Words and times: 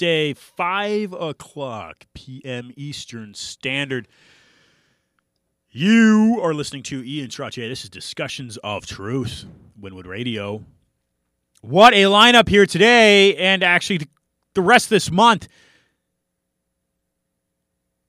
Wednesday, 0.00 0.32
5 0.32 1.12
o'clock 1.12 2.06
p.m. 2.14 2.72
Eastern 2.74 3.34
Standard. 3.34 4.08
You 5.68 6.40
are 6.42 6.54
listening 6.54 6.82
to 6.84 7.04
Ian 7.04 7.28
Trottier. 7.28 7.68
This 7.68 7.84
is 7.84 7.90
Discussions 7.90 8.56
of 8.64 8.86
Truth, 8.86 9.44
Wynwood 9.78 10.06
Radio. 10.06 10.64
What 11.60 11.92
a 11.92 12.04
lineup 12.04 12.48
here 12.48 12.64
today, 12.64 13.36
and 13.36 13.62
actually 13.62 14.08
the 14.54 14.62
rest 14.62 14.86
of 14.86 14.90
this 14.90 15.10
month. 15.10 15.48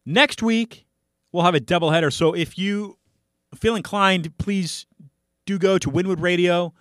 Next 0.06 0.42
week, 0.42 0.86
we'll 1.34 1.44
have 1.44 1.56
a 1.56 1.60
doubleheader. 1.60 2.14
So 2.14 2.32
if 2.34 2.58
you 2.58 3.00
feel 3.54 3.76
inclined, 3.76 4.38
please 4.38 4.86
do 5.46 5.60
go 5.60 5.78
to 5.78 5.92
Wynwood 5.92 6.22
Radio 6.22 6.74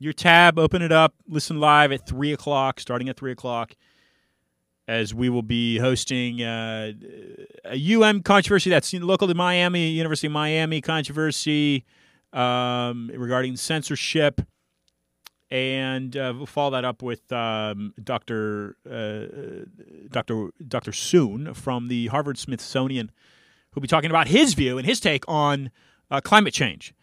your 0.00 0.14
tab, 0.14 0.58
open 0.58 0.80
it 0.82 0.90
up, 0.90 1.14
listen 1.28 1.60
live 1.60 1.92
at 1.92 2.06
3 2.08 2.32
o'clock, 2.32 2.80
starting 2.80 3.08
at 3.08 3.18
3 3.18 3.32
o'clock, 3.32 3.76
as 4.90 5.14
we 5.14 5.28
will 5.28 5.42
be 5.42 5.78
hosting 5.78 6.42
uh, 6.42 6.90
a 7.64 7.94
UM 7.94 8.24
controversy 8.24 8.70
that's 8.70 8.92
local 8.92 9.28
to 9.28 9.34
Miami, 9.34 9.90
University 9.90 10.26
of 10.26 10.32
Miami 10.32 10.80
controversy 10.80 11.84
um, 12.32 13.08
regarding 13.14 13.56
censorship. 13.56 14.40
And 15.48 16.16
uh, 16.16 16.32
we'll 16.36 16.46
follow 16.46 16.72
that 16.72 16.84
up 16.84 17.02
with 17.02 17.30
um, 17.30 17.94
Dr. 18.02 18.76
Uh, 18.84 19.64
Dr. 20.10 20.50
Dr. 20.66 20.92
Soon 20.92 21.54
from 21.54 21.86
the 21.86 22.08
Harvard 22.08 22.36
Smithsonian, 22.36 23.12
who'll 23.70 23.82
be 23.82 23.88
talking 23.88 24.10
about 24.10 24.26
his 24.26 24.54
view 24.54 24.76
and 24.76 24.88
his 24.88 24.98
take 24.98 25.24
on 25.28 25.70
uh, 26.10 26.20
climate 26.20 26.52
change. 26.52 26.94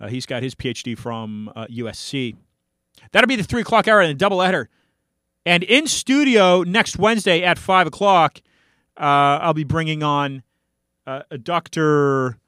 Uh, 0.00 0.08
he's 0.08 0.26
got 0.26 0.42
his 0.42 0.56
PhD 0.56 0.98
from 0.98 1.52
USC. 1.56 2.34
Uh, 2.34 2.36
That'll 3.12 3.28
be 3.28 3.36
the 3.36 3.44
three 3.44 3.60
o'clock 3.60 3.86
hour 3.86 4.00
and 4.00 4.10
a 4.10 4.14
double 4.14 4.40
header. 4.40 4.68
And 5.46 5.62
in 5.62 5.86
studio 5.86 6.64
next 6.64 6.98
Wednesday 6.98 7.44
at 7.44 7.56
five 7.56 7.86
o'clock, 7.86 8.42
uh, 8.96 9.38
I'll 9.40 9.54
be 9.54 9.62
bringing 9.62 10.02
on 10.02 10.42
uh, 11.06 11.22
Doctor 11.40 12.38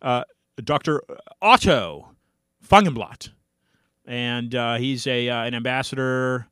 uh, 0.00 0.22
Doctor 0.62 1.02
Otto 1.42 2.10
Fungenblatt, 2.64 3.30
and 4.06 4.54
uh, 4.54 4.76
he's 4.76 5.08
a 5.08 5.28
uh, 5.28 5.42
an 5.42 5.54
ambassador, 5.54 6.46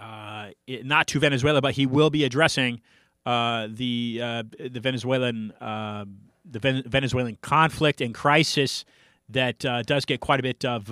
uh, 0.00 0.48
not 0.66 1.06
to 1.08 1.20
Venezuela, 1.20 1.60
but 1.60 1.74
he 1.74 1.84
will 1.84 2.08
be 2.08 2.24
addressing 2.24 2.80
the 3.26 4.46
the 4.58 4.80
Venezuelan 4.80 5.52
the 5.60 6.82
Venezuelan 6.86 7.36
conflict 7.42 8.00
and 8.00 8.14
crisis 8.14 8.86
that 9.28 9.58
does 9.58 10.06
get 10.06 10.20
quite 10.20 10.40
a 10.40 10.42
bit 10.42 10.64
of 10.64 10.90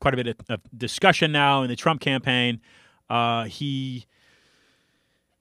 quite 0.00 0.14
a 0.14 0.16
bit 0.16 0.36
of, 0.48 0.60
discussion 0.76 1.32
now 1.32 1.62
in 1.62 1.68
the 1.68 1.76
Trump 1.76 2.00
campaign. 2.00 2.60
Uh, 3.08 3.44
he 3.44 4.06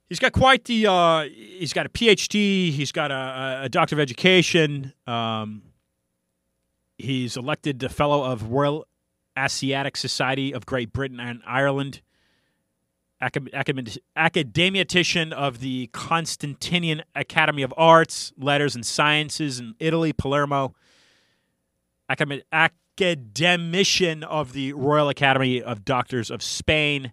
he's 0.10 0.20
got 0.20 0.34
quite 0.34 0.66
the 0.66 0.88
uh, 0.88 1.24
he's 1.24 1.74
got 1.74 1.86
a 1.86 1.90
PhD. 1.90 2.72
He's 2.72 2.92
got 2.92 3.12
a, 3.12 3.62
a 3.64 3.70
doctor 3.70 3.96
of 3.96 4.00
education. 4.00 4.94
Um, 5.08 5.64
he's 6.98 7.38
elected 7.38 7.80
the 7.80 7.90
fellow 7.90 8.24
of 8.24 8.52
Royal 8.52 8.86
Asiatic 9.38 9.98
Society 9.98 10.54
of 10.54 10.66
Great 10.66 10.94
Britain 10.94 11.20
and 11.20 11.42
Ireland. 11.46 12.02
academician 14.16 15.34
of 15.34 15.60
the 15.60 15.88
Constantinian 15.94 17.04
Academy 17.16 17.64
of 17.64 17.74
Arts, 17.78 18.34
Letters, 18.38 18.76
and 18.76 18.86
Sciences 18.86 19.60
in 19.60 19.76
Italy, 19.80 20.14
Palermo. 20.14 20.76
Academic, 22.10 22.44
academician 22.98 24.24
of 24.24 24.54
the 24.54 24.74
Royal 24.74 25.10
Academy 25.10 25.62
of 25.62 25.84
Doctors 25.84 26.30
of 26.30 26.44
Spain, 26.44 27.12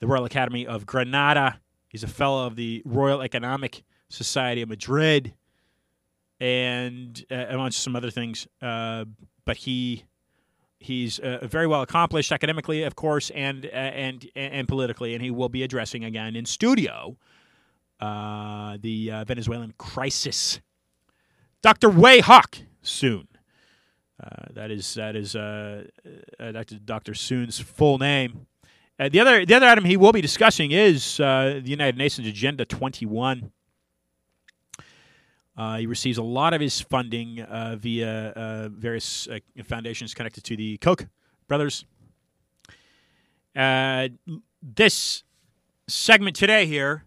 the 0.00 0.06
Royal 0.06 0.24
Academy 0.24 0.66
of 0.66 0.86
Granada. 0.86 1.60
He's 1.88 2.04
a 2.04 2.08
fellow 2.08 2.46
of 2.46 2.56
the 2.56 2.82
Royal 2.84 3.22
Economic 3.22 3.82
Society 4.08 4.62
of 4.62 4.68
Madrid, 4.68 5.34
and 6.40 7.24
uh, 7.30 7.46
amongst 7.48 7.82
some 7.82 7.96
other 7.96 8.10
things. 8.10 8.46
Uh, 8.62 9.04
but 9.44 9.56
he 9.56 10.04
he's 10.78 11.18
uh, 11.18 11.38
very 11.42 11.66
well 11.66 11.82
accomplished 11.82 12.30
academically, 12.30 12.84
of 12.84 12.94
course, 12.94 13.30
and 13.30 13.66
uh, 13.66 13.68
and 13.68 14.28
and 14.36 14.68
politically, 14.68 15.14
and 15.14 15.22
he 15.22 15.30
will 15.30 15.48
be 15.48 15.62
addressing 15.62 16.04
again 16.04 16.36
in 16.36 16.46
studio 16.46 17.16
uh, 18.00 18.78
the 18.80 19.10
uh, 19.10 19.24
Venezuelan 19.24 19.74
crisis. 19.78 20.60
Dr. 21.62 21.90
Wei 21.90 22.20
Hawk 22.20 22.58
soon. 22.82 23.26
Uh, 24.22 24.46
that 24.52 24.70
is 24.70 24.94
that 24.94 25.14
is 25.14 25.36
uh, 25.36 25.84
uh, 26.40 26.52
Dr. 26.52 26.76
Dr. 26.76 27.14
Soon's 27.14 27.58
full 27.60 27.98
name. 27.98 28.46
Uh, 28.98 29.08
the 29.08 29.20
other 29.20 29.46
the 29.46 29.54
other 29.54 29.66
item 29.66 29.84
he 29.84 29.96
will 29.96 30.12
be 30.12 30.20
discussing 30.20 30.72
is 30.72 31.20
uh, 31.20 31.60
the 31.62 31.70
United 31.70 31.96
Nations 31.96 32.26
Agenda 32.26 32.64
21. 32.64 33.52
he 35.76 35.86
receives 35.86 36.18
a 36.18 36.22
lot 36.22 36.52
of 36.52 36.60
his 36.60 36.80
funding 36.80 37.46
via 37.76 38.70
various 38.72 39.28
foundations 39.64 40.14
connected 40.14 40.42
to 40.44 40.56
the 40.56 40.78
Koch 40.78 41.06
brothers. 41.46 41.84
this 43.54 45.22
segment 45.86 46.34
today 46.34 46.66
here, 46.66 47.04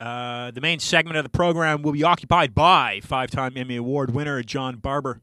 the 0.00 0.58
main 0.60 0.80
segment 0.80 1.16
of 1.16 1.22
the 1.22 1.30
program, 1.30 1.82
will 1.82 1.92
be 1.92 2.02
occupied 2.02 2.52
by 2.52 2.98
five-time 3.00 3.56
Emmy 3.56 3.76
Award 3.76 4.12
winner 4.12 4.42
John 4.42 4.78
Barbour. 4.78 5.22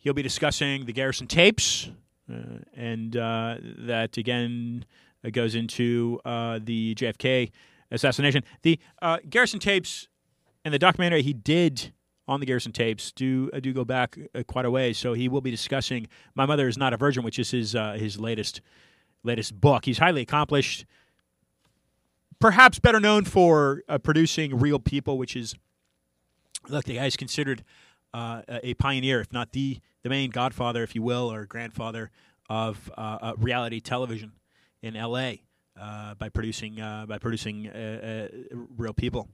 He'll 0.00 0.14
be 0.14 0.22
discussing 0.22 0.86
the 0.86 0.94
Garrison 0.94 1.26
tapes, 1.26 1.90
uh, 2.32 2.60
and 2.74 3.14
uh, 3.14 3.58
that 3.60 4.16
again 4.16 4.86
uh, 5.22 5.28
goes 5.28 5.54
into 5.54 6.18
uh, 6.24 6.58
the 6.62 6.94
JFK 6.94 7.50
assassination. 7.90 8.42
The 8.62 8.80
uh, 9.02 9.18
Garrison 9.28 9.60
tapes 9.60 10.08
and 10.64 10.72
the 10.72 10.78
documentary 10.78 11.20
he 11.20 11.34
did 11.34 11.92
on 12.26 12.40
the 12.40 12.46
Garrison 12.46 12.72
tapes 12.72 13.12
do 13.12 13.50
do 13.60 13.74
go 13.74 13.84
back 13.84 14.16
quite 14.46 14.64
a 14.64 14.70
way. 14.70 14.94
So 14.94 15.12
he 15.12 15.28
will 15.28 15.42
be 15.42 15.50
discussing 15.50 16.06
"My 16.34 16.46
Mother 16.46 16.66
Is 16.66 16.78
Not 16.78 16.94
a 16.94 16.96
Virgin," 16.96 17.22
which 17.22 17.38
is 17.38 17.50
his 17.50 17.72
his 17.72 18.18
latest 18.18 18.62
latest 19.22 19.60
book. 19.60 19.84
He's 19.84 19.98
highly 19.98 20.22
accomplished, 20.22 20.86
perhaps 22.38 22.78
better 22.78 23.00
known 23.00 23.26
for 23.26 23.82
producing 24.02 24.58
Real 24.58 24.78
People, 24.78 25.18
which 25.18 25.36
is 25.36 25.54
look 26.70 26.86
the 26.86 26.94
guy's 26.94 27.16
considered 27.16 27.64
uh, 28.14 28.42
a 28.48 28.74
pioneer, 28.74 29.20
if 29.20 29.32
not 29.32 29.52
the 29.52 29.80
the 30.02 30.10
main 30.10 30.30
godfather, 30.30 30.82
if 30.82 30.94
you 30.94 31.02
will, 31.02 31.32
or 31.32 31.46
grandfather 31.46 32.10
of 32.48 32.90
uh, 32.96 33.18
uh 33.20 33.32
reality 33.38 33.80
television 33.80 34.32
in 34.82 34.96
L.A. 34.96 35.42
Uh, 35.80 36.14
by 36.14 36.28
producing 36.28 36.80
uh, 36.80 37.06
by 37.06 37.18
producing 37.18 37.70
real 38.76 38.92
people. 38.92 39.28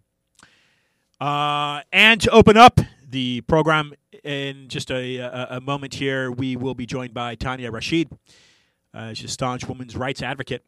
and 1.21 2.21
to 2.21 2.31
open 2.31 2.57
up 2.57 2.81
the 3.09 3.41
program 3.43 3.93
in 4.25 4.69
just 4.69 4.91
a, 4.91 5.17
a, 5.19 5.47
a, 5.51 5.61
moment 5.61 5.95
here, 5.95 6.31
we 6.31 6.57
will 6.57 6.75
be 6.75 6.85
joined 6.85 7.15
by 7.15 7.37
Tania 7.37 7.71
Rashid. 7.71 8.11
she's 9.15 9.25
a 9.25 9.29
staunch 9.29 9.67
women's 9.67 9.97
rights 9.97 10.23
advocate, 10.23 10.65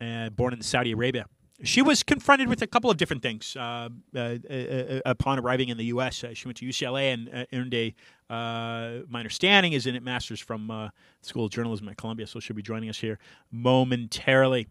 and 0.00 0.34
born 0.36 0.52
in 0.52 0.60
Saudi 0.62 0.92
Arabia 0.92 1.26
she 1.62 1.80
was 1.82 2.02
confronted 2.02 2.48
with 2.48 2.62
a 2.62 2.66
couple 2.66 2.90
of 2.90 2.96
different 2.96 3.22
things 3.22 3.56
uh, 3.56 3.88
uh, 4.14 4.18
uh, 4.18 5.00
upon 5.06 5.38
arriving 5.38 5.68
in 5.70 5.78
the 5.78 5.86
U.S. 5.86 6.22
Uh, 6.22 6.34
she 6.34 6.46
went 6.46 6.58
to 6.58 6.66
UCLA 6.66 7.14
and 7.14 7.30
uh, 7.32 7.44
earned 7.52 7.72
a, 7.74 7.94
uh, 8.28 9.02
my 9.08 9.20
understanding 9.20 9.72
is 9.72 9.86
in 9.86 9.96
a 9.96 10.00
master's 10.00 10.40
from 10.40 10.66
the 10.66 10.92
School 11.22 11.46
of 11.46 11.50
Journalism 11.50 11.88
at 11.88 11.96
Columbia, 11.96 12.26
so 12.26 12.40
she'll 12.40 12.56
be 12.56 12.62
joining 12.62 12.90
us 12.90 12.98
here 12.98 13.18
momentarily. 13.50 14.68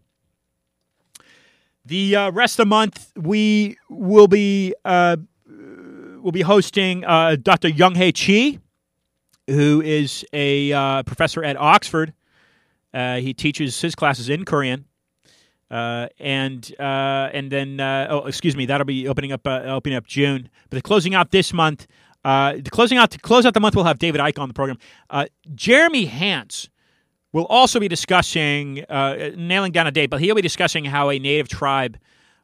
The 1.84 2.30
rest 2.32 2.54
of 2.54 2.64
the 2.64 2.68
month, 2.68 3.12
we 3.16 3.76
will 3.88 4.28
be 4.28 4.74
will 4.84 6.32
be 6.32 6.42
hosting 6.42 7.02
Dr. 7.02 7.68
Younghae 7.68 8.12
Chi, 8.12 8.58
who 9.46 9.80
is 9.80 10.24
a 10.32 11.02
professor 11.04 11.44
at 11.44 11.56
Oxford. 11.56 12.12
he 12.92 13.32
teaches 13.34 13.80
his 13.80 13.94
classes 13.94 14.28
in 14.28 14.44
Korean. 14.44 14.86
Uh, 15.70 16.06
and 16.20 16.72
uh, 16.78 17.28
and 17.32 17.50
then 17.50 17.80
uh, 17.80 18.06
oh 18.08 18.26
excuse 18.26 18.56
me 18.56 18.66
that'll 18.66 18.84
be 18.84 19.08
opening 19.08 19.32
up 19.32 19.46
uh, 19.46 19.62
opening 19.64 19.96
up 19.96 20.06
June. 20.06 20.48
But 20.70 20.76
the 20.76 20.82
closing 20.82 21.14
out 21.14 21.32
this 21.32 21.52
month 21.52 21.86
uh, 22.24 22.54
the 22.54 22.70
closing 22.70 22.98
out 22.98 23.10
to 23.12 23.18
close 23.18 23.44
out 23.44 23.54
the 23.54 23.60
month 23.60 23.74
we'll 23.74 23.84
have 23.84 23.98
David 23.98 24.20
Icke 24.20 24.38
on 24.38 24.48
the 24.48 24.54
program. 24.54 24.78
Uh, 25.10 25.26
Jeremy 25.54 26.06
Hance 26.06 26.68
will 27.32 27.46
also 27.46 27.80
be 27.80 27.88
discussing 27.88 28.84
nailing 28.88 29.72
down 29.72 29.86
a 29.86 29.90
date 29.90 30.08
but 30.08 30.20
he'll 30.20 30.36
be 30.36 30.42
discussing 30.42 30.84
how 30.84 31.10
a 31.10 31.18
native 31.18 31.48
tribe 31.48 31.98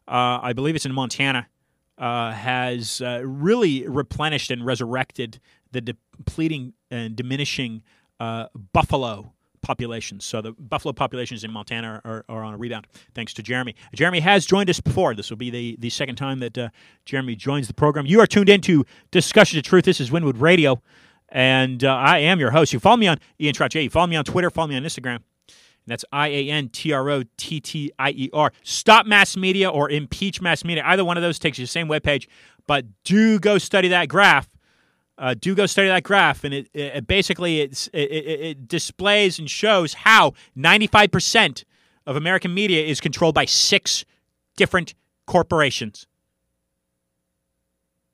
I 0.09 0.53
believe 0.53 0.75
it's 0.75 0.85
in 0.85 0.93
Montana 0.93 1.47
has 1.99 3.01
really 3.23 3.87
replenished 3.87 4.51
and 4.51 4.67
resurrected 4.67 5.39
the 5.71 5.81
depleting 5.81 6.75
and 6.91 7.15
diminishing 7.15 7.85
buffalo 8.73 9.33
populations. 9.63 10.25
So 10.25 10.43
the 10.43 10.53
buffalo 10.53 10.93
populations 10.93 11.45
in 11.45 11.53
Montana 11.53 12.01
are, 12.05 12.25
are, 12.29 12.43
on 12.43 12.55
a 12.55 12.57
rebound, 12.57 12.87
thanks 13.15 13.33
to 13.35 13.43
Jeremy. 13.43 13.75
Jeremy 13.95 14.21
has 14.21 14.45
joined 14.45 14.69
us 14.69 14.81
before. 14.81 15.15
This 15.15 15.31
will 15.31 15.37
be 15.37 15.51
the, 15.51 15.77
the 15.79 15.91
second 15.91 16.17
time 16.17 16.41
that 16.41 16.59
uh, 16.59 16.69
Jeremy 17.07 17.37
joins 17.37 17.69
the 17.69 17.75
program. 17.75 18.07
You 18.07 18.21
are 18.21 18.27
tuned 18.27 18.49
into 18.49 18.85
Discussion 19.11 19.59
of 19.59 19.65
Truth. 19.65 19.85
This 19.85 20.01
is 20.01 20.11
Wynwood 20.11 20.41
Radio, 20.41 20.83
and 21.29 21.83
uh, 21.85 21.95
I 21.95 22.19
am 22.19 22.41
your 22.41 22.51
host. 22.51 22.73
You 22.73 22.81
follow 22.81 22.97
me 22.97 23.09
on 23.09 23.19
Ian 23.41 23.55
Trottier. 23.55 23.83
You 23.85 23.91
follow 23.91 24.09
me 24.09 24.17
on 24.17 24.25
Twitter. 24.25 24.51
Follow 24.51 24.69
me 24.69 24.77
on 24.77 24.83
Instagram. 24.83 25.21
And 25.85 25.91
that's 25.91 26.05
I 26.13 26.29
A 26.29 26.51
N 26.51 26.69
T 26.69 26.93
R 26.93 27.11
O 27.11 27.23
T 27.37 27.61
T 27.61 27.91
I 27.99 28.11
E 28.11 28.31
R. 28.33 28.53
Stop 28.63 29.07
Mass 29.07 29.37
Media 29.37 29.69
or 29.69 29.91
Impeach 29.91 30.41
Mass 30.41 30.65
Media. 30.65 30.85
Either 30.87 31.05
one 31.05 31.17
of 31.17 31.23
those 31.23 31.39
takes 31.39 31.59
you 31.59 31.65
to 31.65 31.69
the 31.69 31.73
same 31.73 31.89
webpage. 31.89 32.29
But 32.67 32.87
do 33.05 33.41
go 33.41 33.59
study 33.59 33.89
that 33.89 34.09
graph. 34.09 34.49
Uh, 35.23 35.35
do 35.39 35.55
go 35.55 35.67
study 35.67 35.87
that 35.87 36.03
graph, 36.03 36.43
and 36.43 36.53
it, 36.53 36.69
it 36.75 37.07
basically 37.07 37.61
it, 37.61 37.89
it, 37.95 38.67
displays 38.67 39.39
and 39.39 39.49
shows 39.49 39.95
how 39.95 40.33
95% 40.59 41.63
of 42.07 42.17
American 42.17 42.53
media 42.53 42.85
is 42.85 43.01
controlled 43.01 43.33
by 43.33 43.45
six 43.45 44.05
different 44.57 44.95
corporations. 45.27 46.09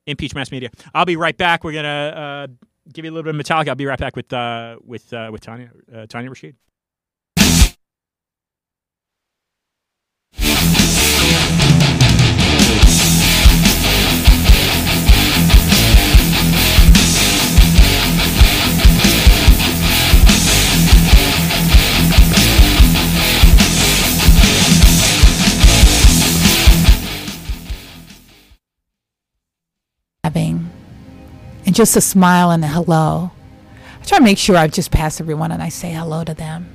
Impeach 0.07 0.35
mass 0.35 0.53
media. 0.53 0.69
I'll 0.95 1.07
be 1.07 1.17
right 1.17 1.35
back. 1.35 1.65
We're 1.65 1.73
gonna 1.73 1.89
uh, 1.89 2.47
give 2.93 3.07
you 3.07 3.11
a 3.11 3.15
little 3.15 3.33
bit 3.33 3.41
of 3.41 3.47
Metallica. 3.47 3.69
I'll 3.71 3.75
be 3.75 3.87
right 3.87 3.99
back 3.99 4.15
with 4.15 4.31
uh, 4.31 4.77
with 4.85 5.11
uh, 5.15 5.31
with 5.33 5.41
Tania 5.41 5.71
uh, 5.95 6.05
Tania 6.07 6.29
Rashid. 6.29 6.57
Just 31.79 31.95
a 31.95 32.01
smile 32.01 32.51
and 32.51 32.65
a 32.65 32.67
hello. 32.67 33.31
I 34.03 34.05
try 34.05 34.19
to 34.19 34.25
make 34.25 34.37
sure 34.37 34.57
I 34.57 34.67
just 34.67 34.91
pass 34.91 35.21
everyone 35.21 35.53
and 35.53 35.63
I 35.63 35.69
say 35.69 35.93
hello 35.93 36.25
to 36.25 36.35
them. 36.35 36.69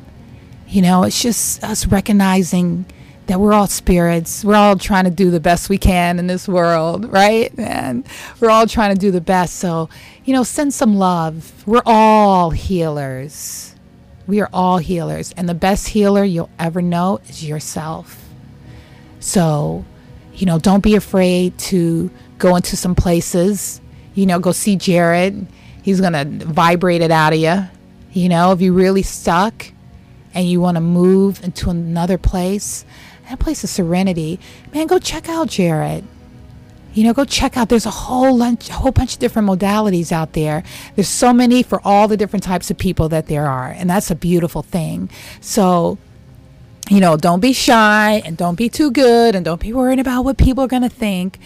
You 0.69 0.81
know, 0.81 1.03
it's 1.03 1.21
just 1.21 1.61
us 1.61 1.85
recognizing 1.85 2.85
that 3.25 3.37
we're 3.37 3.51
all 3.51 3.67
spirits. 3.67 4.45
We're 4.45 4.55
all 4.55 4.77
trying 4.77 5.03
to 5.03 5.11
do 5.11 5.29
the 5.29 5.41
best 5.41 5.67
we 5.67 5.77
can 5.77 6.19
in 6.19 6.27
this 6.27 6.47
world, 6.47 7.03
right? 7.11 7.51
And 7.59 8.07
we're 8.39 8.49
all 8.49 8.65
trying 8.65 8.95
to 8.95 8.99
do 8.99 9.11
the 9.11 9.19
best. 9.19 9.57
So, 9.57 9.89
you 10.23 10.31
know, 10.31 10.43
send 10.43 10.73
some 10.73 10.95
love. 10.95 11.67
We're 11.67 11.83
all 11.85 12.51
healers. 12.51 13.75
We 14.25 14.39
are 14.39 14.49
all 14.53 14.77
healers. 14.77 15.33
And 15.35 15.49
the 15.49 15.53
best 15.53 15.89
healer 15.89 16.23
you'll 16.23 16.49
ever 16.57 16.81
know 16.81 17.19
is 17.27 17.43
yourself. 17.43 18.23
So, 19.19 19.83
you 20.33 20.45
know, 20.45 20.59
don't 20.59 20.81
be 20.81 20.95
afraid 20.95 21.57
to 21.57 22.09
go 22.37 22.55
into 22.55 22.77
some 22.77 22.95
places. 22.95 23.81
You 24.13 24.25
know, 24.25 24.39
go 24.39 24.51
see 24.51 24.75
Jared. 24.75 25.47
He's 25.81 25.99
going 25.99 26.13
to 26.13 26.45
vibrate 26.45 27.01
it 27.01 27.11
out 27.11 27.33
of 27.33 27.39
you. 27.39 27.63
You 28.11 28.29
know, 28.29 28.51
if 28.51 28.61
you're 28.61 28.73
really 28.73 29.01
stuck 29.01 29.65
and 30.33 30.47
you 30.47 30.61
want 30.61 30.75
to 30.75 30.81
move 30.81 31.43
into 31.43 31.69
another 31.69 32.17
place, 32.17 32.85
that 33.29 33.39
place 33.39 33.63
of 33.63 33.69
serenity, 33.69 34.39
man, 34.73 34.87
go 34.87 34.99
check 34.99 35.29
out 35.29 35.49
Jared. 35.49 36.05
You 36.93 37.05
know, 37.05 37.13
go 37.13 37.25
check 37.25 37.57
out. 37.57 37.69
There's 37.69 37.87
a 37.87 37.91
whole 37.91 38.37
lunch, 38.37 38.69
a 38.69 38.73
whole 38.73 38.91
bunch 38.91 39.13
of 39.13 39.19
different 39.19 39.47
modalities 39.47 40.11
out 40.11 40.33
there. 40.33 40.63
There's 40.95 41.09
so 41.09 41.33
many 41.33 41.63
for 41.63 41.81
all 41.83 42.07
the 42.07 42.17
different 42.17 42.43
types 42.43 42.69
of 42.69 42.77
people 42.77 43.09
that 43.09 43.25
there 43.25 43.47
are, 43.47 43.69
and 43.69 43.89
that's 43.89 44.11
a 44.11 44.15
beautiful 44.15 44.61
thing. 44.61 45.09
So, 45.41 45.97
you 46.89 46.99
know, 46.99 47.17
don't 47.17 47.39
be 47.39 47.51
shy 47.51 48.21
and 48.23 48.37
don't 48.37 48.55
be 48.55 48.69
too 48.69 48.91
good 48.91 49.33
and 49.33 49.43
don't 49.43 49.59
be 49.59 49.73
worried 49.73 49.99
about 49.99 50.23
what 50.23 50.37
people 50.37 50.63
are 50.63 50.67
going 50.67 50.83
to 50.83 50.89
think 50.89 51.39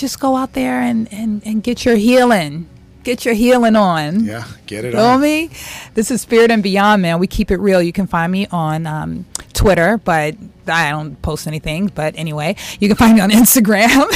just 0.00 0.18
go 0.18 0.36
out 0.36 0.54
there 0.54 0.80
and, 0.80 1.12
and, 1.12 1.42
and 1.46 1.62
get 1.62 1.84
your 1.84 1.96
healing. 1.96 2.68
Get 3.02 3.24
your 3.24 3.34
healing 3.34 3.76
on. 3.76 4.24
Yeah, 4.24 4.44
get 4.66 4.84
it 4.84 4.92
Feel 4.92 5.00
on. 5.00 5.20
me? 5.22 5.50
This 5.94 6.10
is 6.10 6.20
Spirit 6.20 6.50
and 6.50 6.62
Beyond, 6.62 7.00
man. 7.02 7.18
We 7.18 7.26
keep 7.26 7.50
it 7.50 7.56
real. 7.56 7.80
You 7.82 7.92
can 7.92 8.06
find 8.06 8.30
me 8.30 8.46
on 8.48 8.86
um, 8.86 9.24
Twitter, 9.54 9.96
but 9.98 10.34
I 10.66 10.90
don't 10.90 11.20
post 11.22 11.46
anything. 11.46 11.86
But 11.94 12.14
anyway, 12.16 12.56
you 12.78 12.88
can 12.88 12.96
find 12.96 13.14
me 13.14 13.20
on 13.22 13.30
Instagram. 13.30 14.06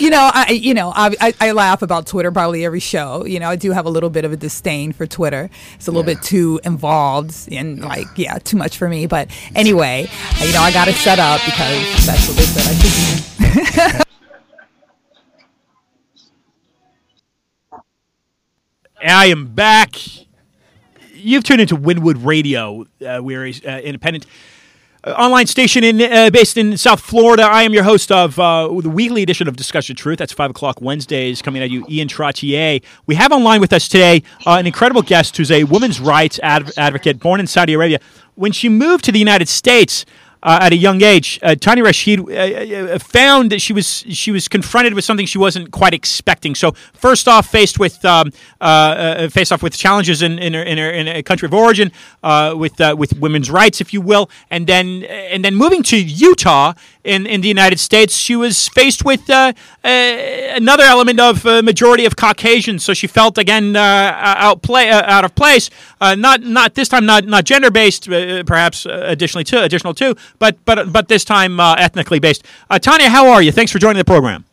you 0.00 0.10
know, 0.10 0.30
I 0.32 0.52
you 0.52 0.74
know 0.74 0.92
I, 0.94 1.34
I, 1.40 1.50
laugh 1.52 1.82
about 1.82 2.06
Twitter 2.06 2.30
probably 2.30 2.64
every 2.64 2.80
show. 2.80 3.24
You 3.24 3.40
know, 3.40 3.48
I 3.50 3.56
do 3.56 3.72
have 3.72 3.84
a 3.86 3.90
little 3.90 4.10
bit 4.10 4.24
of 4.24 4.32
a 4.32 4.36
disdain 4.36 4.92
for 4.92 5.06
Twitter. 5.06 5.50
It's 5.74 5.88
a 5.88 5.90
little 5.90 6.08
Yeah. 6.08 6.14
bit 6.16 6.24
too 6.24 6.60
involved 6.64 7.48
and 7.52 7.80
like 7.80 8.06
yeah, 8.16 8.38
too 8.38 8.56
much 8.56 8.78
for 8.78 8.88
me. 8.88 9.06
But 9.06 9.28
anyway, 9.56 10.08
you 10.40 10.52
know, 10.52 10.60
I 10.60 10.72
got 10.72 10.86
it 10.88 10.94
set 10.94 11.18
up 11.18 11.40
because 11.44 12.06
that's 12.06 12.28
what 12.28 12.36
they 12.36 12.44
said 12.44 12.66
I 12.70 12.74
should 13.88 13.96
do. 13.98 14.04
I 19.04 19.26
am 19.26 19.46
back. 19.46 19.96
You've 21.14 21.44
tuned 21.44 21.60
into 21.60 21.76
Wynwood 21.76 22.24
Radio. 22.24 22.86
Uh, 23.04 23.20
we're 23.22 23.44
an 23.44 23.54
uh, 23.66 23.78
independent 23.78 24.26
uh, 25.04 25.10
online 25.10 25.46
station 25.46 25.82
in 25.82 26.00
uh, 26.00 26.30
based 26.30 26.56
in 26.56 26.76
South 26.76 27.00
Florida. 27.00 27.42
I 27.42 27.62
am 27.62 27.72
your 27.74 27.82
host 27.82 28.12
of 28.12 28.38
uh, 28.38 28.68
the 28.80 28.88
weekly 28.88 29.22
edition 29.22 29.48
of 29.48 29.56
Discussion 29.56 29.96
Truth. 29.96 30.18
That's 30.18 30.32
five 30.32 30.50
o'clock 30.50 30.80
Wednesdays, 30.80 31.42
coming 31.42 31.62
at 31.62 31.70
you, 31.70 31.84
Ian 31.88 32.08
Trottier. 32.08 32.82
We 33.06 33.14
have 33.16 33.32
online 33.32 33.60
with 33.60 33.72
us 33.72 33.88
today 33.88 34.22
uh, 34.46 34.52
an 34.52 34.66
incredible 34.66 35.02
guest 35.02 35.36
who's 35.36 35.50
a 35.50 35.64
women's 35.64 36.00
rights 36.00 36.38
adv- 36.42 36.72
advocate, 36.76 37.18
born 37.18 37.40
in 37.40 37.46
Saudi 37.46 37.72
Arabia. 37.72 37.98
When 38.34 38.52
she 38.52 38.68
moved 38.68 39.04
to 39.04 39.12
the 39.12 39.18
United 39.18 39.48
States. 39.48 40.04
Uh, 40.42 40.58
at 40.60 40.72
a 40.72 40.76
young 40.76 41.02
age, 41.02 41.38
uh, 41.42 41.54
Tania 41.54 41.84
Rashid 41.84 42.18
uh, 42.18 42.24
uh, 42.24 42.98
found 42.98 43.52
that 43.52 43.60
she 43.60 43.72
was 43.72 44.04
she 44.08 44.32
was 44.32 44.48
confronted 44.48 44.92
with 44.92 45.04
something 45.04 45.24
she 45.24 45.38
wasn't 45.38 45.70
quite 45.70 45.94
expecting. 45.94 46.56
So 46.56 46.72
first 46.94 47.28
off, 47.28 47.48
faced 47.48 47.78
with 47.78 48.04
um, 48.04 48.32
uh, 48.60 48.64
uh, 48.64 49.28
faced 49.28 49.52
off 49.52 49.62
with 49.62 49.76
challenges 49.76 50.20
in 50.20 50.40
in 50.40 50.54
her, 50.54 50.62
in, 50.62 50.78
her, 50.78 50.90
in 50.90 51.06
a 51.06 51.22
country 51.22 51.46
of 51.46 51.54
origin, 51.54 51.92
with 52.56 52.80
with 52.98 53.18
women's 53.20 53.52
rights, 53.52 53.80
if 53.80 53.92
you 53.94 54.00
will, 54.00 54.28
and 54.50 54.66
then 54.66 55.04
and 55.04 55.44
then 55.44 55.54
moving 55.54 55.84
to 55.84 55.96
Utah 55.96 56.72
in, 57.04 57.26
in 57.26 57.40
the 57.40 57.48
United 57.48 57.80
States, 57.80 58.16
she 58.16 58.36
was 58.36 58.68
faced 58.68 59.04
with 59.04 59.28
another 59.28 60.84
element 60.84 61.20
of 61.20 61.44
majority 61.44 62.04
of 62.04 62.16
Caucasians. 62.16 62.82
So 62.82 62.94
she 62.94 63.06
felt 63.06 63.38
again 63.38 63.76
outplay 63.76 64.88
uh, 64.88 65.02
out 65.06 65.24
of 65.24 65.34
place. 65.34 65.70
Not 66.00 66.42
not 66.42 66.74
this 66.74 66.88
time 66.88 67.06
not 67.06 67.26
not 67.26 67.44
gender 67.44 67.70
based, 67.70 68.08
perhaps 68.46 68.86
additionally 68.86 69.44
too 69.44 69.58
additional 69.58 69.94
too, 69.94 70.16
but 70.38 70.64
but 70.64 70.92
but 70.92 71.08
this 71.08 71.24
time 71.24 71.60
uh, 71.60 71.74
ethnically 71.78 72.18
based. 72.18 72.44
Uh, 72.70 72.78
Tania, 72.78 73.10
how 73.10 73.28
are 73.28 73.42
you? 73.42 73.52
Thanks 73.52 73.72
for 73.72 73.78
joining 73.78 73.98
the 73.98 74.04
program. 74.04 74.44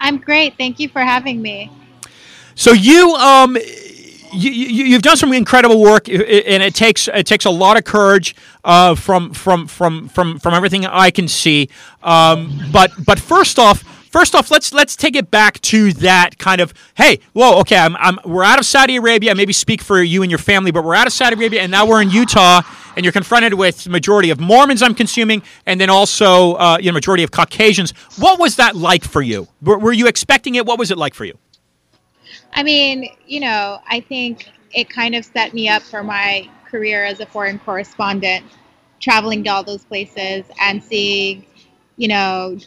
I'm 0.00 0.18
great. 0.18 0.56
Thank 0.56 0.80
you 0.80 0.88
for 0.88 1.00
having 1.00 1.42
me. 1.42 1.70
So 2.54 2.72
you 2.72 3.14
um 3.14 3.56
you, 4.32 4.50
you 4.50 4.84
you've 4.84 5.02
done 5.02 5.16
some 5.16 5.32
incredible 5.32 5.80
work, 5.80 6.08
and 6.08 6.18
it 6.62 6.74
takes 6.74 7.08
it 7.08 7.26
takes 7.26 7.44
a 7.44 7.50
lot 7.50 7.76
of 7.76 7.84
courage 7.84 8.34
uh, 8.64 8.94
from 8.94 9.32
from 9.32 9.66
from 9.66 10.08
from 10.08 10.38
from 10.38 10.54
everything 10.54 10.86
I 10.86 11.10
can 11.10 11.28
see. 11.28 11.68
Um, 12.02 12.60
but 12.72 12.90
but 13.04 13.18
first 13.18 13.58
off. 13.58 13.84
First 14.10 14.34
off, 14.34 14.50
let's 14.50 14.74
let's 14.74 14.96
take 14.96 15.14
it 15.14 15.30
back 15.30 15.60
to 15.60 15.92
that 15.92 16.36
kind 16.36 16.60
of 16.60 16.74
hey, 16.96 17.20
whoa, 17.32 17.60
okay, 17.60 17.76
I'm, 17.78 17.94
I'm 17.96 18.18
we're 18.24 18.42
out 18.42 18.58
of 18.58 18.66
Saudi 18.66 18.96
Arabia. 18.96 19.30
I 19.30 19.34
maybe 19.34 19.52
speak 19.52 19.80
for 19.80 20.02
you 20.02 20.22
and 20.22 20.32
your 20.32 20.38
family, 20.40 20.72
but 20.72 20.82
we're 20.82 20.96
out 20.96 21.06
of 21.06 21.12
Saudi 21.12 21.36
Arabia, 21.36 21.60
and 21.62 21.70
now 21.70 21.86
we're 21.86 22.02
in 22.02 22.10
Utah, 22.10 22.62
and 22.96 23.04
you're 23.04 23.12
confronted 23.12 23.54
with 23.54 23.88
majority 23.88 24.30
of 24.30 24.40
Mormons. 24.40 24.82
I'm 24.82 24.94
consuming, 24.94 25.42
and 25.66 25.80
then 25.80 25.90
also 25.90 26.54
uh, 26.54 26.78
you 26.80 26.90
know 26.90 26.94
majority 26.94 27.22
of 27.22 27.30
Caucasians. 27.30 27.92
What 28.18 28.38
was 28.38 28.56
that 28.56 28.76
like 28.76 29.04
for 29.04 29.22
you? 29.22 29.48
Were, 29.62 29.78
were 29.78 29.92
you 29.92 30.06
expecting 30.06 30.54
it? 30.56 30.66
What 30.66 30.78
was 30.78 30.90
it 30.90 30.98
like 30.98 31.14
for 31.14 31.24
you? 31.24 31.38
I 32.52 32.62
mean, 32.62 33.08
you 33.26 33.40
know, 33.40 33.78
I 33.88 34.00
think 34.00 34.50
it 34.72 34.88
kind 34.88 35.14
of 35.14 35.24
set 35.24 35.54
me 35.54 35.68
up 35.68 35.82
for 35.82 36.02
my 36.02 36.48
career 36.68 37.04
as 37.04 37.20
a 37.20 37.26
foreign 37.26 37.58
correspondent, 37.58 38.44
traveling 39.00 39.44
to 39.44 39.50
all 39.50 39.64
those 39.64 39.84
places 39.84 40.44
and 40.60 40.82
seeing, 40.82 41.44
you 41.96 42.08
know, 42.08 42.58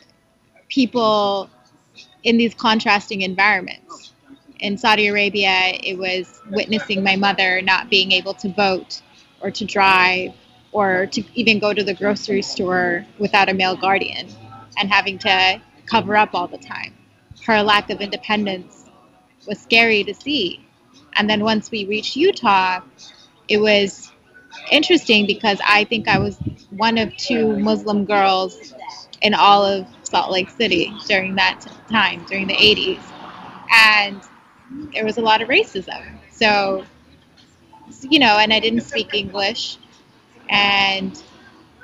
people 0.70 1.50
in 2.24 2.38
these 2.38 2.54
contrasting 2.54 3.22
environments. 3.22 4.14
In 4.60 4.78
Saudi 4.78 5.08
Arabia, 5.08 5.78
it 5.84 5.98
was 5.98 6.42
witnessing 6.50 7.04
my 7.04 7.16
mother 7.16 7.62
not 7.62 7.90
being 7.90 8.12
able 8.14 8.34
to 8.36 8.50
vote 8.50 9.02
or 9.44 9.52
to 9.52 9.66
drive 9.66 10.34
or 10.72 11.06
to 11.08 11.24
even 11.36 11.60
go 11.60 11.74
to 11.74 11.84
the 11.84 11.94
grocery 11.94 12.42
store 12.42 13.06
without 13.20 13.50
a 13.50 13.54
male 13.54 13.76
guardian 13.76 14.28
and 14.78 14.90
having 14.92 15.20
to 15.20 15.62
cover 15.86 16.16
up 16.16 16.34
all 16.34 16.48
the 16.48 16.58
time. 16.58 16.94
Her 17.46 17.62
lack 17.62 17.92
of 17.92 18.02
independence 18.02 18.86
was 19.48 19.60
scary 19.60 20.04
to 20.06 20.14
see. 20.14 20.66
And 21.16 21.30
then 21.30 21.44
once 21.44 21.70
we 21.70 21.86
reached 21.86 22.16
Utah, 22.16 22.80
it 23.48 23.58
was 23.58 24.12
interesting 24.72 25.28
because 25.28 25.60
I 25.64 25.84
think 25.84 26.08
I 26.08 26.18
was 26.18 26.38
one 26.72 26.98
of 26.98 27.16
two 27.18 27.60
Muslim 27.60 28.06
girls 28.06 28.74
in 29.22 29.34
all 29.34 29.64
of 29.64 29.86
Salt 30.04 30.32
Lake 30.32 30.50
City 30.50 30.92
during 31.08 31.36
that 31.36 31.66
time, 31.90 32.26
during 32.26 32.48
the 32.48 32.56
80s. 32.56 33.02
And 33.72 34.22
there 34.94 35.06
was 35.06 35.18
a 35.18 35.22
lot 35.22 35.42
of 35.42 35.50
racism. 35.50 36.04
So, 36.32 36.86
you 38.02 38.20
know, 38.20 38.38
and 38.38 38.54
I 38.54 38.60
didn't 38.60 38.82
speak 38.82 39.14
English. 39.14 39.78
And 40.50 41.22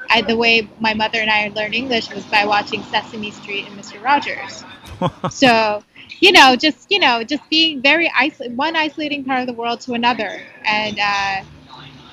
I, 0.09 0.21
the 0.21 0.35
way 0.35 0.67
my 0.79 0.93
mother 0.93 1.19
and 1.19 1.29
I 1.29 1.51
learned 1.55 1.75
English 1.75 2.09
was 2.13 2.25
by 2.25 2.45
watching 2.45 2.83
Sesame 2.83 3.31
Street 3.31 3.67
and 3.67 3.77
Mr. 3.79 4.01
Rogers. 4.03 4.63
so, 5.31 5.83
you 6.19 6.31
know, 6.31 6.55
just 6.55 6.89
you 6.89 6.99
know, 6.99 7.23
just 7.23 7.47
being 7.49 7.81
very 7.81 8.11
isolated, 8.17 8.57
one 8.57 8.75
isolating 8.75 9.23
part 9.23 9.41
of 9.41 9.47
the 9.47 9.53
world 9.53 9.81
to 9.81 9.93
another, 9.93 10.41
and 10.65 10.99
uh, 10.99 11.43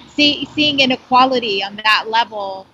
see, 0.09 0.47
seeing 0.55 0.81
inequality 0.81 1.63
on 1.63 1.77
that 1.77 2.05
level 2.09 2.67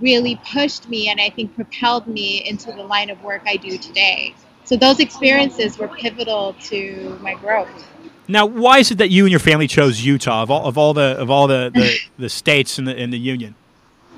really 0.00 0.40
pushed 0.52 0.88
me 0.88 1.08
and 1.08 1.20
I 1.20 1.30
think 1.30 1.54
propelled 1.54 2.06
me 2.06 2.48
into 2.48 2.72
the 2.72 2.82
line 2.82 3.10
of 3.10 3.22
work 3.22 3.42
I 3.46 3.56
do 3.56 3.76
today. 3.76 4.34
So 4.64 4.76
those 4.76 5.00
experiences 5.00 5.78
were 5.78 5.88
pivotal 5.88 6.54
to 6.64 7.18
my 7.20 7.34
growth. 7.34 7.89
Now, 8.30 8.46
why 8.46 8.78
is 8.78 8.90
it 8.90 8.98
that 8.98 9.10
you 9.10 9.24
and 9.24 9.30
your 9.30 9.40
family 9.40 9.66
chose 9.66 10.04
Utah 10.04 10.42
of 10.42 10.50
all 10.50 10.66
of 10.66 10.78
all 10.78 10.94
the 10.94 11.18
of 11.18 11.30
all 11.30 11.46
the, 11.46 11.70
the, 11.74 11.98
the 12.18 12.28
states 12.28 12.78
in 12.78 12.84
the 12.84 12.96
in 12.96 13.10
the 13.10 13.18
union? 13.18 13.54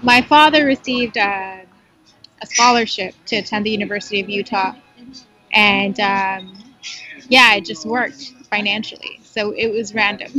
My 0.02 0.20
father 0.20 0.66
received 0.66 1.16
a, 1.16 1.64
a 2.42 2.46
scholarship 2.46 3.14
to 3.26 3.36
attend 3.36 3.64
the 3.64 3.70
University 3.70 4.20
of 4.20 4.28
Utah, 4.28 4.74
and 5.52 5.98
um, 6.00 6.58
yeah, 7.28 7.54
it 7.54 7.64
just 7.64 7.86
worked 7.86 8.34
financially. 8.50 9.21
So 9.32 9.52
it 9.56 9.72
was 9.72 9.94
random. 9.94 10.30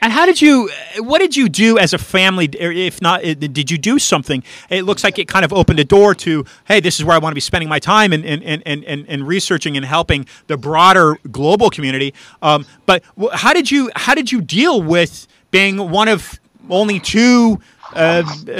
and 0.00 0.10
how 0.10 0.24
did 0.24 0.40
you? 0.40 0.70
What 1.00 1.18
did 1.18 1.36
you 1.36 1.50
do 1.50 1.78
as 1.78 1.92
a 1.92 1.98
family? 1.98 2.46
If 2.46 3.02
not, 3.02 3.20
did 3.20 3.70
you 3.70 3.76
do 3.76 3.98
something? 3.98 4.42
It 4.70 4.82
looks 4.82 5.04
like 5.04 5.18
it 5.18 5.28
kind 5.28 5.44
of 5.44 5.52
opened 5.52 5.78
a 5.80 5.84
door 5.84 6.14
to, 6.14 6.46
hey, 6.64 6.80
this 6.80 6.98
is 6.98 7.04
where 7.04 7.14
I 7.14 7.18
want 7.18 7.32
to 7.32 7.34
be 7.34 7.42
spending 7.42 7.68
my 7.68 7.78
time 7.78 8.10
and 8.14 8.24
and, 8.24 8.42
and, 8.42 8.84
and, 8.84 9.04
and 9.06 9.28
researching 9.28 9.76
and 9.76 9.84
helping 9.84 10.24
the 10.46 10.56
broader 10.56 11.18
global 11.30 11.68
community. 11.68 12.14
Um, 12.40 12.64
but 12.86 13.04
how 13.34 13.52
did 13.52 13.70
you 13.70 13.90
how 13.96 14.14
did 14.14 14.32
you 14.32 14.40
deal 14.40 14.82
with 14.82 15.26
being 15.50 15.90
one 15.90 16.08
of 16.08 16.40
only 16.70 17.00
two 17.00 17.60
uh, 17.94 18.22
uh, 18.48 18.52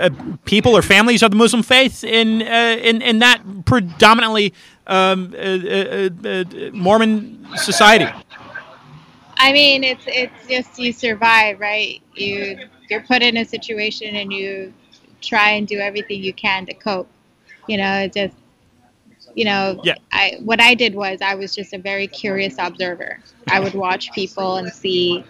uh, 0.00 0.10
people 0.44 0.76
or 0.76 0.82
families 0.82 1.22
of 1.22 1.32
the 1.32 1.36
Muslim 1.36 1.62
faith 1.64 2.04
in 2.04 2.42
uh, 2.42 2.76
in 2.80 3.02
in 3.02 3.18
that 3.18 3.42
predominantly 3.64 4.54
um, 4.86 5.34
uh, 5.36 6.08
uh, 6.28 6.70
Mormon 6.72 7.46
society? 7.56 8.10
I 9.36 9.52
mean, 9.52 9.82
it's 9.84 10.04
it's 10.06 10.46
just 10.48 10.78
you 10.78 10.92
survive, 10.92 11.60
right? 11.60 12.00
You 12.14 12.58
you're 12.88 13.02
put 13.02 13.22
in 13.22 13.36
a 13.38 13.44
situation 13.44 14.14
and 14.16 14.32
you 14.32 14.72
try 15.20 15.50
and 15.50 15.66
do 15.66 15.78
everything 15.78 16.22
you 16.22 16.32
can 16.32 16.66
to 16.66 16.74
cope. 16.74 17.08
You 17.66 17.78
know, 17.78 18.08
just 18.08 18.34
you 19.34 19.44
know, 19.44 19.80
yeah. 19.82 19.94
I 20.12 20.38
what 20.44 20.60
I 20.60 20.74
did 20.74 20.94
was 20.94 21.20
I 21.22 21.34
was 21.34 21.54
just 21.54 21.72
a 21.72 21.78
very 21.78 22.06
curious 22.06 22.56
observer. 22.58 23.18
I 23.48 23.60
would 23.60 23.74
watch 23.74 24.12
people 24.12 24.56
and 24.56 24.72
see 24.72 25.24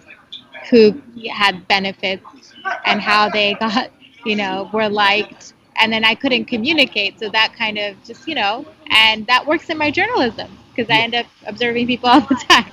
who 0.69 1.01
had 1.31 1.67
benefits 1.67 2.53
and 2.85 3.01
how 3.01 3.29
they 3.29 3.53
got, 3.55 3.91
you 4.25 4.35
know, 4.35 4.69
were 4.73 4.89
liked 4.89 5.53
and 5.83 5.91
then 5.91 6.05
I 6.05 6.15
couldn't 6.15 6.45
communicate. 6.45 7.19
So 7.19 7.27
that 7.29 7.53
kind 7.57 7.77
of 7.77 8.01
just, 8.05 8.25
you 8.25 8.35
know, 8.35 8.65
and 8.87 9.27
that 9.27 9.45
works 9.45 9.69
in 9.69 9.77
my 9.77 9.91
journalism 9.91 10.49
because 10.73 10.89
I 10.89 11.01
end 11.01 11.13
up 11.13 11.25
observing 11.45 11.87
people 11.87 12.07
all 12.09 12.21
the 12.21 12.41
time. 12.47 12.71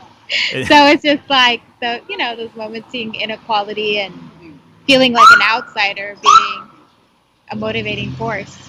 so 0.67 0.87
it's 0.87 1.03
just 1.03 1.29
like 1.29 1.61
the, 1.81 2.01
you 2.09 2.17
know, 2.17 2.37
those 2.37 2.55
moments 2.55 2.89
seeing 2.93 3.17
inequality 3.17 3.99
and 3.99 4.15
feeling 4.87 5.13
like 5.13 5.27
an 5.33 5.43
outsider 5.43 6.17
being 6.23 6.69
a 7.51 7.57
motivating 7.57 8.13
force. 8.13 8.69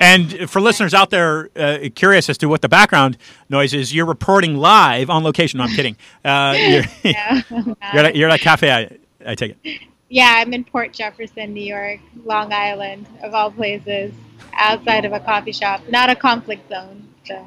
And 0.00 0.48
for 0.50 0.60
listeners 0.60 0.92
out 0.92 1.08
there 1.08 1.48
uh, 1.56 1.88
curious 1.94 2.28
as 2.28 2.36
to 2.38 2.46
what 2.46 2.60
the 2.60 2.68
background 2.68 3.16
noise 3.48 3.72
is, 3.72 3.92
you're 3.92 4.06
reporting 4.06 4.58
live 4.58 5.08
on 5.08 5.24
location. 5.24 5.58
No, 5.58 5.64
I'm 5.64 5.70
kidding. 5.70 5.96
Uh, 6.22 6.54
you're, 6.58 6.82
no, 7.04 7.74
you're, 7.94 8.04
at, 8.04 8.16
you're 8.16 8.28
at 8.28 8.38
a 8.38 8.42
cafe, 8.42 8.70
I, 8.70 8.98
I 9.26 9.34
take 9.34 9.56
it. 9.64 9.80
Yeah, 10.08 10.34
I'm 10.36 10.54
in 10.54 10.64
Port 10.64 10.92
Jefferson, 10.94 11.52
New 11.52 11.64
York, 11.64 12.00
Long 12.24 12.52
Island, 12.52 13.06
of 13.22 13.34
all 13.34 13.50
places, 13.50 14.12
outside 14.54 15.04
of 15.04 15.12
a 15.12 15.20
coffee 15.20 15.52
shop, 15.52 15.82
not 15.90 16.08
a 16.08 16.16
conflict 16.16 16.68
zone. 16.70 17.06
So. 17.26 17.46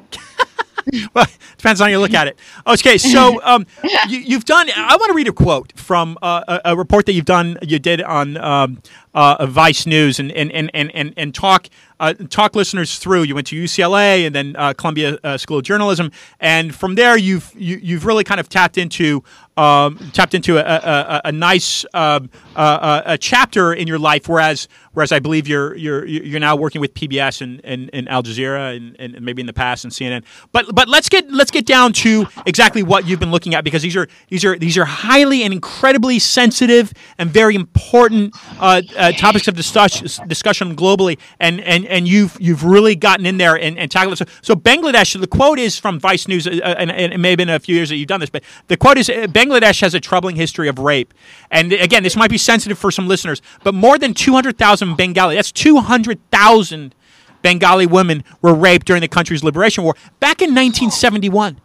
well, 1.14 1.26
depends 1.56 1.80
on 1.80 1.86
how 1.86 1.90
you 1.90 1.98
look 1.98 2.14
at 2.14 2.28
it. 2.28 2.38
Okay, 2.66 2.98
so 2.98 3.42
um, 3.44 3.66
you, 4.08 4.34
have 4.36 4.44
done. 4.44 4.70
I 4.74 4.96
want 4.96 5.10
to 5.10 5.14
read 5.14 5.28
a 5.28 5.32
quote 5.32 5.72
from 5.76 6.18
uh, 6.22 6.58
a, 6.64 6.72
a, 6.72 6.76
report 6.76 7.06
that 7.06 7.12
you've 7.12 7.24
done. 7.24 7.58
You 7.62 7.78
did 7.78 8.02
on 8.02 8.36
um, 8.36 8.82
uh, 9.14 9.46
Vice 9.46 9.86
News 9.86 10.18
and 10.18 10.30
and, 10.32 10.52
and, 10.52 10.70
and, 10.74 11.14
and 11.16 11.34
talk 11.34 11.68
uh, 12.00 12.14
talk 12.14 12.54
listeners 12.54 12.98
through. 12.98 13.22
You 13.22 13.34
went 13.34 13.46
to 13.48 13.56
UCLA 13.56 14.26
and 14.26 14.34
then 14.34 14.56
uh, 14.56 14.72
Columbia 14.74 15.18
uh, 15.22 15.36
School 15.36 15.58
of 15.58 15.64
Journalism, 15.64 16.10
and 16.40 16.74
from 16.74 16.94
there 16.94 17.16
you've 17.16 17.52
you, 17.56 17.76
have 17.76 17.84
you 17.84 17.96
have 17.96 18.06
really 18.06 18.24
kind 18.24 18.40
of 18.40 18.48
tapped 18.48 18.78
into 18.78 19.22
um, 19.56 19.98
tapped 20.12 20.34
into 20.34 20.56
a, 20.58 20.62
a, 20.62 21.20
a 21.26 21.32
nice 21.32 21.84
um, 21.94 22.30
a 22.56 23.18
chapter 23.20 23.72
in 23.72 23.86
your 23.86 23.98
life. 23.98 24.28
Whereas 24.28 24.68
whereas 24.92 25.12
I 25.12 25.18
believe 25.18 25.48
you're 25.48 25.74
you're 25.74 26.04
you're 26.04 26.40
now 26.40 26.56
working 26.56 26.80
with 26.80 26.94
PBS 26.94 27.40
and, 27.40 27.60
and, 27.64 27.90
and 27.92 28.08
Al 28.08 28.22
Jazeera 28.22 28.76
and, 28.76 28.96
and 28.98 29.24
maybe 29.24 29.40
in 29.40 29.46
the 29.46 29.52
past 29.52 29.84
and 29.84 29.92
CNN. 29.92 30.24
But 30.52 30.74
but 30.74 30.88
let's 30.88 31.08
get 31.08 31.30
let's 31.30 31.50
get 31.50 31.66
down 31.66 31.92
to 31.94 32.26
exactly 32.46 32.82
what 32.82 33.06
you've 33.06 33.20
been 33.20 33.30
looking 33.30 33.54
at 33.54 33.64
because 33.64 33.82
these 33.82 33.96
are 33.96 34.08
these 34.28 34.44
are 34.44 34.58
these 34.58 34.78
are 34.78 34.84
highly 34.84 35.42
and 35.42 35.52
incredibly 35.52 36.18
sensitive 36.18 36.92
and 37.18 37.30
very 37.30 37.54
important 37.54 38.34
uh, 38.58 38.82
uh, 38.96 39.12
topics 39.12 39.48
of 39.48 39.54
discussion 39.54 40.76
globally. 40.76 41.18
And 41.40 41.60
and 41.60 41.86
and 41.86 42.06
you've 42.08 42.36
you've 42.40 42.64
really 42.64 42.94
gotten 42.96 43.26
in 43.26 43.38
there 43.38 43.56
and, 43.58 43.78
and 43.78 43.90
tackled 43.90 44.20
it. 44.20 44.28
So, 44.28 44.54
so 44.54 44.54
Bangladesh. 44.54 45.20
The 45.22 45.26
quote 45.26 45.58
is 45.58 45.78
from 45.78 46.00
Vice 46.00 46.26
News, 46.26 46.46
uh, 46.46 46.50
and, 46.50 46.90
and, 46.90 47.12
it 47.12 47.18
may 47.18 47.30
have 47.30 47.36
been 47.36 47.48
a 47.48 47.60
few 47.60 47.76
years 47.76 47.90
that 47.90 47.96
you've 47.96 48.08
done 48.08 48.20
this, 48.20 48.30
but 48.30 48.42
the 48.68 48.76
quote 48.76 48.98
is 48.98 49.08
uh, 49.08 49.26
Bangladesh 49.28 49.80
has 49.80 49.94
a 49.94 50.00
troubling 50.00 50.36
history 50.36 50.68
of 50.68 50.78
rape. 50.78 51.14
And 51.50 51.72
again, 51.72 52.02
this 52.02 52.16
might 52.16 52.30
be 52.30 52.38
sensitive 52.38 52.78
for 52.78 52.90
some 52.90 53.06
listeners, 53.06 53.42
but 53.62 53.74
more 53.74 53.98
than 53.98 54.14
two 54.14 54.32
hundred 54.32 54.58
thousand 54.58 54.81
Bengali. 54.96 55.34
That's 55.36 55.52
two 55.52 55.78
hundred 55.78 56.18
thousand. 56.30 56.94
Bengali 57.42 57.86
women 57.86 58.22
were 58.40 58.54
raped 58.54 58.86
during 58.86 59.00
the 59.00 59.08
country's 59.08 59.42
liberation 59.42 59.82
war 59.82 59.94
back 60.20 60.40
in 60.40 60.50
1971. 60.50 61.60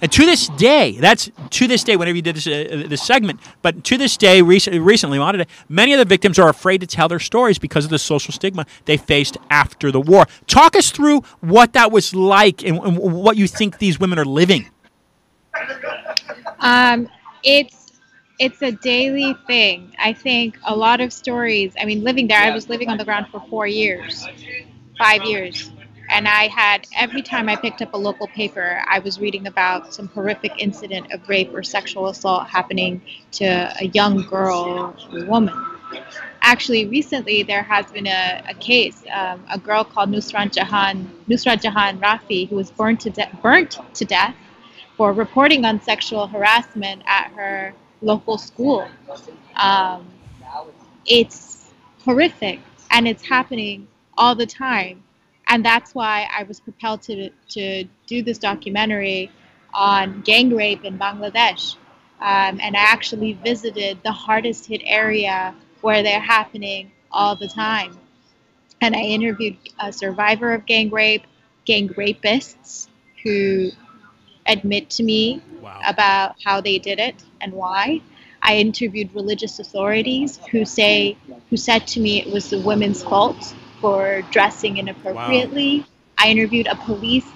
And 0.00 0.12
to 0.12 0.26
this 0.26 0.48
day, 0.48 0.98
that's 1.00 1.30
to 1.50 1.66
this 1.66 1.84
day, 1.84 1.96
whenever 1.96 2.16
you 2.16 2.22
did 2.22 2.36
this, 2.36 2.46
uh, 2.46 2.84
this 2.88 3.02
segment, 3.02 3.40
but 3.62 3.84
to 3.84 3.96
this 3.96 4.16
day, 4.16 4.42
rec- 4.42 4.66
recently, 4.66 5.18
many 5.68 5.92
of 5.92 5.98
the 5.98 6.04
victims 6.04 6.38
are 6.38 6.48
afraid 6.48 6.80
to 6.80 6.86
tell 6.86 7.08
their 7.08 7.18
stories 7.20 7.58
because 7.58 7.84
of 7.84 7.90
the 7.90 7.98
social 7.98 8.32
stigma 8.32 8.66
they 8.84 8.96
faced 8.96 9.38
after 9.50 9.90
the 9.90 10.00
war. 10.00 10.26
Talk 10.46 10.76
us 10.76 10.90
through 10.90 11.20
what 11.40 11.72
that 11.74 11.92
was 11.92 12.14
like 12.14 12.62
and, 12.64 12.78
and 12.78 12.98
what 12.98 13.36
you 13.36 13.46
think 13.46 13.78
these 13.78 13.98
women 13.98 14.18
are 14.18 14.24
living. 14.24 14.68
Um, 16.60 17.08
it's 17.42 17.83
it's 18.38 18.62
a 18.62 18.72
daily 18.72 19.34
thing. 19.46 19.94
I 19.98 20.12
think 20.12 20.58
a 20.64 20.74
lot 20.74 21.00
of 21.00 21.12
stories. 21.12 21.74
I 21.80 21.84
mean, 21.84 22.02
living 22.02 22.28
there, 22.28 22.40
I 22.40 22.50
was 22.50 22.68
living 22.68 22.88
on 22.88 22.98
the 22.98 23.04
ground 23.04 23.26
for 23.30 23.40
four 23.48 23.66
years, 23.66 24.26
five 24.98 25.22
years 25.24 25.70
and 26.10 26.28
I 26.28 26.48
had 26.48 26.86
every 26.96 27.22
time 27.22 27.48
I 27.48 27.56
picked 27.56 27.82
up 27.82 27.94
a 27.94 27.96
local 27.96 28.26
paper, 28.28 28.82
I 28.86 28.98
was 28.98 29.20
reading 29.20 29.46
about 29.46 29.94
some 29.94 30.08
horrific 30.08 30.52
incident 30.58 31.12
of 31.12 31.28
rape 31.28 31.52
or 31.54 31.62
sexual 31.62 32.08
assault 32.08 32.46
happening 32.46 33.00
to 33.32 33.72
a 33.80 33.86
young 33.86 34.22
girl 34.28 34.94
or 35.12 35.26
woman. 35.26 35.54
Actually, 36.42 36.86
recently 36.86 37.42
there 37.42 37.62
has 37.62 37.90
been 37.90 38.06
a, 38.06 38.42
a 38.48 38.54
case, 38.54 39.02
um, 39.12 39.42
a 39.50 39.58
girl 39.58 39.82
called 39.82 40.10
Nusrat 40.10 40.52
Jahan, 40.52 41.10
Nusrat 41.28 41.62
Jahan 41.62 41.98
Rafi, 41.98 42.48
who 42.48 42.56
was 42.56 42.70
burned 42.70 43.00
to, 43.00 43.10
de- 43.10 43.30
burnt 43.42 43.78
to 43.94 44.04
death 44.04 44.36
for 44.96 45.12
reporting 45.12 45.64
on 45.64 45.80
sexual 45.80 46.26
harassment 46.26 47.02
at 47.06 47.32
her 47.32 47.74
local 48.04 48.38
school. 48.38 48.86
Um, 49.56 50.06
it's 51.06 51.72
horrific, 52.04 52.60
and 52.90 53.08
it's 53.08 53.26
happening 53.26 53.88
all 54.16 54.34
the 54.34 54.46
time 54.46 55.04
and 55.48 55.64
that's 55.64 55.94
why 55.94 56.28
I 56.36 56.44
was 56.44 56.60
propelled 56.60 57.02
to 57.02 57.30
to 57.50 57.84
do 58.06 58.22
this 58.22 58.38
documentary 58.38 59.30
on 59.72 60.20
gang 60.22 60.54
rape 60.54 60.84
in 60.84 60.98
Bangladesh. 60.98 61.76
Um, 62.20 62.58
and 62.62 62.76
I 62.76 62.80
actually 62.80 63.34
visited 63.34 63.98
the 64.02 64.12
hardest 64.12 64.66
hit 64.66 64.82
area 64.84 65.54
where 65.82 66.02
they're 66.02 66.20
happening 66.20 66.90
all 67.10 67.36
the 67.36 67.48
time. 67.48 67.98
And 68.80 68.94
I 68.94 69.00
interviewed 69.00 69.56
a 69.80 69.92
survivor 69.92 70.54
of 70.54 70.64
gang 70.64 70.90
rape, 70.90 71.26
gang 71.64 71.88
rapists 71.90 72.88
who 73.22 73.70
admit 74.46 74.90
to 74.90 75.02
me 75.02 75.42
wow. 75.60 75.80
about 75.86 76.36
how 76.44 76.60
they 76.60 76.78
did 76.78 76.98
it 76.98 77.22
and 77.44 77.52
why. 77.52 78.00
I 78.42 78.56
interviewed 78.56 79.14
religious 79.14 79.58
authorities 79.58 80.38
who 80.50 80.64
say 80.64 81.16
who 81.50 81.56
said 81.56 81.86
to 81.88 82.00
me 82.00 82.20
it 82.20 82.32
was 82.32 82.50
the 82.50 82.60
women's 82.60 83.02
fault 83.02 83.54
for 83.80 84.22
dressing 84.30 84.78
inappropriately. 84.78 85.80
Wow. 85.80 85.86
I 86.18 86.30
interviewed 86.30 86.66
a 86.66 86.74
police 86.74 87.26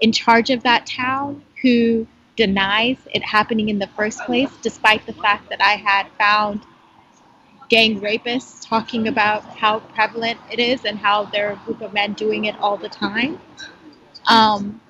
in 0.00 0.12
charge 0.12 0.50
of 0.50 0.62
that 0.64 0.86
town 0.86 1.42
who 1.62 2.06
denies 2.36 2.96
it 3.14 3.22
happening 3.22 3.68
in 3.68 3.78
the 3.78 3.86
first 3.88 4.20
place, 4.20 4.50
despite 4.60 5.06
the 5.06 5.12
fact 5.12 5.48
that 5.50 5.62
I 5.62 5.76
had 5.76 6.08
found 6.18 6.62
gang 7.68 8.00
rapists 8.00 8.66
talking 8.66 9.08
about 9.08 9.42
how 9.44 9.80
prevalent 9.80 10.38
it 10.52 10.58
is 10.58 10.84
and 10.84 10.98
how 10.98 11.24
there 11.24 11.48
are 11.48 11.52
a 11.52 11.60
group 11.64 11.80
of 11.80 11.92
men 11.92 12.12
doing 12.14 12.44
it 12.44 12.56
all 12.58 12.76
the 12.76 12.88
time. 12.88 13.40
Um, 14.26 14.80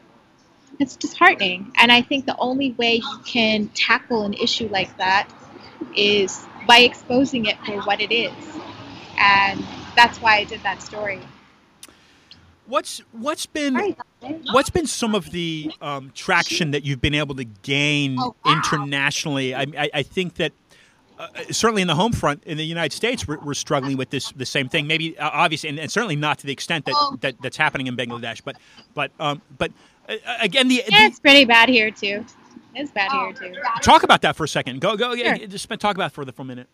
it's 0.78 0.96
disheartening. 0.96 1.72
And 1.76 1.92
I 1.92 2.02
think 2.02 2.26
the 2.26 2.36
only 2.38 2.72
way 2.72 2.96
you 2.96 3.18
can 3.24 3.68
tackle 3.68 4.24
an 4.24 4.34
issue 4.34 4.68
like 4.68 4.96
that 4.98 5.28
is 5.96 6.46
by 6.66 6.78
exposing 6.78 7.46
it 7.46 7.56
for 7.64 7.80
what 7.82 8.00
it 8.00 8.12
is. 8.12 8.32
And 9.18 9.64
that's 9.96 10.20
why 10.20 10.36
I 10.36 10.44
did 10.44 10.62
that 10.62 10.82
story. 10.82 11.20
What's 12.66 13.02
what's 13.12 13.44
been 13.44 13.94
what's 14.52 14.70
been 14.70 14.86
some 14.86 15.14
of 15.14 15.30
the 15.30 15.70
um, 15.82 16.12
traction 16.14 16.70
that 16.70 16.82
you've 16.82 17.00
been 17.00 17.14
able 17.14 17.34
to 17.34 17.44
gain 17.44 18.16
oh, 18.18 18.34
wow. 18.42 18.52
internationally? 18.52 19.54
I, 19.54 19.66
I, 19.76 19.90
I 19.92 20.02
think 20.02 20.36
that 20.36 20.52
uh, 21.18 21.28
certainly 21.50 21.82
in 21.82 21.88
the 21.88 21.94
home 21.94 22.12
front 22.12 22.42
in 22.44 22.56
the 22.56 22.64
United 22.64 22.94
States, 22.94 23.28
we're, 23.28 23.38
we're 23.38 23.54
struggling 23.54 23.96
with 23.96 24.10
this 24.10 24.32
the 24.32 24.46
same 24.46 24.68
thing. 24.68 24.86
Maybe 24.86 25.16
uh, 25.18 25.30
obviously, 25.32 25.68
and, 25.68 25.78
and, 25.78 25.90
certainly 25.90 26.16
not 26.16 26.38
to 26.38 26.46
the 26.46 26.52
extent 26.52 26.86
that, 26.86 27.18
that 27.20 27.34
that's 27.42 27.56
happening 27.56 27.86
in 27.86 27.96
Bangladesh. 27.96 28.40
But 28.42 28.56
but 28.94 29.12
um, 29.20 29.42
but 29.58 29.70
uh, 29.70 29.74
again, 30.40 30.68
the, 30.68 30.82
yeah, 30.88 31.06
it's 31.06 31.20
pretty 31.20 31.44
bad 31.44 31.68
here 31.68 31.90
too. 31.90 32.24
It's 32.74 32.90
bad 32.90 33.10
here 33.12 33.32
too. 33.32 33.54
Talk 33.82 34.02
about 34.02 34.22
that 34.22 34.36
for 34.36 34.44
a 34.44 34.48
second. 34.48 34.80
Go 34.80 34.96
go. 34.96 35.14
Sure. 35.16 35.36
Just 35.36 35.68
talk 35.80 35.96
about 35.96 36.10
it 36.10 36.14
for 36.14 36.24
the 36.24 36.32
for 36.32 36.42
a 36.42 36.46
minute. 36.46 36.68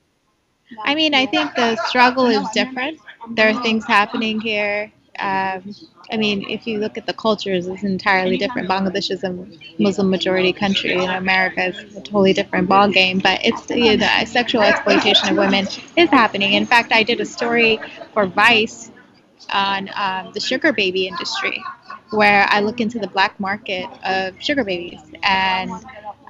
I 0.84 0.94
mean, 0.94 1.14
I 1.14 1.26
think 1.26 1.54
the 1.56 1.76
struggle 1.88 2.26
is 2.26 2.48
different. 2.54 3.00
There 3.30 3.48
are 3.48 3.62
things 3.62 3.84
happening 3.84 4.40
here 4.40 4.92
um, 5.20 5.74
I 6.12 6.16
mean, 6.16 6.48
if 6.48 6.66
you 6.66 6.78
look 6.78 6.96
at 6.96 7.06
the 7.06 7.12
cultures, 7.12 7.66
it's 7.66 7.82
entirely 7.82 8.36
different. 8.36 8.68
Bangladesh 8.68 9.10
is 9.10 9.22
a 9.22 9.46
Muslim 9.78 10.10
majority 10.10 10.52
country, 10.52 10.92
and 10.92 11.10
America 11.10 11.66
is 11.66 11.96
a 11.96 12.00
totally 12.00 12.32
different 12.32 12.68
ball 12.68 12.88
game. 12.90 13.18
But 13.18 13.40
it's 13.44 13.68
you 13.70 13.96
know, 13.96 14.24
sexual 14.24 14.62
exploitation 14.62 15.28
of 15.28 15.36
women 15.36 15.66
is 15.96 16.08
happening. 16.10 16.54
In 16.54 16.66
fact, 16.66 16.92
I 16.92 17.02
did 17.02 17.20
a 17.20 17.26
story 17.26 17.78
for 18.12 18.26
Vice 18.26 18.90
on 19.52 19.90
um, 19.94 20.32
the 20.32 20.40
sugar 20.40 20.72
baby 20.72 21.06
industry, 21.06 21.62
where 22.10 22.46
I 22.50 22.60
look 22.60 22.80
into 22.80 22.98
the 22.98 23.08
black 23.08 23.38
market 23.40 23.90
of 24.04 24.40
sugar 24.42 24.64
babies, 24.64 25.00
and 25.22 25.70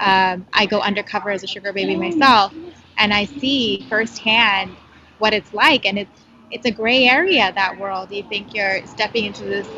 um, 0.01 0.47
I 0.53 0.67
go 0.67 0.81
undercover 0.81 1.31
as 1.31 1.43
a 1.43 1.47
sugar 1.47 1.73
baby 1.73 1.97
myself, 1.97 2.55
and 2.99 3.13
I 3.13 3.27
see 3.27 3.87
firsthand 3.89 4.77
what 5.19 5.33
it's 5.35 5.53
like, 5.53 5.87
and 5.87 5.99
it's 5.99 6.27
it's 6.51 6.67
a 6.67 6.71
gray 6.71 7.05
area 7.05 7.53
that 7.55 7.79
world. 7.79 8.11
You 8.11 8.25
think 8.25 8.55
you're 8.55 8.85
stepping 8.87 9.25
into 9.27 9.45
this 9.45 9.69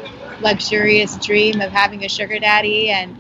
luxurious 0.40 1.16
dream 1.18 1.60
of 1.60 1.70
having 1.70 2.04
a 2.04 2.08
sugar 2.08 2.38
daddy, 2.38 2.90
and 2.90 3.16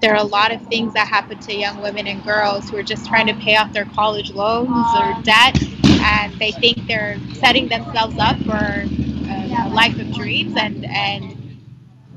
there 0.00 0.12
are 0.12 0.20
a 0.20 0.24
lot 0.24 0.52
of 0.52 0.62
things 0.68 0.94
that 0.94 1.08
happen 1.08 1.38
to 1.40 1.54
young 1.54 1.80
women 1.82 2.06
and 2.06 2.22
girls 2.24 2.70
who 2.70 2.76
are 2.76 2.82
just 2.82 3.06
trying 3.06 3.26
to 3.26 3.34
pay 3.34 3.56
off 3.56 3.72
their 3.72 3.86
college 3.86 4.32
loans 4.32 4.86
or 4.94 5.14
debt, 5.22 5.56
and 6.00 6.32
they 6.40 6.52
think 6.52 6.86
they're 6.86 7.18
setting 7.34 7.68
themselves 7.68 8.16
up 8.18 8.38
for 8.44 8.56
a, 8.56 9.68
life 9.70 9.98
of 9.98 10.12
dreams, 10.12 10.54
and 10.56 10.84
and 10.86 11.39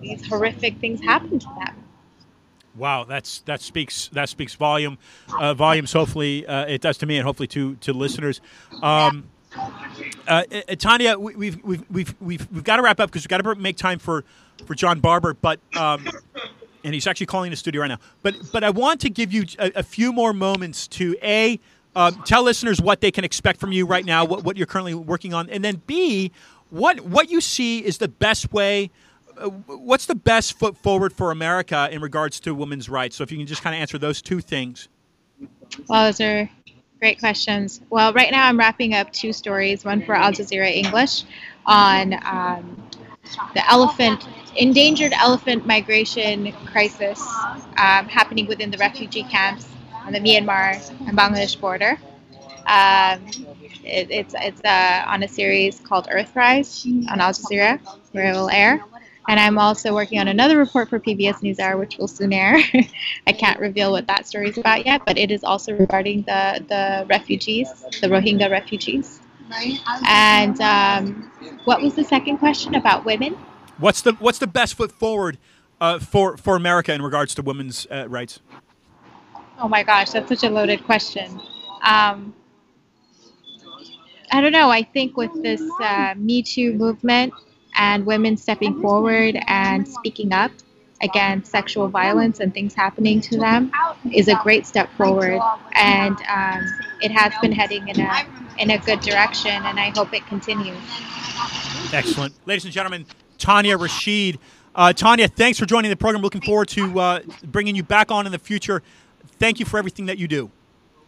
these 0.04 0.26
horrific 0.28 0.78
things 0.80 1.02
happen 1.02 1.40
to 1.40 1.48
them. 1.48 1.76
Wow, 2.76 3.04
that's 3.04 3.42
that 3.42 3.62
speaks 3.62 4.08
that 4.14 4.30
speaks 4.30 4.56
volume, 4.56 4.98
uh, 5.40 5.54
volumes. 5.54 5.94
Hopefully, 5.94 6.46
uh, 6.48 6.66
it 6.66 6.82
does 6.82 6.98
to 7.00 7.06
me, 7.06 7.18
and 7.18 7.26
hopefully 7.26 7.48
to 7.48 7.76
to 7.76 7.94
listeners. 7.94 8.42
Um, 8.82 9.26
uh, 9.56 10.44
uh, 10.52 10.76
Tania, 10.76 11.20
we, 11.20 11.36
we've, 11.36 11.64
we've, 11.64 11.92
we've, 11.92 12.16
we've, 12.20 12.52
we've 12.52 12.64
got 12.64 12.78
to 12.78 12.82
wrap 12.82 13.00
up 13.00 13.10
because 13.10 13.24
we've 13.24 13.30
got 13.30 13.42
to 13.42 13.56
make 13.56 13.78
time 13.78 14.00
for, 14.00 14.24
for 14.66 14.74
John 14.74 15.00
Barbour, 15.00 15.36
but 15.36 15.60
um, 15.78 16.08
and 16.84 16.94
he's 16.94 17.08
actually 17.08 17.28
calling 17.28 17.52
the 17.52 17.58
studio 17.58 17.82
right 17.82 17.88
now. 17.88 18.00
But 18.22 18.36
but 18.52 18.64
I 18.64 18.70
want 18.70 19.00
to 19.02 19.10
give 19.10 19.32
you 19.32 19.46
a, 19.60 19.72
a 19.76 19.84
few 19.84 20.12
more 20.12 20.34
moments 20.34 20.88
to 20.90 21.16
a 21.22 21.60
um, 21.96 22.22
tell 22.26 22.44
listeners 22.44 22.82
what 22.82 23.02
they 23.02 23.12
can 23.12 23.24
expect 23.24 23.60
from 23.60 23.72
you 23.72 23.86
right 23.86 24.06
now, 24.06 24.26
what, 24.26 24.44
what 24.44 24.58
you're 24.58 24.68
currently 24.68 24.94
working 24.94 25.34
on, 25.34 25.50
and 25.50 25.64
then 25.64 25.82
b 25.86 26.32
what 26.70 27.02
what 27.02 27.30
you 27.30 27.40
see 27.40 27.80
is 27.80 28.00
the 28.00 28.08
best 28.08 28.52
way. 28.52 28.90
Uh, 29.38 29.50
what's 29.50 30.06
the 30.06 30.16
best 30.16 30.58
foot 30.58 30.78
forward 30.78 31.14
for 31.14 31.32
America 31.32 31.90
in 31.92 32.02
regards 32.02 32.40
to 32.42 32.54
women's 32.54 32.90
rights? 32.90 33.16
So 33.16 33.24
if 33.24 33.32
you 33.32 33.38
can 33.38 33.48
just 33.48 33.62
kind 33.62 33.76
of 33.76 33.82
answer 33.82 33.98
those 33.98 34.22
two 34.22 34.42
things. 34.42 34.88
Well, 35.88 36.06
those 36.06 36.22
are 36.22 36.50
Great 37.04 37.20
questions. 37.20 37.82
Well, 37.90 38.14
right 38.14 38.32
now 38.32 38.48
I'm 38.48 38.58
wrapping 38.58 38.94
up 38.94 39.12
two 39.12 39.34
stories, 39.34 39.84
one 39.84 40.06
for 40.06 40.16
Al 40.16 40.32
Jazeera 40.32 40.74
English 40.74 41.26
on 41.66 42.14
um, 42.14 42.82
the 43.54 43.70
elephant, 43.70 44.26
endangered 44.56 45.12
elephant 45.12 45.68
migration 45.68 46.54
crisis 46.72 47.22
um, 47.78 48.08
happening 48.08 48.48
within 48.48 48.72
the 48.72 48.78
refugee 48.78 49.24
camps 49.24 49.68
on 50.06 50.14
the 50.14 50.20
Myanmar 50.22 50.80
and 51.06 51.18
Bangladesh 51.18 51.60
border. 51.60 52.00
Um, 52.68 53.28
it, 53.84 54.10
it's 54.10 54.34
it's 54.40 54.62
uh, 54.64 55.04
on 55.06 55.24
a 55.24 55.28
series 55.28 55.82
called 55.82 56.08
Earthrise 56.08 56.86
on 57.12 57.20
Al 57.20 57.34
Jazeera, 57.34 57.82
where 58.14 58.32
it 58.32 58.34
will 58.34 58.50
air. 58.50 58.82
And 59.28 59.40
I'm 59.40 59.58
also 59.58 59.94
working 59.94 60.20
on 60.20 60.28
another 60.28 60.58
report 60.58 60.90
for 60.90 61.00
PBS 61.00 61.36
NewsHour, 61.42 61.80
which 61.80 61.98
will 61.98 62.08
soon 62.08 62.34
air. 62.34 62.58
I 63.28 63.32
can't 63.32 63.60
reveal 63.60 63.92
what 63.92 64.08
that 64.08 64.28
story 64.28 64.50
is 64.50 64.58
about 64.58 64.86
yet, 64.86 65.04
but 65.06 65.18
it 65.18 65.32
is 65.32 65.44
also 65.44 65.74
regarding 65.74 66.24
the, 66.24 66.64
the 66.68 67.06
refugees, 67.10 67.70
the 68.02 68.08
Rohingya 68.08 68.52
refugees. 68.52 69.22
And 70.08 70.60
um, 70.62 71.32
what 71.64 71.82
was 71.82 71.96
the 71.96 72.04
second 72.04 72.38
question 72.38 72.76
about 72.76 73.06
women? 73.06 73.38
What's 73.78 74.02
the 74.02 74.14
what's 74.14 74.40
the 74.40 74.48
best 74.48 74.76
foot 74.76 74.92
forward 74.92 75.38
uh, 75.82 76.00
for 76.00 76.38
for 76.38 76.56
America 76.56 76.94
in 76.94 77.02
regards 77.02 77.34
to 77.36 77.42
women's 77.42 77.88
uh, 77.90 78.08
rights? 78.08 78.40
Oh 79.60 79.68
my 79.68 79.84
gosh, 79.84 80.12
that's 80.12 80.30
such 80.30 80.44
a 80.44 80.50
loaded 80.50 80.84
question. 80.84 81.40
Um, 81.84 82.34
I 84.32 84.42
don't 84.42 84.52
know. 84.52 84.70
I 84.70 84.84
think 84.84 85.16
with 85.16 85.32
this 85.44 85.62
uh, 85.82 86.16
Me 86.18 86.42
Too 86.42 86.74
movement, 86.74 87.34
and 87.76 88.06
women 88.06 88.38
stepping 88.38 88.82
forward 88.82 89.38
and 89.48 89.88
speaking 89.88 90.32
up 90.32 90.52
against 91.02 91.52
sexual 91.52 91.88
violence 91.90 92.40
and 92.40 92.54
things 92.54 92.74
happening 92.74 93.20
to 93.20 93.38
them 93.38 93.72
is 94.12 94.28
a 94.28 94.36
great 94.44 94.66
step 94.66 94.90
forward 94.94 95.42
and 95.74 96.16
um, 96.30 96.62
it 97.02 97.12
has 97.12 97.34
been 97.42 97.52
heading 97.52 97.88
in 97.90 98.00
a 98.00 98.26
in 98.58 98.72
a 98.72 98.78
good 98.78 99.00
direction 99.02 99.52
and 99.52 99.80
I 99.80 99.92
hope 99.96 100.14
it 100.14 100.26
continues. 100.28 100.78
Excellent. 101.92 102.34
Ladies 102.46 102.64
and 102.64 102.74
gentlemen, 102.74 103.06
Tania 103.38 103.78
Rashid. 103.78 104.40
Uh, 104.76 104.94
Tania, 104.94 105.28
thanks 105.28 105.60
for 105.60 105.66
joining 105.66 105.90
the 105.90 105.98
program. 105.98 106.24
Looking 106.24 106.42
forward 106.42 106.68
to 106.70 107.00
uh, 107.00 107.20
bringing 107.44 107.76
you 107.76 107.84
back 107.84 108.12
on 108.12 108.26
in 108.26 108.32
the 108.32 108.40
future. 108.40 108.82
Thank 109.40 109.60
you 109.60 109.66
for 109.66 109.78
everything 109.78 110.06
that 110.08 110.18
you 110.18 110.28
do. 110.28 110.50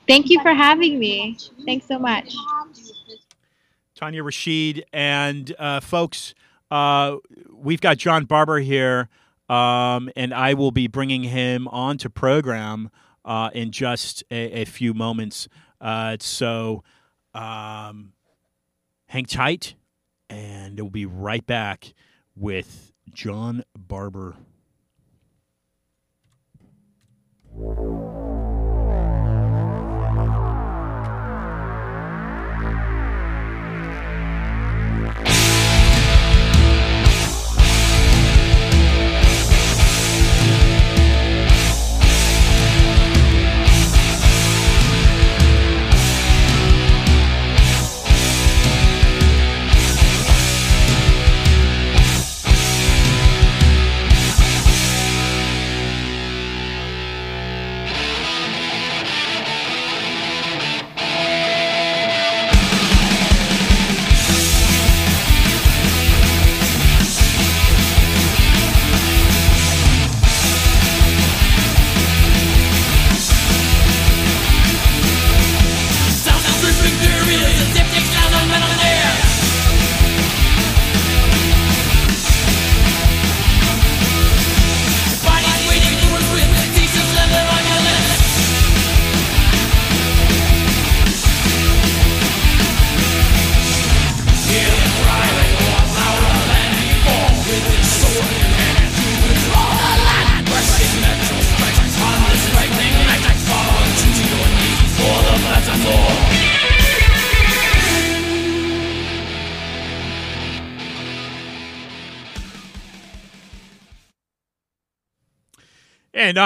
Thank 0.07 0.29
you 0.29 0.39
for 0.41 0.53
having 0.53 0.99
me. 0.99 1.37
Thanks 1.65 1.87
so 1.87 1.97
much. 1.97 2.35
Tania 3.95 4.23
Rashid 4.23 4.85
and 4.91 5.55
uh, 5.57 5.79
folks, 5.79 6.35
uh, 6.71 7.17
we've 7.51 7.81
got 7.81 7.97
John 7.97 8.25
Barbour 8.25 8.59
here, 8.59 9.09
um, 9.49 10.09
and 10.15 10.33
I 10.33 10.53
will 10.53 10.71
be 10.71 10.87
bringing 10.87 11.23
him 11.23 11.67
on 11.67 11.97
to 11.99 12.09
program 12.09 12.89
uh, 13.23 13.49
in 13.53 13.71
just 13.71 14.23
a, 14.31 14.61
a 14.61 14.65
few 14.65 14.93
moments. 14.93 15.47
Uh, 15.79 16.17
so 16.19 16.83
um, 17.33 18.13
hang 19.07 19.25
tight, 19.25 19.75
and 20.29 20.79
we'll 20.79 20.89
be 20.89 21.05
right 21.05 21.45
back 21.45 21.93
with 22.35 22.93
John 23.13 23.63
Barbour. 23.77 24.35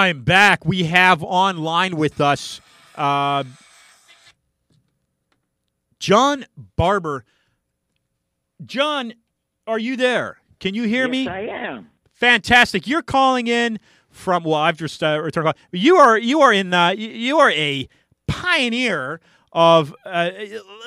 And 0.00 0.08
I'm 0.08 0.22
back. 0.22 0.64
We 0.64 0.84
have 0.84 1.22
online 1.22 1.94
with 1.94 2.22
us 2.22 2.62
uh, 2.94 3.44
John 5.98 6.46
Barbour. 6.76 7.26
John, 8.64 9.12
are 9.66 9.78
you 9.78 9.96
there? 9.96 10.38
Can 10.58 10.74
you 10.74 10.84
hear 10.84 11.04
yes, 11.04 11.10
me? 11.10 11.28
I 11.28 11.40
am. 11.40 11.90
Fantastic. 12.14 12.86
You're 12.86 13.02
calling 13.02 13.46
in 13.46 13.78
from 14.08 14.44
well, 14.44 14.54
I've 14.54 14.78
just 14.78 15.02
uh, 15.02 15.20
returned 15.20 15.44
call. 15.44 15.54
You 15.70 15.96
are 15.96 16.16
you 16.16 16.40
are 16.40 16.52
in 16.54 16.72
uh, 16.72 16.92
you 16.92 17.38
are 17.38 17.50
a 17.50 17.86
pioneer 18.26 19.20
of 19.52 19.94
uh, 20.06 20.30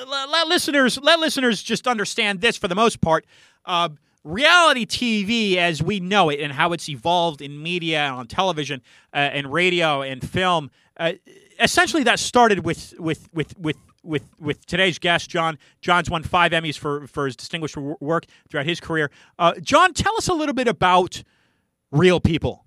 let 0.08 0.48
listeners 0.48 0.98
let 1.00 1.20
listeners 1.20 1.62
just 1.62 1.86
understand 1.86 2.40
this 2.40 2.56
for 2.56 2.66
the 2.66 2.74
most 2.74 3.00
part. 3.00 3.24
Uh, 3.64 3.90
reality 4.24 4.86
TV 4.86 5.56
as 5.56 5.82
we 5.82 6.00
know 6.00 6.30
it 6.30 6.40
and 6.40 6.52
how 6.52 6.72
it's 6.72 6.88
evolved 6.88 7.40
in 7.40 7.62
media 7.62 8.00
and 8.00 8.16
on 8.16 8.26
television 8.26 8.82
uh, 9.12 9.18
and 9.18 9.52
radio 9.52 10.02
and 10.02 10.28
film. 10.28 10.70
Uh, 10.96 11.12
essentially, 11.60 12.02
that 12.02 12.18
started 12.18 12.64
with 12.64 12.94
with 12.98 13.28
with 13.32 13.58
with. 13.58 13.76
With, 14.06 14.28
with 14.38 14.66
today's 14.66 14.98
guest, 14.98 15.30
John. 15.30 15.56
John's 15.80 16.10
won 16.10 16.22
five 16.22 16.52
Emmys 16.52 16.76
for, 16.76 17.06
for 17.06 17.24
his 17.24 17.36
distinguished 17.36 17.74
work 17.78 18.26
throughout 18.50 18.66
his 18.66 18.78
career. 18.78 19.10
Uh, 19.38 19.54
John, 19.62 19.94
tell 19.94 20.14
us 20.18 20.28
a 20.28 20.34
little 20.34 20.52
bit 20.52 20.68
about 20.68 21.22
Real 21.90 22.20
People. 22.20 22.66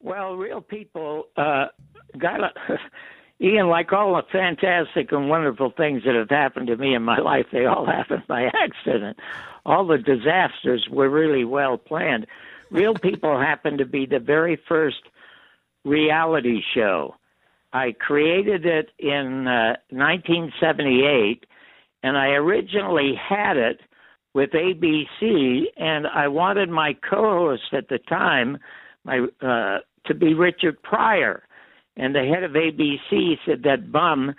Well, 0.00 0.36
Real 0.36 0.60
People, 0.60 1.28
uh, 1.38 1.68
got 2.18 2.42
a, 2.42 2.50
Ian, 3.40 3.68
like 3.68 3.92
all 3.92 4.16
the 4.16 4.22
fantastic 4.32 5.12
and 5.12 5.28
wonderful 5.28 5.72
things 5.76 6.02
that 6.04 6.16
have 6.16 6.30
happened 6.30 6.66
to 6.68 6.76
me 6.76 6.94
in 6.94 7.02
my 7.02 7.18
life, 7.24 7.46
they 7.52 7.66
all 7.66 7.86
happened 7.86 8.24
by 8.26 8.44
accident. 8.46 9.18
All 9.64 9.86
the 9.86 9.98
disasters 9.98 10.88
were 10.90 11.08
really 11.08 11.44
well 11.44 11.78
planned. 11.78 12.26
Real 12.70 12.94
People 13.02 13.38
happened 13.38 13.78
to 13.78 13.86
be 13.86 14.06
the 14.06 14.18
very 14.18 14.60
first 14.68 15.02
reality 15.84 16.60
show. 16.74 17.14
I 17.72 17.92
created 17.92 18.64
it 18.64 18.90
in 18.98 19.46
uh, 19.46 19.76
1978, 19.90 21.44
and 22.02 22.16
I 22.16 22.28
originally 22.28 23.14
had 23.14 23.56
it 23.56 23.80
with 24.34 24.50
ABC, 24.50 25.64
and 25.76 26.06
I 26.06 26.28
wanted 26.28 26.70
my 26.70 26.94
co-host 27.08 27.72
at 27.72 27.88
the 27.88 27.98
time, 27.98 28.58
my 29.04 29.26
uh, 29.42 29.78
to 30.06 30.14
be 30.14 30.32
Richard 30.32 30.82
Pryor 30.82 31.42
and 31.98 32.14
the 32.14 32.24
head 32.24 32.44
of 32.44 32.52
ABC 32.52 33.38
said 33.44 33.64
that 33.64 33.92
bum 33.92 34.34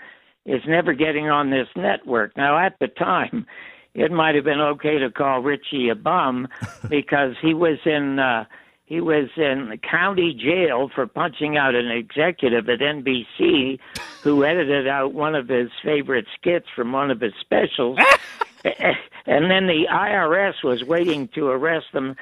is 0.45 0.62
never 0.65 0.93
getting 0.93 1.30
on 1.30 1.52
this 1.52 1.67
network. 1.76 2.36
Now, 2.36 2.58
at 2.58 2.80
the 2.80 2.88
time, 2.88 3.45
it 3.93 4.12
might 4.12 4.36
have 4.36 4.45
been 4.45 4.62
okay 4.62 4.98
to 4.98 5.12
call 5.12 5.41
Richie 5.41 5.89
a 5.89 5.95
bum 5.95 6.48
because 6.89 7.36
he 7.41 7.54
was 7.54 7.78
in 7.86 8.17
uh, 8.17 8.45
he 8.86 9.02
was 9.02 9.30
in 9.38 9.80
county 9.88 10.34
jail 10.34 10.89
for 10.93 11.06
punching 11.06 11.58
out 11.58 11.76
an 11.76 11.91
executive 11.91 12.67
at 12.69 12.80
NBC 12.80 13.78
who 14.24 14.43
edited 14.43 14.88
out 14.88 15.13
one 15.13 15.36
of 15.36 15.48
his 15.48 15.69
favorite 15.84 16.26
skits 16.39 16.65
from 16.76 16.91
one 16.91 17.12
of 17.12 17.22
his 17.22 17.34
specials. 17.39 18.00
and 18.63 19.52
then 19.52 19.67
the 19.67 19.86
IRS 19.91 20.63
was 20.63 20.84
waiting 20.84 21.28
to 21.36 21.50
arrest 21.50 21.86
them 21.93 22.15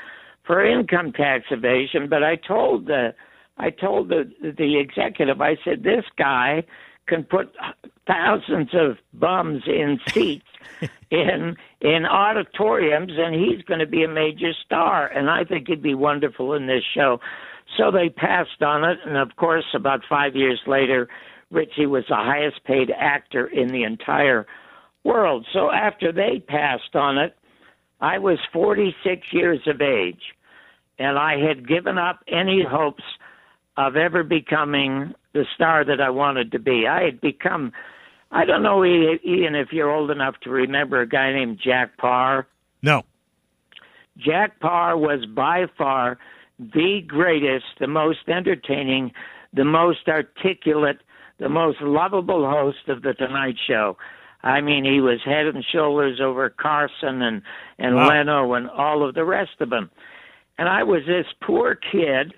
for 0.43 0.65
income 0.65 1.13
tax 1.13 1.45
evasion, 1.51 2.09
but 2.09 2.23
I 2.23 2.35
told 2.35 2.87
the 2.87 3.13
I 3.57 3.69
told 3.69 4.09
the 4.09 4.31
the 4.41 4.79
executive, 4.79 5.41
I 5.41 5.57
said, 5.63 5.83
this 5.83 6.05
guy 6.17 6.63
can 7.07 7.23
put 7.23 7.55
thousands 8.05 8.69
of 8.73 8.97
bums 9.13 9.63
in 9.65 9.99
seats 10.09 10.45
in 11.11 11.55
in 11.81 12.05
auditoriums, 12.05 13.13
and 13.17 13.35
he's 13.35 13.63
going 13.63 13.79
to 13.79 13.87
be 13.87 14.03
a 14.03 14.07
major 14.07 14.51
star. 14.65 15.07
And 15.07 15.29
I 15.29 15.43
think 15.43 15.67
he'd 15.67 15.81
be 15.81 15.95
wonderful 15.95 16.53
in 16.53 16.67
this 16.67 16.83
show. 16.93 17.19
So 17.77 17.91
they 17.91 18.09
passed 18.09 18.61
on 18.61 18.83
it, 18.83 18.99
and 19.05 19.17
of 19.17 19.35
course, 19.35 19.65
about 19.73 20.01
five 20.07 20.35
years 20.35 20.61
later, 20.67 21.09
Richie 21.51 21.85
was 21.85 22.05
the 22.09 22.15
highest 22.15 22.63
paid 22.63 22.91
actor 22.97 23.47
in 23.47 23.69
the 23.69 23.83
entire 23.83 24.45
world. 25.03 25.45
So 25.53 25.71
after 25.71 26.11
they 26.11 26.41
passed 26.45 26.95
on 26.95 27.17
it, 27.17 27.35
I 27.99 28.19
was 28.19 28.37
46 28.53 29.27
years 29.31 29.59
of 29.65 29.81
age, 29.81 30.21
and 30.99 31.17
I 31.17 31.37
had 31.39 31.67
given 31.67 31.97
up 31.97 32.19
any 32.27 32.63
hopes 32.63 33.03
of 33.77 33.95
ever 33.95 34.23
becoming 34.23 35.13
the 35.33 35.45
star 35.55 35.85
that 35.85 36.01
I 36.01 36.09
wanted 36.09 36.51
to 36.51 36.59
be. 36.59 36.87
I 36.87 37.03
had 37.03 37.21
become, 37.21 37.71
I 38.31 38.43
don't 38.43 38.63
know, 38.63 38.83
Ian, 38.83 39.55
if 39.55 39.71
you're 39.71 39.91
old 39.91 40.09
enough 40.09 40.35
to 40.41 40.49
remember 40.49 41.01
a 41.01 41.07
guy 41.07 41.31
named 41.31 41.59
Jack 41.63 41.97
Paar. 41.97 42.47
No. 42.81 43.03
Jack 44.17 44.59
Paar 44.59 44.97
was 44.97 45.25
by 45.27 45.65
far 45.77 46.17
the 46.59 47.01
greatest, 47.07 47.65
the 47.79 47.87
most 47.87 48.27
entertaining, 48.27 49.11
the 49.53 49.63
most 49.63 50.07
articulate, 50.07 50.97
the 51.39 51.49
most 51.49 51.79
lovable 51.81 52.49
host 52.49 52.87
of 52.87 53.03
the 53.03 53.13
Tonight 53.13 53.55
Show. 53.67 53.95
I 54.41 54.61
mean, 54.61 54.85
he 54.85 55.01
was 55.01 55.19
head 55.23 55.45
and 55.45 55.63
shoulders 55.71 56.19
over 56.21 56.49
Carson 56.49 57.21
and 57.21 57.41
and 57.77 57.95
wow. 57.95 58.09
Leno 58.09 58.53
and 58.53 58.69
all 58.69 59.07
of 59.07 59.13
the 59.13 59.25
rest 59.25 59.59
of 59.59 59.69
them. 59.69 59.91
And 60.57 60.67
I 60.67 60.81
was 60.83 61.01
this 61.05 61.25
poor 61.41 61.75
kid 61.75 62.33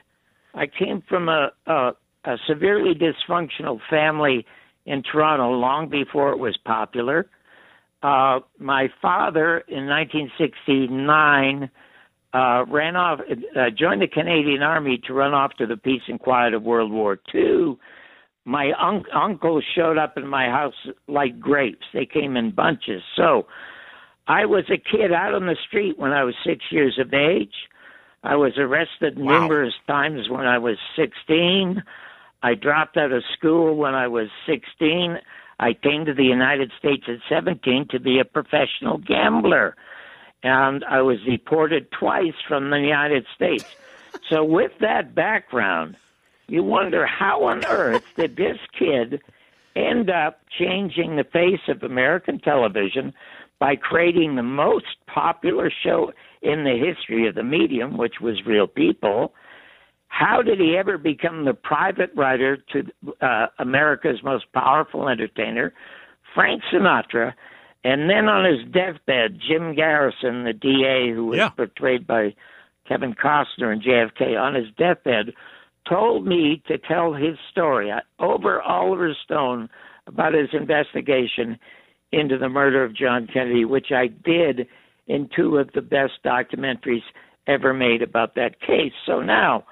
I 0.60 0.68
came 0.68 1.02
from 1.08 1.30
a, 1.30 1.52
a, 1.68 1.92
a 2.26 2.36
severely 2.46 2.94
dysfunctional 2.94 3.80
family 3.90 4.46
in 4.86 5.02
Toronto 5.04 5.52
long 5.52 5.88
before 5.88 6.32
it 6.34 6.38
was 6.38 6.58
popular. 6.66 7.28
Uh, 8.04 8.40
my 8.60 8.90
father 9.02 9.60
in 9.70 9.88
1969 9.88 11.70
uh, 12.34 12.66
ran 12.68 12.96
off, 12.98 13.20
uh, 13.56 13.70
joined 13.78 14.02
the 14.02 14.08
Canadian 14.08 14.62
Army 14.62 15.02
to 15.08 15.14
run 15.14 15.34
off 15.34 15.54
to 15.60 15.66
the 15.66 15.78
peace 15.78 16.02
and 16.10 16.20
quiet 16.20 16.54
of 16.54 16.64
World 16.64 16.92
War 16.92 17.18
II. 17.34 17.78
My 18.44 18.74
un- 18.78 19.06
uncle 19.14 19.62
showed 19.76 19.98
up 19.98 20.18
in 20.18 20.28
my 20.28 20.48
house 20.48 20.74
like 21.08 21.40
grapes. 21.40 21.86
They 21.94 22.06
came 22.06 22.36
in 22.36 22.52
bunches. 22.52 23.02
So 23.16 23.48
I 24.28 24.46
was 24.46 24.66
a 24.70 24.78
kid 24.78 25.14
out 25.14 25.34
on 25.34 25.46
the 25.46 25.58
street 25.68 25.98
when 25.98 26.12
I 26.12 26.24
was 26.26 26.36
six 26.46 26.66
years 26.70 27.00
of 27.00 27.14
age. 27.14 27.54
I 28.24 28.36
was 28.36 28.54
arrested 28.58 29.18
wow. 29.18 29.42
numerous 29.42 29.74
times 29.88 30.30
when 30.30 30.46
I 30.46 30.58
was 30.58 30.78
16. 30.96 31.82
I 32.42 32.56
dropped 32.56 32.98
out 32.98 33.12
of 33.12 33.24
school 33.38 33.76
when 33.76 33.96
I 33.96 34.08
was 34.08 34.28
16. 34.46 35.18
I 35.60 35.74
came 35.74 36.06
to 36.06 36.14
the 36.14 36.24
United 36.24 36.72
States 36.78 37.04
at 37.08 37.20
17 37.28 37.88
to 37.92 38.00
be 38.00 38.20
a 38.20 38.26
professional 38.26 38.98
gambler. 38.98 39.76
And 40.42 40.86
I 40.86 41.02
was 41.02 41.20
deported 41.22 41.92
twice 41.92 42.36
from 42.48 42.70
the 42.70 42.80
United 42.80 43.26
States. 43.36 43.66
So, 44.30 44.44
with 44.44 44.72
that 44.80 45.14
background, 45.14 45.98
you 46.48 46.64
wonder 46.64 47.06
how 47.06 47.44
on 47.44 47.66
earth 47.66 48.04
did 48.16 48.38
this 48.38 48.58
kid 48.78 49.22
end 49.76 50.10
up 50.10 50.42
changing 50.58 51.16
the 51.16 51.24
face 51.24 51.68
of 51.68 51.84
American 51.84 52.40
television 52.40 53.14
by 53.60 53.76
creating 53.76 54.36
the 54.36 54.44
most 54.44 54.86
popular 55.08 55.70
show 55.84 56.12
in 56.42 56.64
the 56.64 56.78
history 56.78 57.28
of 57.28 57.36
the 57.36 57.44
medium, 57.44 57.98
which 57.98 58.16
was 58.22 58.46
real 58.46 58.68
people. 58.68 59.34
How 60.08 60.42
did 60.42 60.60
he 60.60 60.76
ever 60.78 60.98
become 60.98 61.46
the 61.46 61.54
private 61.54 62.12
writer 62.16 62.58
to 62.74 62.84
uh, 63.22 63.48
America's 63.60 64.24
most 64.24 64.52
powerful 64.54 65.08
entertainer, 65.08 65.74
Frank 66.34 66.64
Sinatra? 66.72 67.34
And 67.84 68.10
then 68.10 68.28
on 68.28 68.46
his 68.46 68.66
deathbed, 68.72 69.40
Jim 69.48 69.76
Garrison, 69.76 70.44
the 70.44 70.54
DA 70.54 71.14
who 71.14 71.28
was 71.28 71.38
yeah. 71.38 71.50
portrayed 71.50 72.06
by 72.06 72.36
Kevin 72.88 73.14
Costner 73.14 73.72
and 73.72 73.82
JFK, 73.82 74.40
on 74.40 74.56
his 74.56 74.68
deathbed, 74.78 75.34
told 75.88 76.26
me 76.26 76.62
to 76.68 76.78
tell 76.78 77.14
his 77.14 77.38
story 77.52 77.92
over 78.20 78.62
Oliver 78.62 79.16
Stone 79.24 79.70
about 80.08 80.34
his 80.34 80.50
investigation 80.54 81.58
into 82.12 82.38
the 82.38 82.50
murder 82.50 82.84
of 82.84 82.96
John 82.96 83.28
Kennedy, 83.32 83.66
which 83.66 83.92
I 83.92 84.08
did 84.08 84.68
in 85.10 85.28
two 85.36 85.58
of 85.58 85.72
the 85.74 85.82
best 85.82 86.14
documentaries 86.24 87.04
ever 87.48 87.74
made 87.74 88.02
about 88.02 88.36
that 88.36 88.62
case. 88.62 88.94
So 89.06 89.22
now 89.22 89.66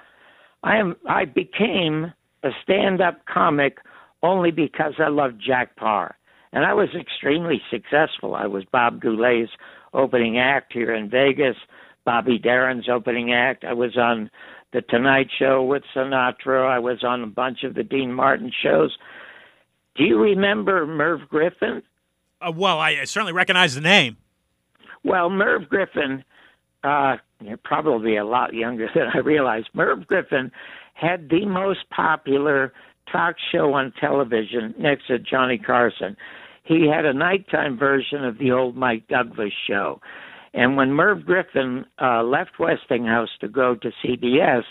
I 0.62 0.76
am 0.76 0.96
I 1.08 1.24
became 1.24 2.12
a 2.42 2.50
stand-up 2.62 3.24
comic 3.26 3.78
only 4.22 4.50
because 4.50 4.94
I 4.98 5.08
loved 5.08 5.40
Jack 5.44 5.76
Paar. 5.76 6.16
And 6.52 6.64
I 6.64 6.74
was 6.74 6.88
extremely 6.98 7.62
successful. 7.70 8.34
I 8.34 8.46
was 8.46 8.64
Bob 8.64 9.00
Goulet's 9.00 9.50
opening 9.94 10.38
act 10.38 10.72
here 10.72 10.92
in 10.92 11.08
Vegas, 11.08 11.56
Bobby 12.04 12.38
Darin's 12.38 12.88
opening 12.88 13.32
act. 13.32 13.64
I 13.64 13.74
was 13.74 13.96
on 13.96 14.30
The 14.72 14.82
Tonight 14.82 15.28
Show 15.38 15.62
with 15.62 15.82
Sinatra. 15.94 16.68
I 16.68 16.78
was 16.78 17.04
on 17.04 17.22
a 17.22 17.26
bunch 17.26 17.64
of 17.64 17.74
the 17.74 17.84
Dean 17.84 18.12
Martin 18.12 18.50
shows. 18.62 18.96
Do 19.94 20.04
you 20.04 20.18
remember 20.18 20.86
Merv 20.86 21.28
Griffin? 21.28 21.82
Uh, 22.40 22.52
well, 22.54 22.78
I 22.78 23.04
certainly 23.04 23.32
recognize 23.32 23.74
the 23.74 23.80
name. 23.80 24.16
Well, 25.04 25.30
Merv 25.30 25.68
Griffin, 25.68 26.24
uh, 26.84 27.16
you're 27.40 27.58
probably 27.62 28.16
a 28.16 28.24
lot 28.24 28.54
younger 28.54 28.88
than 28.94 29.06
I 29.14 29.18
realized. 29.18 29.68
Merv 29.74 30.06
Griffin 30.06 30.50
had 30.94 31.28
the 31.30 31.46
most 31.46 31.80
popular 31.94 32.72
talk 33.10 33.36
show 33.52 33.72
on 33.74 33.92
television 34.00 34.74
next 34.78 35.06
to 35.06 35.18
Johnny 35.18 35.58
Carson. 35.58 36.16
He 36.64 36.86
had 36.86 37.06
a 37.06 37.14
nighttime 37.14 37.78
version 37.78 38.24
of 38.24 38.38
the 38.38 38.52
old 38.52 38.76
Mike 38.76 39.08
Douglas 39.08 39.52
show. 39.66 40.00
And 40.54 40.76
when 40.76 40.92
Merv 40.92 41.24
Griffin 41.24 41.84
uh, 42.00 42.22
left 42.22 42.58
Westinghouse 42.58 43.28
to 43.40 43.48
go 43.48 43.74
to 43.76 43.90
CBS, 44.04 44.62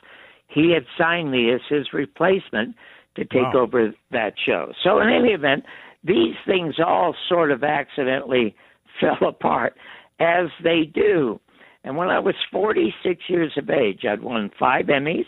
he 0.47 0.71
had 0.71 0.85
signed 0.97 1.31
me 1.31 1.51
as 1.51 1.61
his 1.69 1.93
replacement 1.93 2.75
to 3.15 3.25
take 3.25 3.53
wow. 3.53 3.61
over 3.63 3.93
that 4.11 4.33
show. 4.45 4.71
So, 4.83 4.99
in 4.99 5.09
any 5.09 5.29
event, 5.29 5.63
these 6.03 6.35
things 6.45 6.75
all 6.85 7.15
sort 7.27 7.51
of 7.51 7.63
accidentally 7.63 8.55
fell 8.99 9.29
apart, 9.29 9.75
as 10.19 10.47
they 10.63 10.83
do. 10.83 11.39
And 11.83 11.95
when 11.95 12.09
I 12.09 12.19
was 12.19 12.35
46 12.51 13.21
years 13.29 13.53
of 13.57 13.69
age, 13.69 14.01
I'd 14.05 14.21
won 14.21 14.51
five 14.59 14.87
Emmys, 14.87 15.25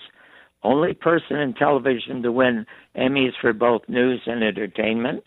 only 0.63 0.93
person 0.93 1.37
in 1.37 1.53
television 1.53 2.21
to 2.23 2.31
win 2.31 2.65
Emmys 2.97 3.31
for 3.39 3.53
both 3.53 3.87
news 3.87 4.21
and 4.25 4.43
entertainment. 4.43 5.23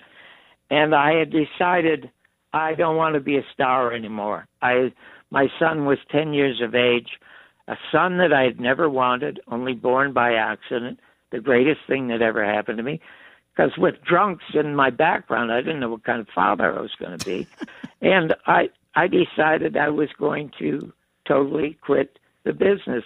And 0.70 0.94
I 0.94 1.14
had 1.14 1.30
decided 1.30 2.10
I 2.52 2.74
don't 2.74 2.96
want 2.96 3.14
to 3.14 3.20
be 3.20 3.38
a 3.38 3.44
star 3.52 3.92
anymore. 3.92 4.46
I 4.60 4.92
my 5.30 5.48
son 5.58 5.86
was 5.86 5.98
10 6.10 6.34
years 6.34 6.60
of 6.60 6.74
age, 6.74 7.08
a 7.66 7.76
son 7.90 8.18
that 8.18 8.34
I 8.34 8.42
had 8.42 8.60
never 8.60 8.90
wanted, 8.90 9.40
only 9.48 9.72
born 9.72 10.12
by 10.12 10.34
accident, 10.34 11.00
the 11.30 11.40
greatest 11.40 11.80
thing 11.86 12.08
that 12.08 12.20
ever 12.20 12.44
happened 12.44 12.76
to 12.76 12.82
me. 12.82 13.00
Because 13.56 13.72
with 13.78 14.02
drunks 14.02 14.44
in 14.52 14.76
my 14.76 14.90
background, 14.90 15.50
I 15.50 15.62
didn't 15.62 15.80
know 15.80 15.88
what 15.88 16.04
kind 16.04 16.20
of 16.20 16.28
father 16.34 16.76
I 16.76 16.82
was 16.82 16.94
going 16.98 17.18
to 17.18 17.24
be. 17.24 17.46
and 18.02 18.34
I 18.46 18.68
I 18.94 19.06
decided 19.06 19.76
I 19.76 19.88
was 19.88 20.08
going 20.18 20.50
to 20.58 20.92
totally 21.26 21.78
quit 21.84 22.18
the 22.44 22.52
business. 22.52 23.04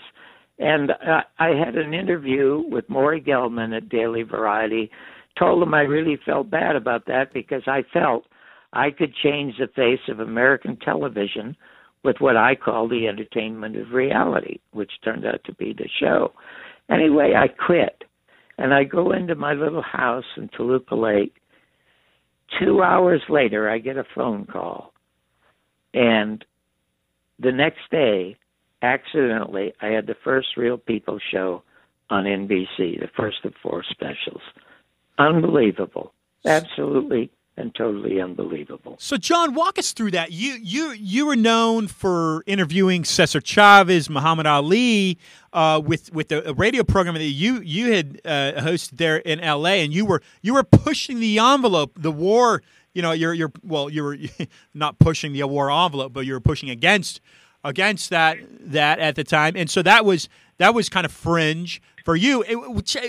And 0.59 0.90
uh, 0.90 1.22
I 1.38 1.49
had 1.49 1.77
an 1.77 1.94
interview 1.94 2.62
with 2.68 2.88
Maury 2.88 3.20
Gelman 3.20 3.77
at 3.77 3.88
Daily 3.88 4.22
Variety. 4.22 4.90
Told 5.38 5.62
him 5.62 5.75
I 5.75 5.83
really 5.83 6.18
felt 6.25 6.51
bad 6.51 6.77
about 6.77 7.07
that 7.07 7.33
because 7.35 7.62
I 7.66 7.83
felt 7.92 8.25
I 8.72 8.90
could 8.90 9.14
change 9.22 9.55
the 9.59 9.68
face 9.68 10.01
of 10.09 10.20
American 10.20 10.77
television 10.77 11.57
with 12.05 12.16
what 12.20 12.37
I 12.37 12.55
call 12.55 12.88
the 12.88 13.07
entertainment 13.07 13.77
of 13.77 13.90
reality, 13.90 14.61
which 14.72 14.92
turned 15.05 15.27
out 15.27 15.42
to 15.44 15.55
be 15.55 15.72
the 15.72 15.88
show. 16.01 16.33
Anyway, 16.90 17.35
I 17.37 17.49
quit. 17.49 18.05
And 18.59 18.72
I 18.72 18.85
go 18.85 19.12
into 19.12 19.35
my 19.35 19.53
little 19.53 19.83
house 19.83 20.25
in 20.37 20.49
Toluca 20.57 20.94
Lake. 20.94 21.35
Two 22.61 22.83
hours 22.83 23.20
later, 23.29 23.68
I 23.68 23.79
get 23.79 23.99
a 23.99 24.05
phone 24.14 24.46
call. 24.46 24.92
And 25.94 26.44
the 27.38 27.53
next 27.53 27.90
day, 27.90 28.37
accidentally, 28.83 29.72
I 29.81 29.88
had 29.88 30.07
the 30.07 30.16
first 30.25 30.57
Real 30.57 30.79
People 30.79 31.18
show 31.31 31.62
on 32.11 32.25
NBC, 32.25 33.01
the 33.01 33.11
first 33.16 33.44
of 33.44 33.55
four 33.62 33.83
specials. 33.90 34.42
Unbelievable. 35.18 36.12
Absolutely 36.44 37.31
and 37.57 37.75
totally 37.75 38.20
unbelievable. 38.20 38.96
So, 38.99 39.16
John, 39.16 39.55
walk 39.55 39.79
us 39.79 39.92
through 39.92 40.11
that. 40.12 40.31
You 40.31 40.59
you 40.62 40.90
you 40.90 41.27
were 41.27 41.37
known 41.37 41.88
for 41.88 42.42
interviewing 42.46 43.05
Cesar 43.05 43.40
Chavez, 43.40 44.11
Muhammad 44.11 44.46
Ali, 44.46 45.18
uh, 45.53 45.81
with 45.85 46.12
with 46.12 46.29
the 46.29 46.55
radio 46.55 46.85
program 46.85 47.14
that 47.14 47.25
you 47.25 47.61
you 47.62 47.92
had 47.92 48.20
uh, 48.25 48.53
hosted 48.59 48.99
there 48.99 49.16
in 49.16 49.40
L.A. 49.40 49.83
and 49.83 49.92
you 49.92 50.05
were 50.05 50.22
you 50.42 50.55
were 50.55 50.64
pushing 50.64 51.20
the 51.20 51.38
envelope. 51.38 51.92
The 51.96 52.12
war 52.12 52.62
you 52.96 53.02
know, 53.02 53.12
you're 53.12 53.35
you're 53.35 53.52
well, 53.62 53.90
you 53.90 54.02
were 54.02 54.16
not 54.74 54.98
pushing 54.98 55.35
the 55.35 55.46
war 55.46 55.70
envelope, 55.70 56.14
but 56.14 56.24
you 56.24 56.32
were 56.32 56.40
pushing 56.40 56.70
against 56.70 57.20
against 57.62 58.09
that 58.09 58.38
that 58.59 58.98
at 58.98 59.16
the 59.16 59.22
time, 59.22 59.52
and 59.54 59.68
so 59.68 59.82
that 59.82 60.06
was 60.06 60.30
that 60.56 60.74
was 60.74 60.88
kind 60.88 61.04
of 61.04 61.12
fringe 61.12 61.82
for 62.06 62.16
you. 62.16 62.42
It, 62.48 62.56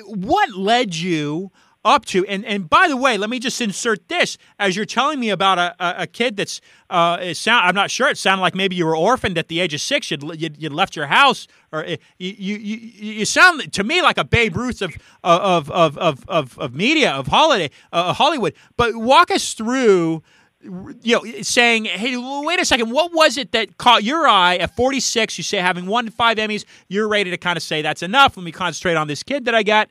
what 0.05 0.51
led 0.51 0.93
you 0.93 1.51
up 1.87 2.05
to. 2.05 2.25
And 2.25 2.45
and 2.45 2.69
by 2.69 2.87
the 2.87 2.97
way, 2.97 3.17
let 3.17 3.29
me 3.29 3.39
just 3.39 3.59
insert 3.61 4.07
this 4.07 4.37
as 4.59 4.75
you're 4.75 4.85
telling 4.85 5.19
me 5.19 5.29
about 5.29 5.57
a, 5.57 5.75
a, 5.79 6.03
a 6.03 6.07
kid 6.07 6.37
that's 6.37 6.61
uh, 6.89 7.33
sound. 7.33 7.65
I'm 7.67 7.75
not 7.75 7.89
sure. 7.89 8.09
It 8.09 8.17
sounded 8.17 8.41
like 8.41 8.55
maybe 8.55 8.75
you 8.75 8.85
were 8.85 8.95
orphaned 8.95 9.37
at 9.37 9.47
the 9.47 9.59
age 9.59 9.73
of 9.73 9.81
six. 9.81 10.11
You'd 10.11 10.23
you'd, 10.39 10.61
you'd 10.61 10.73
left 10.73 10.95
your 10.95 11.07
house, 11.07 11.47
or 11.71 11.85
you, 11.85 11.97
you 12.17 12.57
you 12.57 12.77
you 12.77 13.25
sound 13.25 13.71
to 13.73 13.83
me 13.83 14.01
like 14.01 14.17
a 14.17 14.23
Babe 14.23 14.55
Ruth 14.55 14.81
of 14.81 14.95
of 15.23 15.71
of 15.71 15.97
of 15.97 16.25
of, 16.27 16.59
of 16.59 16.75
media 16.75 17.11
of 17.11 17.27
holiday 17.27 17.71
uh, 17.91 18.13
Hollywood. 18.13 18.53
But 18.75 18.95
walk 18.95 19.31
us 19.31 19.53
through 19.53 20.23
you 20.61 21.15
know, 21.15 21.23
saying, 21.41 21.85
"Hey, 21.85 22.17
wait 22.17 22.59
a 22.59 22.65
second, 22.65 22.91
what 22.91 23.13
was 23.13 23.37
it 23.37 23.51
that 23.51 23.77
caught 23.77 24.03
your 24.03 24.27
eye 24.27 24.57
at 24.57 24.75
46? 24.75 25.37
You 25.37 25.43
say 25.43 25.57
having 25.57 25.85
won 25.85 26.09
five 26.09 26.37
Emmys, 26.37 26.65
you're 26.87 27.07
ready 27.07 27.29
to 27.29 27.37
kind 27.37 27.57
of 27.57 27.63
say 27.63 27.81
that's 27.81 28.03
enough. 28.03 28.35
Let 28.35 28.43
me 28.43 28.51
concentrate 28.51 28.95
on 28.95 29.07
this 29.07 29.23
kid 29.23 29.45
that 29.45 29.55
I 29.55 29.63
got." 29.63 29.89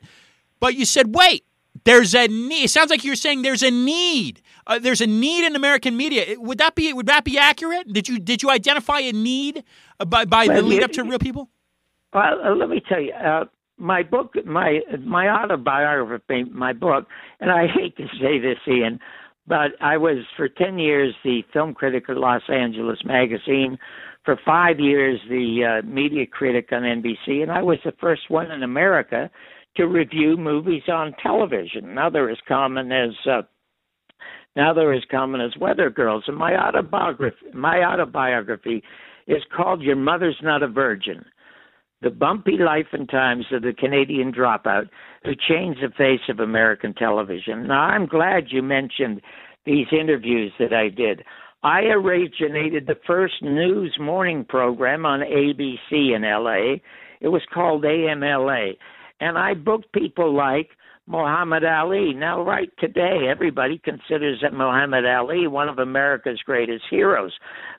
But 0.59 0.75
you 0.75 0.85
said, 0.85 1.15
"Wait, 1.15 1.45
there's 1.87 2.13
a 2.13 2.27
need. 2.27 2.65
It 2.65 2.69
sounds 2.69 2.89
like 2.89 3.03
you're 3.03 3.15
saying 3.15 3.43
there's 3.43 3.63
a 3.63 3.71
need. 3.71 4.41
Uh, 4.67 4.77
there's 4.77 4.99
a 4.99 5.07
need 5.07 5.45
in 5.45 5.55
American 5.55 5.95
media. 5.95 6.35
Would 6.37 6.57
that 6.57 6.75
be 6.75 6.91
would 6.91 7.05
that 7.05 7.23
be 7.23 7.37
accurate? 7.37 7.91
Did 7.91 8.09
you 8.09 8.19
did 8.19 8.43
you 8.43 8.49
identify 8.49 8.99
a 8.99 9.13
need 9.13 9.63
uh, 9.99 10.05
by 10.05 10.25
by 10.25 10.47
well, 10.47 10.57
the 10.57 10.61
lead 10.63 10.83
up 10.83 10.91
to 10.91 11.03
Real 11.03 11.19
People? 11.19 11.49
Well, 12.13 12.41
uh, 12.43 12.55
let 12.55 12.69
me 12.69 12.81
tell 12.87 13.01
you. 13.01 13.13
Uh, 13.13 13.45
my 13.77 14.03
book, 14.03 14.33
my 14.45 14.81
my 14.99 15.29
autobiography, 15.29 16.43
my 16.51 16.73
book, 16.73 17.05
and 17.39 17.51
I 17.51 17.67
hate 17.67 17.95
to 17.97 18.07
say 18.19 18.39
this, 18.39 18.57
Ian, 18.67 18.99
but 19.47 19.71
I 19.79 19.95
was 19.97 20.25
for 20.35 20.49
ten 20.49 20.77
years 20.79 21.15
the 21.23 21.43
film 21.53 21.73
critic 21.73 22.09
of 22.09 22.17
Los 22.17 22.41
Angeles 22.49 22.99
Magazine, 23.05 23.77
for 24.25 24.37
five 24.45 24.79
years 24.79 25.21
the 25.29 25.81
uh, 25.83 25.87
media 25.87 26.25
critic 26.25 26.69
on 26.73 26.81
NBC, 26.81 27.41
and 27.43 27.51
I 27.51 27.61
was 27.61 27.77
the 27.85 27.93
first 28.01 28.29
one 28.29 28.51
in 28.51 28.61
America 28.63 29.29
to 29.77 29.85
review 29.85 30.35
movies 30.37 30.83
on 30.87 31.15
television. 31.23 31.95
Now 31.95 32.09
they're 32.09 32.29
as 32.29 32.37
common 32.47 32.91
as 32.91 33.11
uh, 33.29 33.43
now 34.55 34.73
they're 34.73 34.93
as 34.93 35.03
common 35.09 35.39
as 35.39 35.51
Weather 35.59 35.89
Girls. 35.89 36.23
And 36.27 36.35
my 36.35 36.55
autobiography, 36.55 37.45
my 37.53 37.83
autobiography, 37.83 38.83
is 39.27 39.43
called 39.55 39.81
"Your 39.81 39.95
Mother's 39.95 40.37
Not 40.41 40.63
a 40.63 40.67
Virgin." 40.67 41.23
The 42.01 42.09
bumpy 42.11 42.57
life 42.57 42.87
and 42.91 43.09
times 43.09 43.45
of 43.51 43.63
the 43.63 43.73
Canadian 43.73 44.31
dropout 44.31 44.87
who 45.23 45.31
changed 45.47 45.81
the 45.81 45.89
face 45.97 46.21
of 46.29 46.39
American 46.39 46.93
television. 46.93 47.67
Now, 47.67 47.81
I'm 47.81 48.05
glad 48.05 48.51
you 48.51 48.61
mentioned 48.61 49.21
these 49.65 49.87
interviews 49.91 50.51
that 50.59 50.73
I 50.73 50.89
did. 50.89 51.23
I 51.63 51.81
originated 51.85 52.85
the 52.85 52.99
first 53.07 53.41
news 53.41 53.97
morning 53.99 54.45
program 54.47 55.07
on 55.07 55.21
ABC 55.21 56.15
in 56.15 56.21
LA. 56.21 56.77
It 57.19 57.29
was 57.29 57.41
called 57.51 57.83
AMLA 57.83 58.73
and 59.19 59.37
I 59.37 59.53
booked 59.53 59.91
people 59.93 60.35
like 60.35 60.69
Muhammad 61.07 61.63
Ali. 61.63 62.13
Now, 62.13 62.43
right 62.43 62.69
today, 62.79 63.27
everybody 63.29 63.77
considers 63.77 64.39
that 64.41 64.53
Muhammad 64.53 65.05
Ali 65.05 65.47
one 65.47 65.69
of 65.69 65.79
America's 65.79 66.41
greatest 66.45 66.83
heroes. 66.89 67.31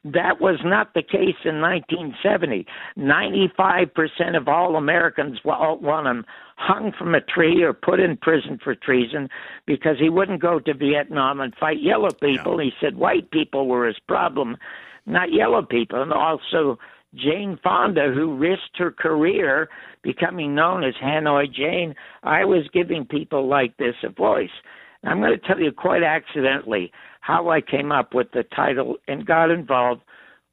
That 0.03 0.41
was 0.41 0.61
not 0.65 0.95
the 0.95 1.03
case 1.03 1.37
in 1.45 1.61
1970. 1.61 2.67
95% 2.97 4.37
of 4.37 4.49
all 4.49 4.77
Americans 4.77 5.41
want 5.45 6.07
him 6.07 6.25
hung 6.57 6.91
from 6.99 7.15
a 7.15 7.21
tree 7.21 7.63
or 7.63 7.75
put 7.75 8.01
in 8.01 8.17
prison 8.17 8.59
for 8.65 8.75
treason 8.75 9.29
because 9.67 9.97
he 10.01 10.09
wouldn't 10.09 10.41
go 10.41 10.59
to 10.59 10.75
Vietnam 10.75 11.41
and 11.41 11.55
fight 11.55 11.83
yellow 11.83 12.11
people. 12.11 12.59
Yeah. 12.59 12.65
He 12.65 12.73
said 12.81 12.97
white 12.97 13.31
people 13.31 13.69
were 13.69 13.87
his 13.87 13.99
problem, 14.09 14.57
not 15.05 15.33
yellow 15.33 15.63
people. 15.63 16.03
And 16.03 16.13
also, 16.13 16.79
Jane 17.15 17.59
Fonda, 17.63 18.13
who 18.15 18.37
risked 18.37 18.77
her 18.77 18.91
career 18.91 19.69
becoming 20.03 20.55
known 20.55 20.85
as 20.85 20.95
Hanoi 21.03 21.53
Jane, 21.53 21.95
I 22.23 22.45
was 22.45 22.69
giving 22.73 23.05
people 23.05 23.49
like 23.49 23.77
this 23.77 23.95
a 24.05 24.11
voice. 24.11 24.51
I'm 25.05 25.21
going 25.21 25.39
to 25.39 25.47
tell 25.47 25.61
you 25.61 25.73
quite 25.73 26.03
accidentally 26.03 26.93
how 27.21 27.51
I 27.51 27.61
came 27.61 27.93
up 27.93 28.15
with 28.15 28.31
the 28.33 28.45
title 28.55 28.97
and 29.07 29.27
got 29.27 29.51
involved 29.51 30.03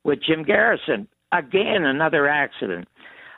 with 0.04 0.20
Jim 0.26 0.44
Garrison. 0.44 1.08
Again, 1.32 1.84
another 1.84 2.28
accident. 2.28 2.88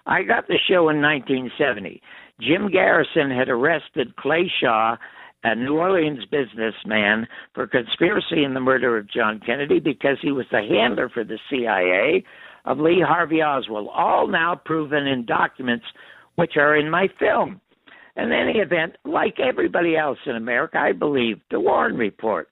I 0.06 0.24
got 0.24 0.48
the 0.48 0.60
show 0.68 0.90
in 0.90 1.02
1970. 1.02 2.02
Jim 2.40 2.70
Garrison 2.72 3.32
had 3.32 3.50
arrested 3.50 4.16
Clay 4.18 4.52
Shaw, 4.62 4.96
a 5.44 5.56
New 5.56 5.78
Orleans 5.78 6.24
businessman, 6.26 7.28
for 7.54 7.68
conspiracy 7.68 8.44
in 8.44 8.54
the 8.54 8.60
murder 8.60 8.98
of 8.98 9.10
John 9.10 9.40
Kennedy 9.44 9.80
because 9.80 10.18
he 10.22 10.32
was 10.32 10.46
the 10.52 10.62
handler 10.62 11.10
for 11.10 11.24
the 11.24 11.40
CIA 11.50 12.24
of 12.68 12.80
Lee 12.80 13.04
Harvey 13.06 13.42
Oswald, 13.42 13.88
all 13.92 14.28
now 14.28 14.62
proven 14.64 15.08
in 15.08 15.26
documents 15.26 15.86
which 16.36 16.58
are 16.58 16.76
in 16.76 16.90
my 16.90 17.08
film. 17.18 17.60
In 18.16 18.32
any 18.32 18.60
event, 18.60 18.98
like 19.06 19.40
everybody 19.40 19.96
else 19.96 20.18
in 20.26 20.36
America, 20.36 20.78
I 20.78 20.92
believe 20.92 21.38
the 21.50 21.60
Warren 21.60 21.96
Report. 21.96 22.50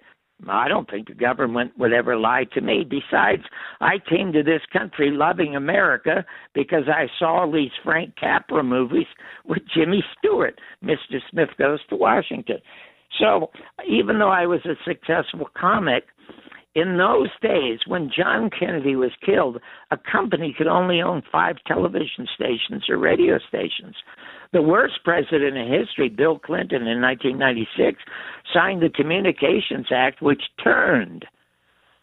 I 0.47 0.67
don't 0.67 0.89
think 0.89 1.07
the 1.07 1.13
government 1.13 1.71
would 1.77 1.93
ever 1.93 2.17
lie 2.17 2.45
to 2.53 2.61
me. 2.61 2.85
Besides, 2.87 3.41
I 3.81 3.95
came 4.09 4.31
to 4.33 4.43
this 4.43 4.61
country 4.71 5.09
loving 5.11 5.55
America 5.55 6.25
because 6.53 6.83
I 6.87 7.07
saw 7.19 7.49
these 7.51 7.71
Frank 7.83 8.15
Capra 8.19 8.63
movies 8.63 9.07
with 9.45 9.61
Jimmy 9.75 10.03
Stewart. 10.17 10.59
Mr. 10.83 11.19
Smith 11.31 11.49
Goes 11.57 11.79
to 11.89 11.95
Washington. 11.95 12.57
So 13.19 13.49
even 13.87 14.19
though 14.19 14.29
I 14.29 14.45
was 14.45 14.59
a 14.65 14.75
successful 14.85 15.47
comic, 15.57 16.03
in 16.75 16.97
those 16.97 17.29
days, 17.41 17.79
when 17.87 18.11
John 18.15 18.49
Kennedy 18.49 18.97
was 18.97 19.11
killed, 19.25 19.61
a 19.91 19.97
company 19.97 20.53
could 20.57 20.67
only 20.67 21.01
own 21.01 21.23
five 21.31 21.55
television 21.65 22.27
stations 22.35 22.83
or 22.89 22.97
radio 22.97 23.39
stations. 23.47 23.95
The 24.51 24.61
worst 24.61 24.99
president 25.05 25.55
in 25.55 25.71
history, 25.71 26.09
Bill 26.09 26.37
Clinton, 26.37 26.85
in 26.85 27.01
1996, 27.01 28.03
signed 28.53 28.81
the 28.81 28.89
Communications 28.89 29.87
Act, 29.89 30.21
which 30.21 30.41
turned 30.61 31.25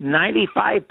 95% 0.01 0.83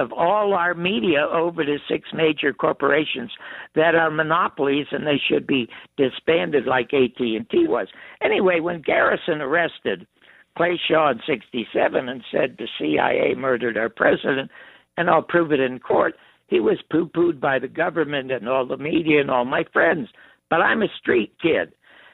of 0.00 0.12
all 0.12 0.52
our 0.52 0.74
media 0.74 1.26
over 1.32 1.64
to 1.64 1.78
six 1.88 2.10
major 2.14 2.52
corporations 2.52 3.30
that 3.74 3.94
are 3.94 4.10
monopolies 4.10 4.86
and 4.92 5.06
they 5.06 5.20
should 5.28 5.46
be 5.46 5.68
disbanded 5.96 6.66
like 6.66 6.92
AT&T 6.94 7.48
was. 7.66 7.88
Anyway, 8.22 8.60
when 8.60 8.80
Garrison 8.82 9.40
arrested 9.40 10.06
Clay 10.56 10.78
Shaw 10.88 11.10
in 11.10 11.20
67 11.26 12.08
and 12.08 12.22
said 12.30 12.56
the 12.58 12.68
CIA 12.78 13.34
murdered 13.34 13.76
our 13.76 13.88
president, 13.88 14.50
and 14.96 15.08
I'll 15.08 15.22
prove 15.22 15.52
it 15.52 15.60
in 15.60 15.78
court. 15.78 16.14
He 16.48 16.60
was 16.60 16.78
poo 16.90 17.06
pooed 17.06 17.40
by 17.40 17.58
the 17.58 17.68
government 17.68 18.32
and 18.32 18.48
all 18.48 18.66
the 18.66 18.76
media 18.76 19.20
and 19.20 19.30
all 19.30 19.44
my 19.44 19.64
friends. 19.72 20.08
But 20.50 20.60
I'm 20.60 20.82
a 20.82 20.88
street 21.00 21.32
kid. 21.40 21.72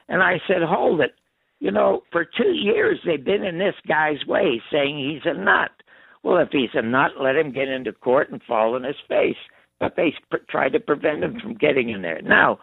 And 0.09 0.21
I 0.21 0.39
said, 0.47 0.61
hold 0.61 1.01
it. 1.01 1.15
You 1.59 1.71
know, 1.71 2.03
for 2.11 2.23
two 2.23 2.51
years 2.53 2.99
they've 3.03 3.23
been 3.23 3.43
in 3.43 3.57
this 3.57 3.73
guy's 3.87 4.23
way, 4.27 4.61
saying 4.71 4.97
he's 4.97 5.29
a 5.29 5.33
nut. 5.33 5.71
Well, 6.23 6.37
if 6.37 6.49
he's 6.51 6.69
a 6.75 6.81
nut, 6.83 7.11
let 7.19 7.35
him 7.35 7.51
get 7.51 7.67
into 7.67 7.91
court 7.91 8.29
and 8.29 8.41
fall 8.43 8.75
on 8.75 8.83
his 8.83 8.95
face. 9.07 9.35
But 9.79 9.95
they 9.95 10.13
pr- 10.29 10.37
tried 10.49 10.73
to 10.73 10.79
prevent 10.79 11.23
him 11.23 11.39
from 11.39 11.55
getting 11.55 11.89
in 11.89 12.01
there. 12.01 12.21
Now, 12.21 12.59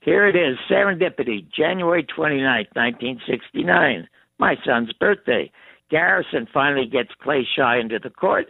here 0.00 0.26
it 0.26 0.36
is, 0.36 0.58
serendipity, 0.70 1.46
January 1.56 2.04
29, 2.04 2.42
1969, 2.74 4.08
my 4.42 4.56
son's 4.66 4.92
birthday. 4.94 5.48
Garrison 5.88 6.48
finally 6.52 6.86
gets 6.86 7.10
Clay 7.22 7.46
Shaw 7.54 7.78
into 7.78 8.00
the 8.02 8.10
court, 8.10 8.46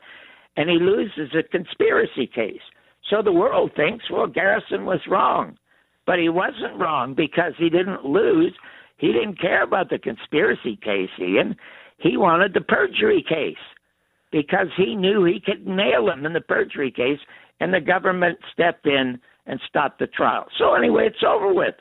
and 0.57 0.71
he 0.71 0.79
loses 0.81 1.35
a 1.35 1.43
conspiracy 1.43 2.27
case. 2.27 2.63
So 3.11 3.21
the 3.21 3.31
world 3.31 3.73
thinks, 3.77 4.07
well, 4.11 4.27
Garrison 4.27 4.87
was 4.87 5.01
wrong. 5.07 5.59
But 6.07 6.19
he 6.19 6.31
wasn't 6.31 6.81
wrong 6.81 7.15
because 7.15 7.53
he 7.59 7.69
didn't 7.69 8.07
lose. 8.07 8.55
He 8.97 9.09
didn't 9.09 9.39
care 9.39 9.63
about 9.63 9.91
the 9.91 9.99
conspiracy 9.99 10.79
case, 10.83 11.11
Ian. 11.21 11.57
He 11.99 12.17
wanted 12.17 12.55
the 12.55 12.63
perjury 12.63 13.23
case 13.29 13.63
because 14.31 14.69
he 14.79 14.95
knew 14.95 15.25
he 15.25 15.41
could 15.45 15.67
nail 15.67 16.11
him 16.11 16.25
in 16.25 16.33
the 16.33 16.41
perjury 16.41 16.91
case, 16.91 17.21
and 17.61 17.75
the 17.75 17.81
government 17.81 18.39
stepped 18.51 18.87
in 18.87 19.21
and 19.47 19.61
stopped 19.69 19.99
the 19.99 20.07
trial. 20.07 20.47
So, 20.59 20.73
anyway, 20.73 21.09
it's 21.09 21.23
over 21.23 21.53
with. 21.53 21.75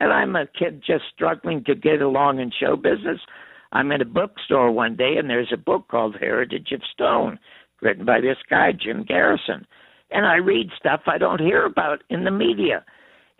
And 0.00 0.14
I'm 0.14 0.34
a 0.34 0.46
kid 0.46 0.82
just 0.84 1.04
struggling 1.14 1.62
to 1.64 1.74
get 1.74 2.00
along 2.00 2.40
in 2.40 2.50
show 2.58 2.74
business. 2.74 3.20
I'm 3.72 3.92
in 3.92 4.00
a 4.00 4.06
bookstore 4.06 4.70
one 4.70 4.96
day, 4.96 5.16
and 5.16 5.30
there's 5.30 5.52
a 5.52 5.56
book 5.56 5.88
called 5.88 6.16
Heritage 6.18 6.72
of 6.72 6.82
Stone, 6.92 7.38
written 7.80 8.04
by 8.04 8.20
this 8.20 8.38
guy, 8.48 8.72
Jim 8.72 9.04
Garrison. 9.04 9.66
And 10.10 10.26
I 10.26 10.36
read 10.36 10.70
stuff 10.76 11.02
I 11.06 11.18
don't 11.18 11.40
hear 11.40 11.64
about 11.64 12.02
in 12.10 12.24
the 12.24 12.30
media 12.30 12.84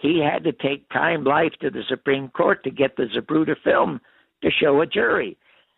he 0.01 0.19
had 0.19 0.45
to 0.45 0.53
take 0.53 0.89
time 0.89 1.25
life 1.25 1.53
to 1.61 1.71
the 1.71 1.83
Supreme 1.89 2.29
Court 2.29 2.65
to 2.65 2.71
get 2.71 2.97
the 2.97 3.07
Zapruder 3.15 3.57
film 3.63 4.01
to 4.43 4.51
show 4.51 4.81
a 4.81 4.87
jury. 4.87 5.37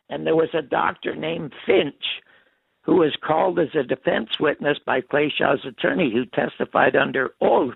And 0.09 0.27
there 0.27 0.37
was 0.37 0.51
a 0.55 0.63
doctor 0.63 1.17
named 1.17 1.53
Finck 1.67 1.95
who 2.83 2.97
was 2.97 3.17
called 3.25 3.59
as 3.59 3.75
a 3.75 3.83
defense 3.83 4.31
witness 4.39 4.79
by 4.85 5.01
Clay 5.01 5.33
Shaw's 5.37 5.65
attorney 5.65 6.13
who 6.13 6.25
testified 6.27 6.97
under 6.97 7.31
oath 7.41 7.75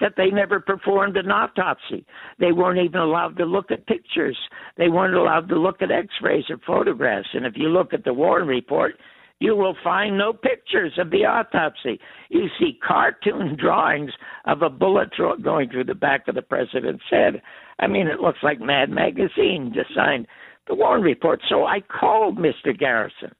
that 0.00 0.14
they 0.16 0.30
never 0.30 0.60
performed 0.60 1.16
an 1.16 1.30
autopsy. 1.30 2.04
They 2.38 2.52
weren't 2.52 2.84
even 2.84 3.00
allowed 3.00 3.36
to 3.38 3.44
look 3.44 3.70
at 3.70 3.86
pictures. 3.86 4.36
They 4.76 4.88
weren't 4.88 5.14
allowed 5.14 5.48
to 5.48 5.58
look 5.58 5.82
at 5.82 5.90
x 5.90 6.08
rays 6.22 6.44
or 6.50 6.58
photographs. 6.66 7.28
And 7.32 7.46
if 7.46 7.54
you 7.56 7.68
look 7.68 7.94
at 7.94 8.04
the 8.04 8.12
Warren 8.12 8.46
report, 8.46 8.94
you 9.38 9.54
will 9.54 9.76
find 9.84 10.16
no 10.16 10.32
pictures 10.32 10.92
of 10.98 11.10
the 11.10 11.24
autopsy. 11.24 12.00
You 12.30 12.46
see 12.58 12.78
cartoon 12.86 13.56
drawings 13.60 14.12
of 14.46 14.62
a 14.62 14.70
bullet 14.70 15.10
going 15.42 15.70
through 15.70 15.84
the 15.84 15.94
back 15.94 16.28
of 16.28 16.34
the 16.34 16.42
president's 16.42 17.04
head. 17.10 17.42
I 17.78 17.86
mean, 17.86 18.06
it 18.06 18.20
looks 18.20 18.38
like 18.42 18.60
Mad 18.60 18.90
Magazine 18.90 19.72
just 19.74 19.94
signed 19.94 20.26
the 20.68 20.74
Warren 20.74 21.02
Report. 21.02 21.40
So 21.48 21.64
I 21.64 21.80
called 21.80 22.38
Mr. 22.38 22.76
Garrison 22.76 23.32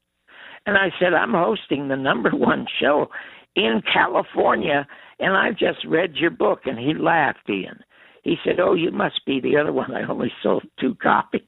and 0.66 0.77
I 0.77 0.88
said, 1.01 1.14
I'm 1.14 1.33
hosting 1.33 1.88
the 1.88 1.97
number 1.97 2.31
one 2.31 2.66
show 2.81 3.09
in 3.55 3.81
California, 3.90 4.87
and 5.18 5.37
I've 5.37 5.57
just 5.57 5.85
read 5.87 6.16
your 6.16 6.31
book. 6.31 6.61
And 6.64 6.79
he 6.79 6.94
laughed, 6.94 7.48
Ian. 7.48 7.81
He 8.26 8.37
said, 8.44 8.59
Oh, 8.59 8.74
you 8.74 8.90
must 8.90 9.24
be 9.24 9.40
the 9.40 9.57
other 9.57 9.72
one. 9.72 9.94
I 9.94 10.02
only 10.02 10.33
sold 10.42 10.64
two 10.81 10.94
copies. 11.02 11.42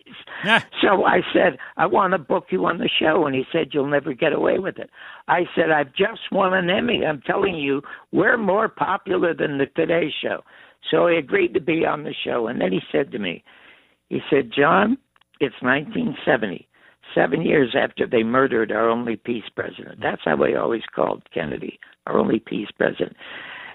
Yeah. 0.45 0.63
So 0.81 1.05
I 1.05 1.23
said, 1.33 1.59
I 1.77 1.87
want 1.87 2.13
to 2.13 2.19
book 2.19 2.47
you 2.51 2.65
on 2.67 2.79
the 2.79 2.89
show. 2.89 3.27
And 3.27 3.35
he 3.35 3.43
said, 3.51 3.71
You'll 3.73 3.91
never 3.91 4.15
get 4.15 4.33
away 4.33 4.61
with 4.61 4.79
it. 4.79 4.89
I 5.27 5.47
said, 5.57 5.73
I've 5.73 5.93
just 5.95 6.21
won 6.31 6.55
an 6.55 6.71
Emmy. 6.71 7.05
I'm 7.05 7.21
telling 7.23 7.57
you, 7.57 7.83
we're 8.13 8.37
more 8.39 8.69
popular 8.69 9.35
than 9.35 9.59
the 9.59 9.67
Today 9.67 10.13
Show. 10.23 10.45
So 10.89 11.09
he 11.09 11.17
agreed 11.17 11.53
to 11.55 11.61
be 11.61 11.85
on 11.85 12.05
the 12.05 12.15
show. 12.25 12.47
And 12.47 12.61
then 12.61 12.71
he 12.71 12.81
said 12.93 13.11
to 13.11 13.19
me, 13.19 13.43
He 14.09 14.21
said, 14.31 14.53
John, 14.57 14.99
it's 15.41 15.61
1970, 15.61 16.69
seven 17.13 17.43
years 17.43 17.75
after 17.77 18.07
they 18.07 18.23
murdered 18.23 18.71
our 18.71 18.89
only 18.89 19.17
peace 19.17 19.49
president. 19.55 19.99
That's 20.01 20.23
how 20.25 20.37
we 20.37 20.55
always 20.55 20.83
called 20.95 21.25
Kennedy, 21.35 21.81
our 22.07 22.19
only 22.19 22.39
peace 22.39 22.69
president. 22.77 23.17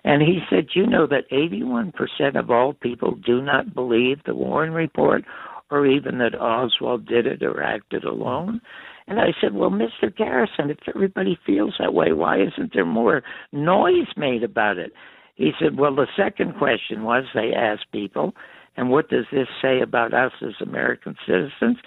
And 0.03 0.21
he 0.21 0.39
said, 0.49 0.67
You 0.73 0.85
know 0.85 1.07
that 1.07 1.29
81% 1.31 2.37
of 2.37 2.51
all 2.51 2.73
people 2.73 3.15
do 3.15 3.41
not 3.41 3.73
believe 3.73 4.17
the 4.25 4.35
Warren 4.35 4.73
report 4.73 5.23
or 5.71 5.87
even 5.87 6.17
that 6.19 6.39
Oswald 6.39 7.07
did 7.07 7.25
it 7.25 7.41
or 7.41 7.63
acted 7.63 8.03
alone. 8.03 8.61
And 9.07 9.19
I 9.19 9.33
said, 9.39 9.53
Well, 9.53 9.71
Mr. 9.71 10.15
Garrison, 10.15 10.69
if 10.69 10.77
everybody 10.93 11.37
feels 11.45 11.75
that 11.79 11.93
way, 11.93 12.11
why 12.13 12.41
isn't 12.41 12.73
there 12.73 12.85
more 12.85 13.23
noise 13.51 14.07
made 14.15 14.43
about 14.43 14.77
it? 14.77 14.93
He 15.35 15.51
said, 15.59 15.77
Well, 15.77 15.95
the 15.95 16.07
second 16.15 16.57
question 16.57 17.03
was 17.03 17.23
they 17.33 17.53
asked 17.53 17.91
people, 17.91 18.33
and 18.75 18.89
what 18.89 19.09
does 19.09 19.25
this 19.31 19.47
say 19.61 19.81
about 19.81 20.13
us 20.13 20.31
as 20.41 20.53
American 20.61 21.15
citizens? 21.25 21.77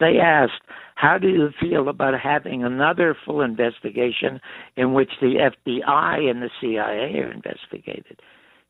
They 0.00 0.18
asked, 0.22 0.62
How 0.96 1.18
do 1.18 1.28
you 1.28 1.50
feel 1.60 1.88
about 1.88 2.18
having 2.18 2.64
another 2.64 3.16
full 3.24 3.40
investigation 3.40 4.40
in 4.76 4.94
which 4.94 5.10
the 5.20 5.50
FBI 5.66 6.30
and 6.30 6.42
the 6.42 6.50
CIA 6.60 7.20
are 7.20 7.32
investigated? 7.32 8.20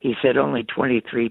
He 0.01 0.15
said 0.21 0.37
only 0.37 0.65
23% 0.65 1.31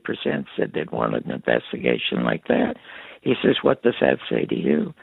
said 0.57 0.71
they'd 0.73 0.91
want 0.91 1.15
an 1.15 1.29
investigation 1.29 2.23
like 2.23 2.47
that. 2.47 2.75
He 3.21 3.35
says, 3.43 3.57
What 3.61 3.83
does 3.83 3.95
that 4.01 4.17
say 4.29 4.45
to 4.45 4.55
you? 4.55 4.93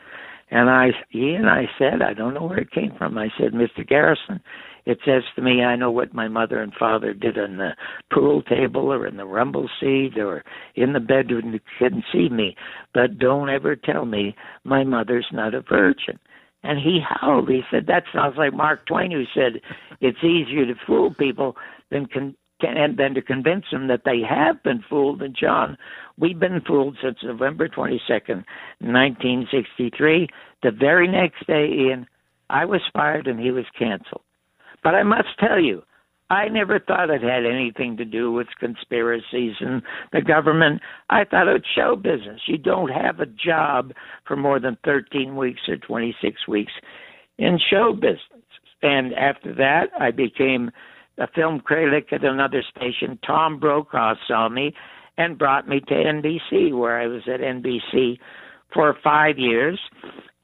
And 0.50 0.68
I, 0.68 0.88
he 1.10 1.34
and 1.34 1.48
I 1.48 1.66
said, 1.78 2.02
I 2.02 2.12
don't 2.12 2.34
know 2.34 2.44
where 2.44 2.58
it 2.58 2.72
came 2.72 2.92
from. 2.98 3.16
I 3.16 3.28
said, 3.38 3.52
Mr. 3.52 3.86
Garrison, 3.86 4.40
it 4.86 4.98
says 5.04 5.22
to 5.36 5.42
me, 5.42 5.62
I 5.62 5.76
know 5.76 5.90
what 5.90 6.14
my 6.14 6.28
mother 6.28 6.62
and 6.62 6.72
father 6.74 7.12
did 7.12 7.38
on 7.38 7.56
the 7.56 7.70
pool 8.12 8.42
table 8.42 8.92
or 8.92 9.06
in 9.06 9.16
the 9.16 9.24
rumble 9.24 9.68
seat 9.80 10.18
or 10.18 10.44
in 10.74 10.92
the 10.92 11.00
bedroom. 11.00 11.52
You 11.52 11.60
couldn't 11.78 12.04
see 12.12 12.28
me, 12.28 12.56
but 12.94 13.18
don't 13.18 13.50
ever 13.50 13.76
tell 13.76 14.04
me 14.04 14.34
my 14.64 14.84
mother's 14.84 15.26
not 15.32 15.54
a 15.54 15.62
virgin. 15.62 16.18
And 16.62 16.78
he 16.78 17.00
howled. 17.06 17.48
He 17.48 17.62
said, 17.70 17.86
That 17.86 18.04
sounds 18.12 18.36
like 18.36 18.52
Mark 18.52 18.86
Twain, 18.86 19.10
who 19.10 19.24
said, 19.34 19.60
It's 20.00 20.22
easier 20.22 20.66
to 20.66 20.74
fool 20.86 21.14
people 21.14 21.56
than 21.90 22.06
con- 22.06 22.36
and 22.62 23.14
to 23.14 23.22
convince 23.22 23.64
them 23.72 23.88
that 23.88 24.02
they 24.04 24.20
have 24.28 24.62
been 24.62 24.84
fooled. 24.88 25.22
And 25.22 25.34
John, 25.34 25.78
we've 26.18 26.38
been 26.38 26.60
fooled 26.66 26.98
since 27.02 27.16
November 27.22 27.68
22nd, 27.68 28.44
1963. 28.80 30.28
The 30.62 30.70
very 30.70 31.08
next 31.08 31.46
day, 31.46 31.66
Ian, 31.66 32.06
I 32.50 32.64
was 32.64 32.82
fired 32.92 33.26
and 33.26 33.40
he 33.40 33.50
was 33.50 33.64
canceled. 33.78 34.22
But 34.82 34.94
I 34.94 35.02
must 35.02 35.28
tell 35.38 35.60
you, 35.60 35.82
I 36.30 36.48
never 36.48 36.78
thought 36.78 37.10
it 37.10 37.22
had 37.22 37.44
anything 37.44 37.96
to 37.96 38.04
do 38.04 38.30
with 38.30 38.46
conspiracies 38.60 39.54
and 39.60 39.82
the 40.12 40.22
government. 40.22 40.80
I 41.10 41.24
thought 41.24 41.48
it 41.48 41.52
was 41.52 41.62
show 41.74 41.96
business. 41.96 42.40
You 42.46 42.56
don't 42.56 42.90
have 42.90 43.18
a 43.18 43.26
job 43.26 43.92
for 44.26 44.36
more 44.36 44.60
than 44.60 44.78
13 44.84 45.36
weeks 45.36 45.62
or 45.68 45.76
26 45.76 46.46
weeks 46.46 46.72
in 47.38 47.58
show 47.68 47.92
business. 47.92 48.44
And 48.82 49.12
after 49.14 49.54
that, 49.56 49.88
I 49.98 50.12
became 50.12 50.70
a 51.18 51.26
film 51.26 51.60
critic 51.60 52.12
at 52.12 52.24
another 52.24 52.62
station. 52.76 53.18
Tom 53.26 53.58
Brokaw 53.58 54.14
saw 54.28 54.48
me 54.48 54.72
and 55.18 55.36
brought 55.36 55.68
me 55.68 55.80
to 55.80 55.94
NBC, 55.94 56.72
where 56.72 56.98
I 56.98 57.08
was 57.08 57.22
at 57.26 57.40
NBC 57.40 58.18
for 58.72 58.96
five 59.02 59.36
years, 59.36 59.78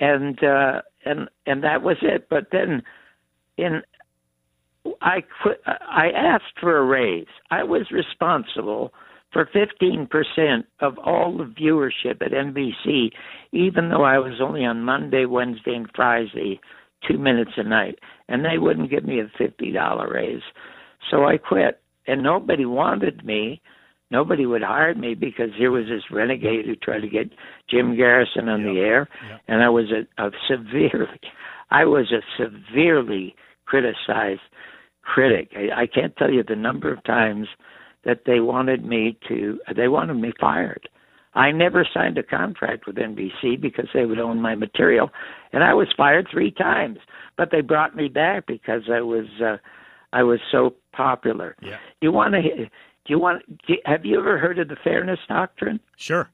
and 0.01 0.43
uh, 0.43 0.83
and 1.05 1.29
and 1.47 1.63
that 1.63 1.83
was 1.83 1.97
it. 2.03 2.27
But 2.29 2.49
then, 2.53 2.83
in 3.57 3.83
I 5.03 5.23
quit, 5.43 5.61
I 5.67 6.09
asked 6.15 6.59
for 6.61 6.79
a 6.79 6.85
raise. 6.85 7.27
I 7.51 7.63
was 7.63 7.91
responsible 7.91 8.93
for 9.33 9.49
15% 9.55 10.65
of 10.81 10.99
all 10.99 11.37
the 11.37 11.45
viewership 11.45 12.23
at 12.23 12.33
NBC, 12.33 13.11
even 13.53 13.91
though 13.91 14.05
I 14.05 14.19
was 14.19 14.41
only 14.41 14.65
on 14.65 14.83
Monday, 14.83 15.27
Wednesday, 15.27 15.75
and 15.75 15.91
Friday 15.95 16.61
two 17.07 17.19
minutes 17.19 17.53
a 17.57 17.63
night, 17.63 17.99
and 18.29 18.45
they 18.45 18.59
wouldn't 18.59 18.91
give 18.91 19.05
me 19.05 19.21
a 19.21 19.31
fifty 19.39 19.73
dollar 19.73 20.13
raise. 20.13 20.43
So 21.11 21.25
I 21.25 21.37
quit, 21.37 21.81
and 22.07 22.23
nobody 22.23 22.65
wanted 22.65 23.25
me. 23.25 23.61
Nobody 24.11 24.47
would 24.47 24.63
hire 24.63 24.95
me 24.95 25.15
because 25.15 25.51
here 25.57 25.71
was 25.71 25.87
this 25.87 26.11
renegade 26.13 26.65
who 26.67 26.77
tried 26.77 27.01
to 27.01 27.09
get 27.09 27.31
Jim 27.69 27.97
Garrison 27.97 28.49
on 28.49 28.63
yep. 28.63 28.73
the 28.73 28.81
air, 28.81 29.09
yep. 29.29 29.41
and 29.49 29.63
I 29.63 29.69
was 29.69 29.87
a, 29.91 30.23
a 30.23 30.31
severely, 30.49 31.21
I 31.71 31.85
was 31.85 32.13
a 32.13 32.23
severely 32.43 33.35
criticized 33.67 34.41
critic. 35.15 35.53
I, 35.57 35.83
I 35.83 35.87
can't 35.87 36.17
tell 36.17 36.31
you 36.31 36.43
the 36.43 36.57
number 36.57 36.93
of 36.93 37.03
times 37.05 37.49
that 38.05 38.23
they 38.27 38.41
wanted 38.41 38.85
me 38.85 39.19
to, 39.29 39.59
they 39.75 39.89
wanted 39.89 40.15
me 40.15 40.33
fired. 40.39 40.89
I 41.35 41.53
never 41.53 41.87
signed 41.93 42.17
a 42.19 42.23
contract 42.23 42.87
with 42.87 42.97
NBC 42.97 43.61
because 43.61 43.89
they 43.93 44.07
would 44.07 44.19
own 44.19 44.41
my 44.41 44.55
material, 44.55 45.11
and 45.53 45.63
I 45.63 45.75
was 45.75 45.89
fired 45.97 46.27
three 46.31 46.51
times. 46.51 46.99
But 47.37 47.51
they 47.51 47.61
brought 47.61 47.95
me 47.95 48.09
back 48.09 48.47
because 48.47 48.85
I 48.91 49.03
was 49.03 49.27
uh, 49.45 49.59
I 50.15 50.23
was 50.23 50.41
so 50.51 50.75
popular. 50.93 51.55
Yeah. 51.61 51.77
You 52.01 52.11
want 52.11 52.33
to? 52.35 52.41
Do 52.43 52.69
you 53.09 53.19
want? 53.19 53.43
Do, 53.67 53.75
have 53.85 54.07
you 54.07 54.19
ever 54.19 54.39
heard 54.39 54.59
of 54.59 54.69
the 54.69 54.79
fairness 54.83 55.21
doctrine? 55.29 55.79
Sure. 55.97 56.31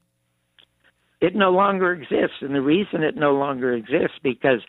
it 1.19 1.35
no 1.35 1.51
longer 1.51 1.91
exists. 1.93 2.37
And 2.41 2.55
the 2.55 2.61
reason 2.61 3.03
it 3.03 3.15
no 3.17 3.33
longer 3.33 3.73
exists 3.73 4.19
because 4.23 4.61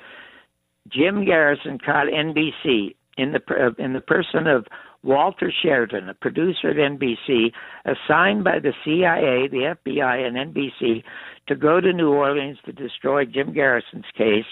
Jim 0.88 1.24
Garrison 1.24 1.78
caught 1.78 2.06
NBC 2.08 2.96
in 3.16 3.32
the 3.32 3.40
uh, 3.50 3.82
in 3.82 3.92
the 3.92 4.00
person 4.00 4.46
of 4.46 4.66
Walter 5.02 5.52
Sheridan, 5.62 6.08
a 6.08 6.14
producer 6.14 6.70
at 6.70 6.76
NBC, 6.76 7.52
assigned 7.84 8.42
by 8.42 8.58
the 8.58 8.72
CIA, 8.84 9.48
the 9.48 9.74
FBI, 9.84 10.26
and 10.26 10.54
NBC 10.54 11.02
to 11.46 11.54
go 11.54 11.80
to 11.80 11.92
New 11.92 12.12
Orleans 12.12 12.58
to 12.64 12.72
destroy 12.72 13.24
Jim 13.24 13.52
Garrison's 13.52 14.04
case 14.16 14.46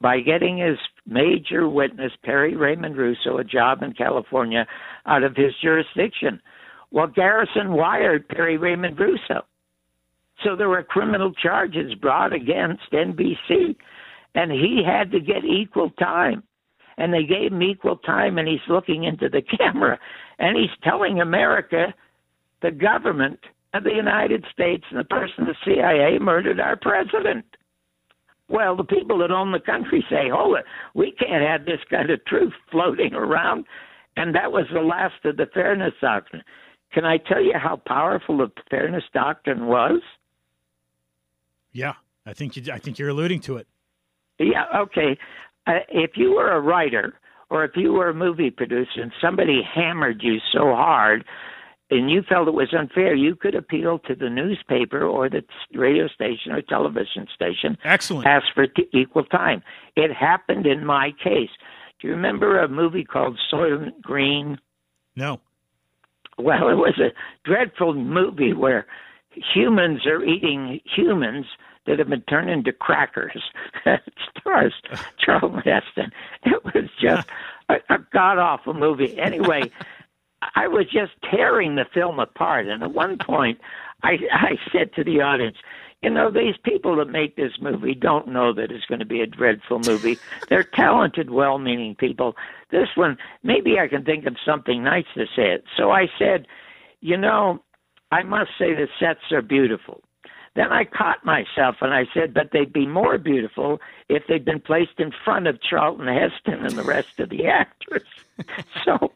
by 0.00 0.20
getting 0.20 0.58
his 0.58 0.78
major 1.06 1.68
witness, 1.68 2.12
Perry 2.24 2.56
Raymond 2.56 2.96
Russo, 2.96 3.36
a 3.36 3.44
job 3.44 3.82
in 3.82 3.92
California 3.92 4.66
out 5.06 5.22
of 5.22 5.36
his 5.36 5.52
jurisdiction. 5.62 6.40
Well, 6.90 7.06
Garrison 7.06 7.72
wired 7.72 8.26
Perry 8.28 8.56
Raymond 8.56 8.98
Russo. 8.98 9.44
So 10.42 10.56
there 10.56 10.70
were 10.70 10.82
criminal 10.82 11.32
charges 11.34 11.94
brought 11.94 12.32
against 12.32 12.90
NBC, 12.92 13.76
and 14.34 14.50
he 14.50 14.82
had 14.84 15.10
to 15.12 15.20
get 15.20 15.44
equal 15.44 15.90
time. 15.90 16.42
And 16.98 17.12
they 17.12 17.24
gave 17.24 17.52
him 17.52 17.62
equal 17.62 17.96
time, 17.96 18.38
and 18.38 18.48
he's 18.48 18.58
looking 18.68 19.04
into 19.04 19.28
the 19.28 19.42
camera, 19.58 19.98
and 20.38 20.56
he's 20.56 20.70
telling 20.82 21.20
America, 21.20 21.94
the 22.62 22.70
government 22.70 23.40
of 23.74 23.84
the 23.84 23.94
United 23.94 24.44
States 24.52 24.84
and 24.90 24.98
the 24.98 25.04
person 25.04 25.46
the 25.46 25.54
CIA 25.64 26.18
murdered 26.18 26.60
our 26.60 26.76
president. 26.76 27.44
Well, 28.48 28.76
the 28.76 28.84
people 28.84 29.18
that 29.18 29.30
own 29.30 29.52
the 29.52 29.60
country 29.60 30.04
say, 30.10 30.28
hold 30.28 30.58
it, 30.58 30.64
we 30.94 31.12
can't 31.12 31.46
have 31.46 31.64
this 31.64 31.78
kind 31.88 32.10
of 32.10 32.24
truth 32.24 32.52
floating 32.70 33.14
around. 33.14 33.64
And 34.16 34.34
that 34.34 34.50
was 34.50 34.66
the 34.72 34.80
last 34.80 35.24
of 35.24 35.36
the 35.36 35.46
fairness 35.54 35.94
doctrine. 36.00 36.42
Can 36.92 37.04
I 37.04 37.18
tell 37.18 37.40
you 37.40 37.54
how 37.54 37.80
powerful 37.86 38.38
the 38.38 38.50
fairness 38.68 39.04
doctrine 39.14 39.66
was? 39.66 40.02
Yeah, 41.72 41.94
I 42.26 42.32
think 42.32 42.56
you, 42.56 42.72
I 42.72 42.78
think 42.78 42.98
you're 42.98 43.10
alluding 43.10 43.40
to 43.42 43.58
it. 43.58 43.68
Yeah, 44.40 44.64
okay. 44.76 45.16
Uh, 45.70 45.80
if 45.88 46.12
you 46.16 46.32
were 46.32 46.50
a 46.50 46.60
writer 46.60 47.14
or 47.48 47.64
if 47.64 47.72
you 47.76 47.92
were 47.92 48.08
a 48.08 48.14
movie 48.14 48.50
producer 48.50 49.02
and 49.02 49.12
somebody 49.20 49.60
hammered 49.62 50.20
you 50.22 50.38
so 50.52 50.74
hard 50.74 51.24
and 51.90 52.10
you 52.10 52.22
felt 52.28 52.48
it 52.48 52.54
was 52.54 52.72
unfair, 52.76 53.14
you 53.14 53.36
could 53.36 53.54
appeal 53.54 53.98
to 54.00 54.14
the 54.14 54.28
newspaper 54.30 55.04
or 55.04 55.28
the 55.28 55.42
radio 55.74 56.08
station 56.08 56.52
or 56.52 56.62
television 56.62 57.26
station. 57.34 57.76
Excellent. 57.84 58.26
Ask 58.26 58.46
for 58.54 58.66
t- 58.66 58.88
equal 58.92 59.24
time. 59.24 59.62
It 59.96 60.12
happened 60.12 60.66
in 60.66 60.84
my 60.84 61.10
case. 61.22 61.50
Do 62.00 62.08
you 62.08 62.14
remember 62.14 62.58
a 62.58 62.68
movie 62.68 63.04
called 63.04 63.38
Soylent 63.52 64.00
Green? 64.00 64.58
No. 65.14 65.40
Well, 66.38 66.68
it 66.68 66.76
was 66.76 66.98
a 66.98 67.12
dreadful 67.48 67.94
movie 67.94 68.54
where 68.54 68.86
humans 69.54 70.06
are 70.06 70.24
eating 70.24 70.80
humans 70.96 71.46
that 71.90 71.98
have 71.98 72.08
been 72.08 72.22
turned 72.22 72.50
into 72.50 72.72
crackers. 72.72 73.42
it 73.86 74.00
stars 74.38 74.74
Charlton 75.18 75.58
Heston. 75.58 76.12
It 76.44 76.64
was 76.64 76.88
just 77.00 77.28
a, 77.68 77.74
a 77.88 77.98
god 78.12 78.38
awful 78.38 78.74
movie. 78.74 79.18
Anyway, 79.18 79.70
I 80.54 80.68
was 80.68 80.86
just 80.86 81.12
tearing 81.30 81.74
the 81.74 81.84
film 81.92 82.18
apart, 82.18 82.66
and 82.66 82.82
at 82.82 82.94
one 82.94 83.18
point, 83.18 83.60
I 84.02 84.18
I 84.32 84.52
said 84.72 84.94
to 84.94 85.04
the 85.04 85.20
audience, 85.20 85.56
you 86.02 86.08
know, 86.08 86.30
these 86.30 86.54
people 86.64 86.96
that 86.96 87.08
make 87.10 87.36
this 87.36 87.52
movie 87.60 87.94
don't 87.94 88.28
know 88.28 88.54
that 88.54 88.70
it's 88.70 88.86
going 88.86 89.00
to 89.00 89.04
be 89.04 89.20
a 89.20 89.26
dreadful 89.26 89.78
movie. 89.78 90.18
They're 90.48 90.64
talented, 90.64 91.30
well 91.30 91.58
meaning 91.58 91.94
people. 91.94 92.36
This 92.70 92.88
one, 92.94 93.18
maybe 93.42 93.78
I 93.78 93.88
can 93.88 94.04
think 94.04 94.24
of 94.24 94.36
something 94.46 94.82
nice 94.82 95.04
to 95.14 95.26
say 95.36 95.50
it. 95.52 95.64
So 95.76 95.90
I 95.90 96.06
said, 96.18 96.46
you 97.00 97.18
know, 97.18 97.62
I 98.10 98.22
must 98.22 98.50
say 98.58 98.72
the 98.74 98.88
sets 98.98 99.30
are 99.30 99.42
beautiful. 99.42 100.02
Then 100.56 100.72
I 100.72 100.84
caught 100.84 101.24
myself 101.24 101.76
and 101.80 101.94
I 101.94 102.06
said, 102.12 102.34
but 102.34 102.50
they'd 102.52 102.72
be 102.72 102.86
more 102.86 103.18
beautiful 103.18 103.80
if 104.08 104.24
they'd 104.28 104.44
been 104.44 104.60
placed 104.60 104.98
in 104.98 105.12
front 105.24 105.46
of 105.46 105.62
Charlton 105.62 106.08
Heston 106.08 106.64
and 106.66 106.76
the 106.76 106.82
rest 106.82 107.20
of 107.20 107.30
the 107.30 107.46
actors. 107.46 108.06
so, 108.84 109.12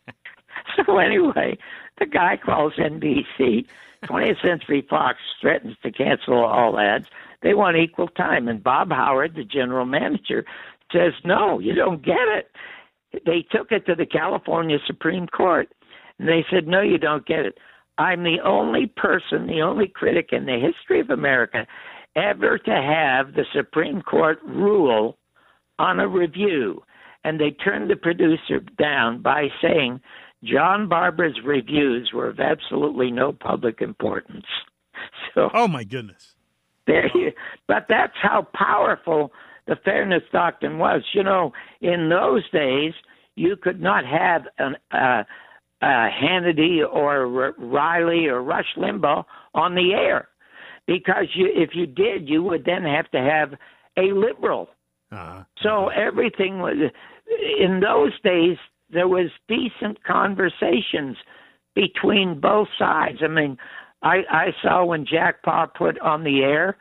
so 0.76 0.98
anyway, 0.98 1.58
the 1.98 2.06
guy 2.06 2.36
calls 2.36 2.74
NBC 2.74 3.66
20th 4.04 4.42
Century 4.42 4.86
Fox 4.88 5.18
threatens 5.40 5.76
to 5.82 5.90
cancel 5.90 6.44
all 6.44 6.78
ads. 6.78 7.06
They 7.42 7.54
want 7.54 7.76
equal 7.76 8.08
time. 8.08 8.48
And 8.48 8.62
Bob 8.62 8.90
Howard, 8.90 9.34
the 9.34 9.44
general 9.44 9.86
manager, 9.86 10.44
says, 10.92 11.12
no, 11.24 11.58
you 11.58 11.74
don't 11.74 12.04
get 12.04 12.28
it. 12.28 12.50
They 13.24 13.42
took 13.50 13.72
it 13.72 13.86
to 13.86 13.94
the 13.94 14.06
California 14.06 14.78
Supreme 14.86 15.26
Court. 15.26 15.72
And 16.18 16.28
they 16.28 16.44
said, 16.50 16.66
no, 16.66 16.80
you 16.80 16.98
don't 16.98 17.26
get 17.26 17.40
it. 17.40 17.58
I'm 17.98 18.24
the 18.24 18.38
only 18.44 18.86
person, 18.86 19.46
the 19.46 19.62
only 19.62 19.88
critic 19.88 20.30
in 20.32 20.46
the 20.46 20.58
history 20.58 21.00
of 21.00 21.10
America 21.10 21.66
ever 22.16 22.58
to 22.58 22.70
have 22.70 23.34
the 23.34 23.44
Supreme 23.54 24.02
Court 24.02 24.38
rule 24.44 25.16
on 25.78 26.00
a 26.00 26.08
review. 26.08 26.82
And 27.24 27.40
they 27.40 27.50
turned 27.50 27.90
the 27.90 27.96
producer 27.96 28.60
down 28.78 29.22
by 29.22 29.48
saying, 29.62 30.00
John 30.44 30.88
Barbour's 30.88 31.38
reviews 31.44 32.10
were 32.12 32.28
of 32.28 32.38
absolutely 32.38 33.10
no 33.10 33.32
public 33.32 33.80
importance. 33.80 34.46
So, 35.34 35.50
oh 35.52 35.66
my 35.66 35.82
goodness! 35.82 36.36
There, 36.86 37.10
you, 37.14 37.32
but 37.66 37.86
that's 37.88 38.16
how 38.22 38.46
powerful 38.54 39.32
the 39.66 39.74
fairness 39.84 40.22
doctrine 40.32 40.78
was. 40.78 41.02
You 41.12 41.24
know, 41.24 41.52
in 41.80 42.08
those 42.08 42.48
days, 42.50 42.92
you 43.34 43.56
could 43.56 43.80
not 43.80 44.04
have 44.06 44.42
an, 44.58 44.76
uh, 44.92 45.24
uh, 45.84 46.08
Hannity 46.10 46.80
or 46.80 47.44
R- 47.44 47.54
Riley 47.58 48.26
or 48.26 48.42
Rush 48.42 48.74
Limbaugh 48.76 49.24
on 49.54 49.74
the 49.74 49.92
air, 49.92 50.28
because 50.86 51.26
you, 51.34 51.48
if 51.54 51.70
you 51.74 51.86
did, 51.86 52.28
you 52.28 52.42
would 52.42 52.64
then 52.64 52.82
have 52.84 53.10
to 53.10 53.18
have 53.18 53.50
a 53.96 54.12
liberal. 54.14 54.68
Uh-huh. 55.12 55.44
So 55.62 55.88
everything 55.88 56.58
was 56.58 56.76
in 57.60 57.80
those 57.80 58.12
days 58.22 58.56
there 58.90 59.08
was 59.08 59.30
decent 59.48 60.02
conversations 60.04 61.16
between 61.74 62.40
both 62.40 62.68
sides. 62.78 63.18
I 63.22 63.28
mean, 63.28 63.56
I, 64.02 64.18
I 64.30 64.46
saw 64.62 64.84
when 64.84 65.06
Jack 65.06 65.42
Paar 65.42 65.66
put 65.66 65.98
on 66.00 66.24
the 66.24 66.42
air 66.42 66.76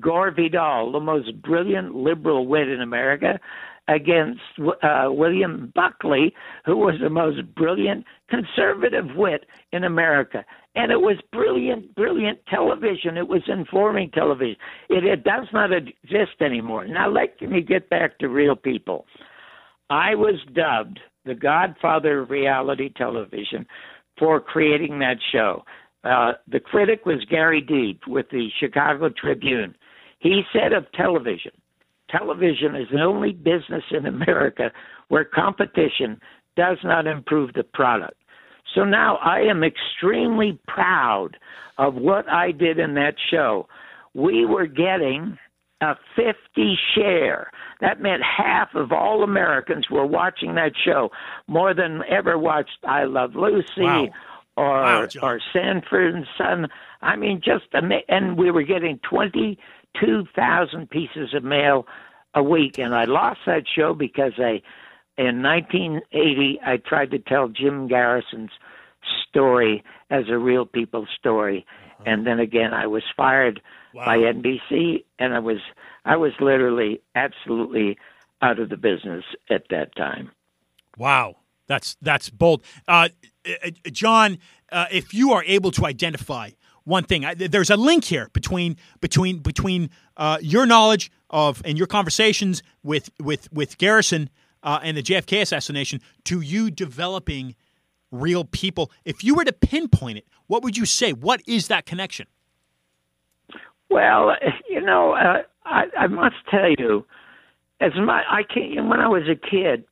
Gore 0.00 0.30
Vidal, 0.30 0.92
the 0.92 1.00
most 1.00 1.42
brilliant 1.42 1.94
liberal 1.94 2.46
wit 2.46 2.68
in 2.68 2.80
America, 2.80 3.38
against 3.90 4.40
uh, 4.82 5.08
William 5.08 5.72
Buckley, 5.74 6.32
who 6.64 6.76
was 6.76 6.94
the 7.02 7.10
most 7.10 7.38
brilliant 7.54 8.04
conservative 8.28 9.16
wit 9.16 9.44
in 9.72 9.84
America. 9.84 10.44
And 10.74 10.92
it 10.92 11.00
was 11.00 11.16
brilliant, 11.32 11.94
brilliant 11.96 12.38
television. 12.48 13.16
It 13.16 13.26
was 13.26 13.42
informing 13.48 14.10
television. 14.12 14.56
It, 14.88 15.04
it 15.04 15.24
does 15.24 15.46
not 15.52 15.70
exist 15.72 16.40
anymore. 16.40 16.86
Now, 16.86 17.10
let 17.10 17.40
me 17.42 17.60
get 17.60 17.90
back 17.90 18.18
to 18.18 18.28
real 18.28 18.54
people. 18.54 19.06
I 19.90 20.14
was 20.14 20.36
dubbed 20.54 21.00
the 21.24 21.34
godfather 21.34 22.20
of 22.20 22.30
reality 22.30 22.90
television, 22.96 23.66
for 24.20 24.40
creating 24.40 24.98
that 25.00 25.16
show. 25.32 25.64
Uh, 26.04 26.32
the 26.46 26.60
critic 26.60 27.04
was 27.04 27.24
Gary 27.28 27.62
Deeb 27.62 27.98
with 28.06 28.26
the 28.30 28.48
Chicago 28.60 29.08
Tribune. 29.08 29.74
He 30.20 30.42
said 30.52 30.72
of 30.72 30.90
television, 30.92 31.52
television 32.10 32.74
is 32.74 32.88
the 32.92 33.00
only 33.00 33.32
business 33.32 33.84
in 33.90 34.06
America 34.06 34.70
where 35.08 35.24
competition 35.24 36.20
does 36.56 36.78
not 36.84 37.06
improve 37.06 37.52
the 37.54 37.62
product. 37.62 38.16
So 38.74 38.84
now 38.84 39.16
I 39.16 39.40
am 39.40 39.64
extremely 39.64 40.58
proud 40.68 41.36
of 41.78 41.94
what 41.94 42.28
I 42.28 42.52
did 42.52 42.78
in 42.78 42.94
that 42.94 43.14
show. 43.30 43.66
We 44.14 44.44
were 44.44 44.66
getting 44.66 45.38
a 45.80 45.94
50 46.14 46.78
share. 46.94 47.50
That 47.80 48.00
meant 48.00 48.22
half 48.22 48.74
of 48.74 48.92
all 48.92 49.22
Americans 49.22 49.86
were 49.90 50.06
watching 50.06 50.54
that 50.56 50.72
show, 50.84 51.10
more 51.46 51.74
than 51.74 52.02
ever 52.08 52.38
watched 52.38 52.78
I 52.86 53.04
Love 53.04 53.34
Lucy 53.34 53.64
wow. 53.78 54.08
or 54.56 54.82
wow, 54.82 55.08
or 55.22 55.40
Sanford 55.52 56.14
and 56.14 56.26
Son. 56.36 56.68
I 57.00 57.16
mean, 57.16 57.40
just 57.42 57.64
and 57.72 58.36
we 58.36 58.50
were 58.50 58.62
getting 58.62 59.00
22,000 59.98 60.88
pieces 60.90 61.34
of 61.34 61.44
mail 61.44 61.86
a 62.34 62.42
week, 62.42 62.78
and 62.78 62.94
I 62.94 63.04
lost 63.04 63.40
that 63.46 63.64
show 63.74 63.94
because 63.94 64.32
I, 64.38 64.62
in 65.18 65.42
1980, 65.42 66.60
I 66.64 66.76
tried 66.76 67.10
to 67.10 67.18
tell 67.18 67.48
Jim 67.48 67.88
Garrison's 67.88 68.50
story 69.28 69.82
as 70.10 70.24
a 70.28 70.38
real 70.38 70.66
people 70.66 71.06
story, 71.18 71.66
uh-huh. 71.98 72.04
and 72.06 72.26
then 72.26 72.38
again 72.38 72.72
I 72.72 72.86
was 72.86 73.02
fired 73.16 73.60
wow. 73.94 74.04
by 74.04 74.18
NBC, 74.18 75.04
and 75.18 75.34
I 75.34 75.38
was 75.38 75.58
I 76.04 76.16
was 76.16 76.32
literally 76.40 77.00
absolutely 77.14 77.98
out 78.42 78.58
of 78.58 78.68
the 78.68 78.76
business 78.76 79.24
at 79.50 79.64
that 79.70 79.94
time. 79.96 80.30
Wow, 80.96 81.36
that's 81.66 81.96
that's 82.00 82.30
bold, 82.30 82.62
uh, 82.86 83.08
uh 83.46 83.70
John. 83.90 84.38
Uh, 84.70 84.86
if 84.92 85.12
you 85.12 85.32
are 85.32 85.42
able 85.44 85.72
to 85.72 85.84
identify 85.84 86.50
one 86.84 87.04
thing, 87.04 87.26
there's 87.36 87.70
a 87.70 87.76
link 87.76 88.04
here 88.04 88.28
between 88.32 88.76
between 89.00 89.38
between 89.38 89.90
uh, 90.16 90.38
your 90.40 90.66
knowledge 90.66 91.10
of 91.28 91.62
and 91.64 91.78
your 91.78 91.86
conversations 91.86 92.62
with 92.82 93.10
with 93.20 93.52
with 93.52 93.78
Garrison 93.78 94.30
uh, 94.62 94.80
and 94.82 94.96
the 94.96 95.02
JFK 95.02 95.42
assassination 95.42 96.00
to 96.24 96.40
you 96.40 96.70
developing 96.70 97.54
real 98.10 98.44
people. 98.44 98.90
If 99.04 99.22
you 99.22 99.34
were 99.34 99.44
to 99.44 99.52
pinpoint 99.52 100.18
it, 100.18 100.26
what 100.46 100.62
would 100.62 100.76
you 100.76 100.86
say? 100.86 101.12
What 101.12 101.42
is 101.46 101.68
that 101.68 101.86
connection? 101.86 102.26
Well, 103.88 104.36
you 104.68 104.80
know, 104.80 105.12
uh, 105.12 105.42
I, 105.64 105.84
I 105.98 106.06
must 106.06 106.36
tell 106.50 106.70
you, 106.78 107.06
as 107.80 107.92
my 107.96 108.22
I 108.28 108.42
can 108.42 108.88
when 108.88 109.00
I 109.00 109.08
was 109.08 109.24
a 109.28 109.34
kid, 109.34 109.84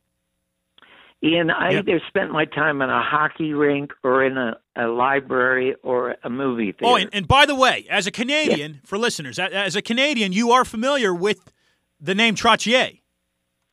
Ian, 1.23 1.49
I 1.51 1.71
Yep. 1.71 1.87
either 1.89 2.01
spent 2.07 2.31
my 2.31 2.45
time 2.45 2.81
in 2.81 2.89
a 2.89 3.01
hockey 3.03 3.53
rink 3.53 3.91
or 4.03 4.23
in 4.23 4.37
a, 4.37 4.55
a 4.77 4.87
library 4.87 5.75
or 5.83 6.15
a 6.23 6.29
movie 6.29 6.71
theater. 6.71 6.85
Oh, 6.85 6.95
and, 6.95 7.09
and 7.11 7.27
by 7.27 7.45
the 7.45 7.55
way, 7.55 7.85
as 7.89 8.07
a 8.07 8.11
Canadian, 8.11 8.79
for 8.85 8.97
listeners, 8.97 9.37
as 9.37 9.75
a 9.75 9.81
Canadian, 9.81 10.31
you 10.31 10.51
are 10.51 10.63
familiar 10.63 11.13
with 11.13 11.51
the 11.99 12.15
name 12.15 12.35
Trottier. 12.35 13.01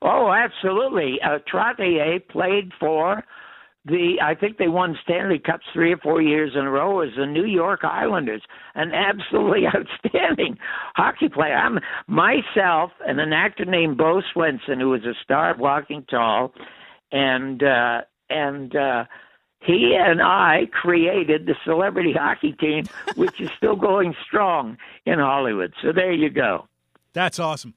Oh, 0.02 0.32
absolutely. 0.32 1.18
Uh, 1.24 1.38
Trottier 1.50 2.18
played 2.28 2.72
for 2.80 3.22
the. 3.84 4.16
I 4.20 4.34
think 4.34 4.58
they 4.58 4.68
won 4.68 4.98
Stanley 5.04 5.38
Cups 5.38 5.64
three 5.72 5.92
or 5.92 5.96
four 5.98 6.20
years 6.20 6.52
in 6.54 6.62
a 6.66 6.70
row 6.70 7.00
as 7.00 7.10
the 7.16 7.26
New 7.26 7.46
York 7.46 7.80
Islanders. 7.84 8.42
An 8.74 8.92
absolutely 8.92 9.66
outstanding 9.74 10.58
hockey 10.96 11.28
player. 11.28 11.54
I'm 11.54 11.78
myself 12.08 12.90
and 13.06 13.20
an 13.20 13.32
actor 13.32 13.64
named 13.64 13.96
Bo 13.96 14.20
Svenson, 14.34 14.80
who 14.80 14.90
was 14.90 15.04
a 15.04 15.14
star 15.22 15.52
of 15.52 15.58
Walking 15.60 16.04
Tall, 16.10 16.52
and 17.12 17.62
uh, 17.62 18.02
and. 18.30 18.74
uh 18.76 19.04
he 19.60 19.96
and 19.98 20.22
I 20.22 20.66
created 20.70 21.46
the 21.46 21.56
celebrity 21.64 22.12
hockey 22.12 22.52
team, 22.52 22.84
which 23.16 23.40
is 23.40 23.50
still 23.56 23.74
going 23.74 24.14
strong 24.24 24.76
in 25.06 25.18
Hollywood. 25.18 25.72
So 25.82 25.90
there 25.92 26.12
you 26.12 26.30
go. 26.30 26.68
That's 27.14 27.40
awesome. 27.40 27.74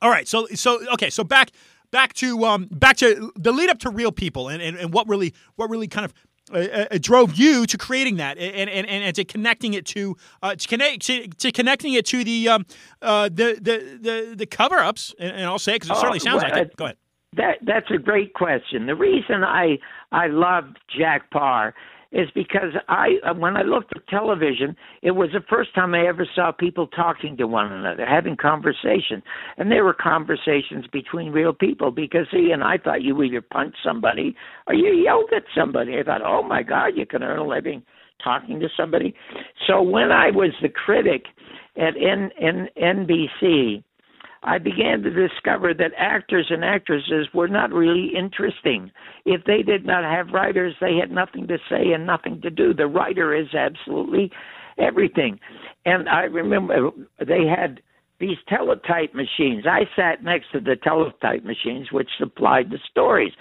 All 0.00 0.08
right, 0.08 0.26
so 0.26 0.46
so 0.54 0.80
okay, 0.94 1.10
so 1.10 1.22
back 1.22 1.50
back 1.90 2.14
to 2.14 2.42
um 2.46 2.68
back 2.70 2.96
to 2.98 3.32
the 3.36 3.52
lead 3.52 3.68
up 3.68 3.80
to 3.80 3.90
real 3.90 4.12
people 4.12 4.48
and, 4.48 4.62
and, 4.62 4.78
and 4.78 4.94
what 4.94 5.08
really 5.08 5.34
what 5.56 5.68
really 5.68 5.88
kind 5.88 6.06
of 6.06 6.14
uh, 6.54 6.86
uh, 6.90 6.98
drove 6.98 7.34
you 7.34 7.66
to 7.66 7.76
creating 7.76 8.16
that 8.16 8.38
and 8.38 8.70
and, 8.70 8.86
and, 8.86 9.14
to 9.16 9.24
connecting 9.24 9.74
it 9.74 9.84
to 9.86 10.16
uh, 10.42 10.54
to 10.54 10.66
connect 10.68 11.02
to, 11.02 11.28
to 11.28 11.52
connecting 11.52 11.92
it 11.92 12.06
to 12.06 12.24
the 12.24 12.48
um 12.48 12.64
uh 13.02 13.24
the 13.28 13.58
the 13.60 13.98
the, 14.00 14.34
the 14.36 14.46
cover 14.46 14.78
ups 14.78 15.14
and, 15.18 15.32
and 15.32 15.44
I'll 15.44 15.58
say 15.58 15.72
it 15.74 15.82
because 15.82 15.90
it 15.90 15.98
Oh, 15.98 16.00
certainly 16.00 16.20
sounds 16.20 16.42
well, 16.42 16.50
like 16.52 16.62
it. 16.68 16.76
Go 16.76 16.84
ahead. 16.86 16.96
That 17.36 17.58
that's 17.64 17.90
a 17.94 17.98
great 17.98 18.34
question. 18.34 18.86
The 18.86 18.94
reason 18.94 19.44
I 19.44 19.78
I 20.10 20.26
loved 20.26 20.78
Jack 20.98 21.30
Paar 21.30 21.74
is 22.12 22.28
because 22.34 22.72
I 22.88 23.18
uh, 23.24 23.34
when 23.34 23.56
I 23.56 23.62
looked 23.62 23.96
at 23.96 24.06
television, 24.08 24.74
it 25.02 25.12
was 25.12 25.30
the 25.32 25.44
first 25.48 25.72
time 25.74 25.94
I 25.94 26.08
ever 26.08 26.26
saw 26.34 26.50
people 26.50 26.88
talking 26.88 27.36
to 27.36 27.46
one 27.46 27.72
another, 27.72 28.04
having 28.04 28.36
conversation, 28.36 29.22
and 29.58 29.70
they 29.70 29.80
were 29.80 29.94
conversations 29.94 30.86
between 30.92 31.30
real 31.30 31.52
people. 31.52 31.92
Because 31.92 32.26
he 32.32 32.50
and 32.50 32.64
I 32.64 32.78
thought 32.78 33.02
you 33.02 33.22
either 33.22 33.40
punch 33.40 33.76
somebody 33.84 34.34
or 34.66 34.74
you 34.74 34.92
yelled 34.92 35.30
at 35.34 35.44
somebody. 35.56 35.98
I 35.98 36.02
thought, 36.02 36.22
oh 36.24 36.42
my 36.42 36.64
God, 36.64 36.96
you 36.96 37.06
can 37.06 37.22
earn 37.22 37.38
a 37.38 37.46
living 37.46 37.82
talking 38.24 38.58
to 38.60 38.68
somebody. 38.76 39.14
So 39.66 39.80
when 39.80 40.10
I 40.10 40.30
was 40.30 40.50
the 40.60 40.68
critic 40.68 41.26
at 41.76 41.94
N, 41.96 42.30
N, 42.40 42.68
NBC. 42.76 43.82
I 44.42 44.58
began 44.58 45.02
to 45.02 45.10
discover 45.10 45.74
that 45.74 45.92
actors 45.98 46.46
and 46.50 46.64
actresses 46.64 47.28
were 47.34 47.48
not 47.48 47.72
really 47.72 48.12
interesting. 48.16 48.90
If 49.26 49.44
they 49.44 49.62
did 49.62 49.84
not 49.84 50.02
have 50.04 50.32
writers, 50.32 50.74
they 50.80 50.96
had 50.96 51.10
nothing 51.10 51.46
to 51.48 51.58
say 51.68 51.92
and 51.92 52.06
nothing 52.06 52.40
to 52.42 52.50
do. 52.50 52.72
The 52.72 52.86
writer 52.86 53.34
is 53.34 53.52
absolutely 53.54 54.32
everything. 54.78 55.38
And 55.84 56.08
I 56.08 56.22
remember 56.22 56.90
they 57.18 57.44
had 57.46 57.82
these 58.18 58.38
teletype 58.48 59.14
machines. 59.14 59.64
I 59.66 59.82
sat 59.94 60.22
next 60.22 60.52
to 60.52 60.60
the 60.60 60.76
teletype 60.76 61.44
machines, 61.44 61.92
which 61.92 62.08
supplied 62.18 62.70
the 62.70 62.78
stories. 62.90 63.32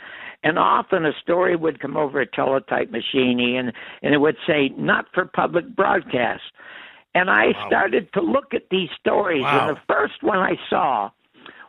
And 0.43 0.57
often 0.57 1.05
a 1.05 1.11
story 1.21 1.55
would 1.55 1.81
come 1.81 1.97
over 1.97 2.21
a 2.21 2.25
teletype 2.25 2.89
machine, 2.91 3.39
and, 3.57 3.73
and 4.01 4.13
it 4.13 4.19
would 4.19 4.37
say, 4.47 4.69
not 4.77 5.05
for 5.13 5.25
public 5.25 5.75
broadcast. 5.75 6.43
And 7.19 7.29
I 7.29 7.51
started 7.67 8.11
to 8.13 8.21
look 8.21 8.53
at 8.53 8.69
these 8.71 8.89
stories, 8.99 9.43
Wow. 9.43 9.67
and 9.67 9.75
the 9.75 9.81
first 9.93 10.23
one 10.23 10.39
I 10.39 10.55
saw 10.69 11.09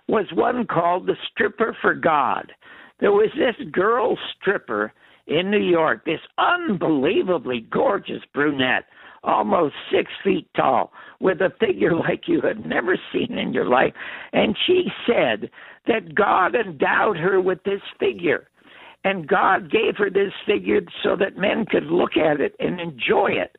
was 0.07 0.27
one 0.33 0.65
called 0.67 1.07
The 1.07 1.17
Stripper 1.31 1.77
for 1.81 1.95
God. 1.95 2.53
There 3.01 3.11
was 3.11 3.31
this 3.37 3.57
girl 3.73 4.17
stripper 4.37 4.93
in 5.27 5.51
New 5.51 5.59
York, 5.63 6.05
this 6.05 6.21
unbelievably 6.39 7.63
gorgeous 7.71 8.23
brunette, 8.33 8.85
almost 9.25 9.75
six 9.91 10.13
feet 10.23 10.47
tall, 10.55 10.93
with 11.19 11.41
a 11.41 11.51
figure 11.59 11.95
like 12.07 12.29
you 12.29 12.41
had 12.43 12.65
never 12.65 12.97
seen 13.13 13.37
in 13.37 13.53
your 13.53 13.67
life. 13.67 13.95
And 14.33 14.57
she 14.67 14.93
said 15.07 15.51
that 15.89 16.15
God 16.15 16.55
endowed 16.55 17.17
her 17.17 17.41
with 17.41 17.63
this 17.65 17.83
figure. 17.99 18.47
And 19.03 19.27
God 19.27 19.71
gave 19.71 19.97
her 19.97 20.11
this 20.11 20.33
figure 20.47 20.83
so 21.03 21.17
that 21.17 21.37
men 21.37 21.65
could 21.65 21.87
look 21.87 22.17
at 22.17 22.41
it 22.41 22.55
and 22.61 22.79
enjoy 22.81 23.31
it. 23.33 23.57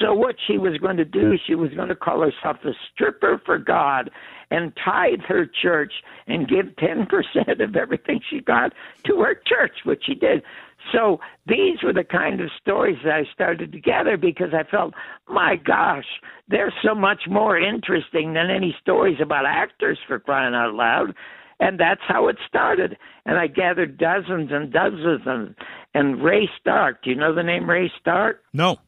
So 0.00 0.14
what 0.14 0.36
she 0.46 0.58
was 0.58 0.78
going 0.78 0.96
to 0.96 1.04
do, 1.04 1.34
she 1.46 1.54
was 1.54 1.70
going 1.74 1.88
to 1.88 1.96
call 1.96 2.20
herself 2.20 2.58
a 2.64 2.72
stripper 2.92 3.40
for 3.44 3.58
God 3.58 4.10
and 4.50 4.72
tithe 4.84 5.20
her 5.28 5.46
church 5.46 5.92
and 6.26 6.48
give 6.48 6.66
10% 6.76 7.08
of 7.62 7.76
everything 7.76 8.20
she 8.28 8.40
got 8.40 8.72
to 9.04 9.20
her 9.20 9.34
church, 9.34 9.72
which 9.84 10.02
she 10.06 10.14
did. 10.14 10.42
So 10.92 11.20
these 11.46 11.82
were 11.82 11.92
the 11.92 12.04
kind 12.04 12.40
of 12.40 12.50
stories 12.60 12.98
that 13.04 13.14
I 13.14 13.24
started 13.32 13.72
to 13.72 13.80
gather 13.80 14.16
because 14.16 14.52
I 14.52 14.68
felt, 14.68 14.94
my 15.28 15.56
gosh, 15.56 16.06
they're 16.48 16.74
so 16.84 16.94
much 16.94 17.22
more 17.28 17.58
interesting 17.58 18.34
than 18.34 18.50
any 18.50 18.74
stories 18.80 19.18
about 19.22 19.46
actors 19.46 19.98
for 20.06 20.18
crying 20.18 20.54
out 20.54 20.74
loud. 20.74 21.14
And 21.60 21.78
that's 21.78 22.00
how 22.08 22.26
it 22.26 22.36
started. 22.46 22.96
And 23.24 23.38
I 23.38 23.46
gathered 23.46 23.96
dozens 23.96 24.50
and 24.50 24.72
dozens 24.72 25.22
and, 25.26 25.54
and 25.94 26.22
Ray 26.22 26.50
Stark. 26.60 27.04
Do 27.04 27.10
you 27.10 27.16
know 27.16 27.34
the 27.34 27.44
name 27.44 27.70
Ray 27.70 27.90
Stark? 28.00 28.42
No. 28.52 28.78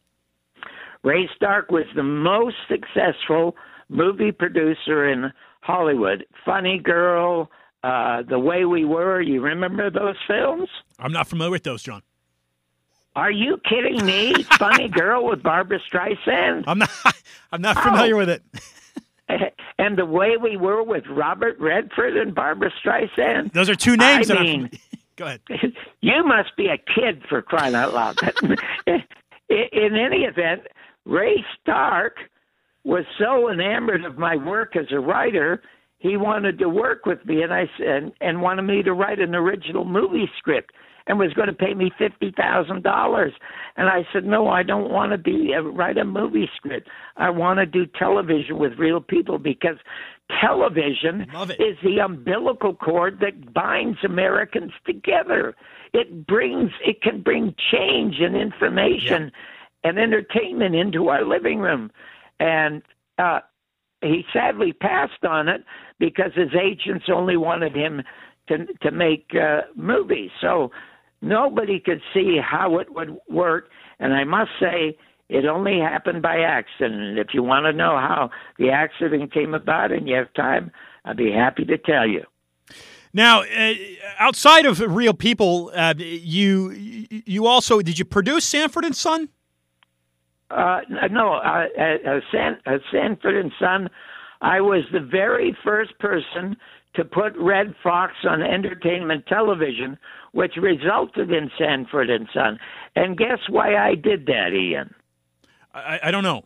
Ray 1.05 1.29
Stark 1.37 1.71
was 1.71 1.85
the 1.95 2.03
most 2.03 2.57
successful 2.69 3.55
movie 3.89 4.33
producer 4.33 5.07
in 5.09 5.33
Hollywood. 5.61 6.25
Funny 6.45 6.79
Girl, 6.79 7.51
uh, 7.83 8.23
The 8.23 8.39
Way 8.39 8.65
We 8.65 8.85
Were. 8.85 9.21
You 9.21 9.41
remember 9.43 9.91
those 9.91 10.17
films? 10.27 10.69
I'm 10.99 11.13
not 11.13 11.27
familiar 11.29 11.51
with 11.53 11.63
those, 11.65 11.83
John. 11.83 12.03
Are 13.17 13.31
you 13.31 13.61
kidding 13.69 14.05
me? 14.05 14.35
Funny 14.59 14.89
Girl 14.89 15.25
with 15.29 15.43
Barbra 15.43 15.79
Streisand. 15.93 16.65
I'm 16.67 16.79
not 16.79 16.91
I'm 17.53 17.61
not 17.63 17.79
familiar 17.79 18.17
with 18.17 18.29
it. 18.31 18.43
And 19.79 19.97
The 19.99 20.05
Way 20.05 20.37
We 20.41 20.57
Were 20.59 20.83
with 20.83 21.05
Robert 21.09 21.59
Redford 21.59 22.17
and 22.17 22.35
Barbra 22.35 22.71
Streisand. 22.85 23.53
Those 23.53 23.69
are 23.71 23.75
two 23.75 23.97
names 23.97 24.31
I 24.31 24.41
mean, 24.43 24.71
Go 25.17 25.25
ahead. 25.25 25.41
you 26.03 26.25
must 26.25 26.55
be 26.57 26.67
a 26.67 26.77
kid 26.77 27.23
for 27.29 27.41
crying 27.43 27.75
out 27.75 27.95
loud. 27.95 28.17
in, 28.87 29.03
in 29.49 29.97
any 29.97 30.25
event, 30.25 30.63
Ray 31.05 31.45
Stark 31.61 32.17
was 32.85 33.05
so 33.19 33.51
enamored 33.51 34.05
of 34.05 34.19
my 34.19 34.37
work 34.37 34.77
as 34.77 34.87
a 34.91 35.01
writer, 35.01 35.63
he 35.99 36.17
wanted 36.17 36.59
to 36.59 36.69
work 36.69 37.07
with 37.07 37.25
me, 37.25 37.43
and 37.43 37.53
I 37.53 37.65
said, 37.79 38.13
and 38.21 38.43
wanted 38.43 38.63
me 38.63 38.83
to 38.83 38.93
write 38.93 39.21
an 39.21 39.35
original 39.35 39.87
movie 39.87 40.31
script, 40.39 40.73
and 41.07 41.19
was 41.19 41.33
going 41.35 41.49
to 41.49 41.55
pay 41.55 41.75
me 41.75 41.91
fifty 41.99 42.31
thousand 42.37 42.83
dollars. 42.83 43.33
And 43.77 43.89
I 43.89 44.07
said, 44.13 44.25
no, 44.25 44.49
I 44.49 44.63
don't 44.63 44.91
want 44.91 45.13
to 45.13 45.19
be 45.19 45.55
uh, 45.57 45.63
write 45.63 45.99
a 45.99 46.05
movie 46.05 46.49
script. 46.57 46.89
I 47.17 47.31
want 47.31 47.59
to 47.59 47.67
do 47.67 47.87
television 47.87 48.59
with 48.59 48.73
real 48.79 49.01
people 49.01 49.39
because 49.39 49.77
television 50.41 51.27
is 51.59 51.77
the 51.83 51.99
umbilical 52.05 52.75
cord 52.75 53.21
that 53.21 53.53
binds 53.53 53.99
Americans 54.05 54.73
together. 54.87 55.55
It 55.93 56.27
brings 56.27 56.71
it 56.85 57.03
can 57.03 57.23
bring 57.23 57.55
change 57.71 58.17
and 58.21 58.37
information 58.37 59.31
and 59.85 59.99
entertainment 59.99 60.75
into 60.75 61.09
our 61.09 61.25
living 61.25 61.61
room. 61.61 61.91
And 62.41 62.83
uh 63.19 63.41
he 64.03 64.25
sadly 64.33 64.73
passed 64.73 65.25
on 65.25 65.49
it 65.49 65.65
because 65.99 66.33
his 66.35 66.51
agents 66.55 67.07
only 67.09 67.37
wanted 67.37 67.75
him 67.75 68.03
to 68.49 68.67
to 68.83 68.91
make 68.91 69.31
uh, 69.35 69.63
movies. 69.75 70.31
So 70.41 70.71
nobody 71.23 71.81
could 71.81 72.03
see 72.13 72.39
how 72.39 72.79
it 72.79 72.95
would 72.95 73.17
work. 73.29 73.71
And 73.99 74.13
I 74.13 74.25
must 74.25 74.51
say, 74.61 74.99
it 75.29 75.47
only 75.47 75.79
happened 75.79 76.21
by 76.23 76.41
accident. 76.41 77.19
If 77.19 77.29
you 77.33 77.43
want 77.43 77.65
to 77.65 77.73
know 77.73 77.97
how 77.97 78.31
the 78.59 78.71
accident 78.71 79.33
came 79.33 79.55
about 79.55 79.93
and 79.93 80.07
you 80.07 80.17
have 80.17 80.33
time, 80.35 80.71
I'd 81.05 81.17
be 81.17 81.33
happy 81.33 81.65
to 81.65 81.79
tell 81.79 82.07
you. 82.07 82.25
Now, 83.13 83.43
uh, 83.43 83.75
outside 84.19 84.67
of 84.67 84.81
real 84.81 85.15
people, 85.15 85.71
uh, 85.75 85.95
you 85.97 87.07
you 87.09 87.47
also 87.47 87.81
did 87.81 87.99
you 87.99 88.05
produce 88.05 88.45
Sanford 88.45 88.85
and 88.85 88.95
Son? 88.95 89.29
Uh, 90.55 90.81
no, 91.11 91.35
uh, 91.35 91.67
uh, 91.79 92.11
uh, 92.11 92.21
San, 92.31 92.59
uh, 92.67 92.79
Sanford 92.93 93.37
and 93.37 93.53
Son. 93.59 93.89
I 94.41 94.61
was 94.61 94.85
the 94.93 95.01
very 95.01 95.57
first 95.65 95.99
person 95.99 96.57
to 96.95 97.05
put 97.05 97.37
Redd 97.37 97.75
Foxx 97.83 98.13
on 98.29 98.41
entertainment 98.43 99.27
television, 99.27 99.99
which 100.33 100.53
resulted 100.57 101.33
in 101.33 101.51
Sanford 101.59 102.09
and 102.11 102.29
Son. 102.33 102.59
And 102.95 103.17
guess 103.17 103.41
why 103.49 103.75
I 103.75 103.95
did 103.95 104.27
that, 104.27 104.53
Ian? 104.53 104.95
I, 105.75 105.99
I 106.05 106.11
don't 106.11 106.23
know. 106.23 106.43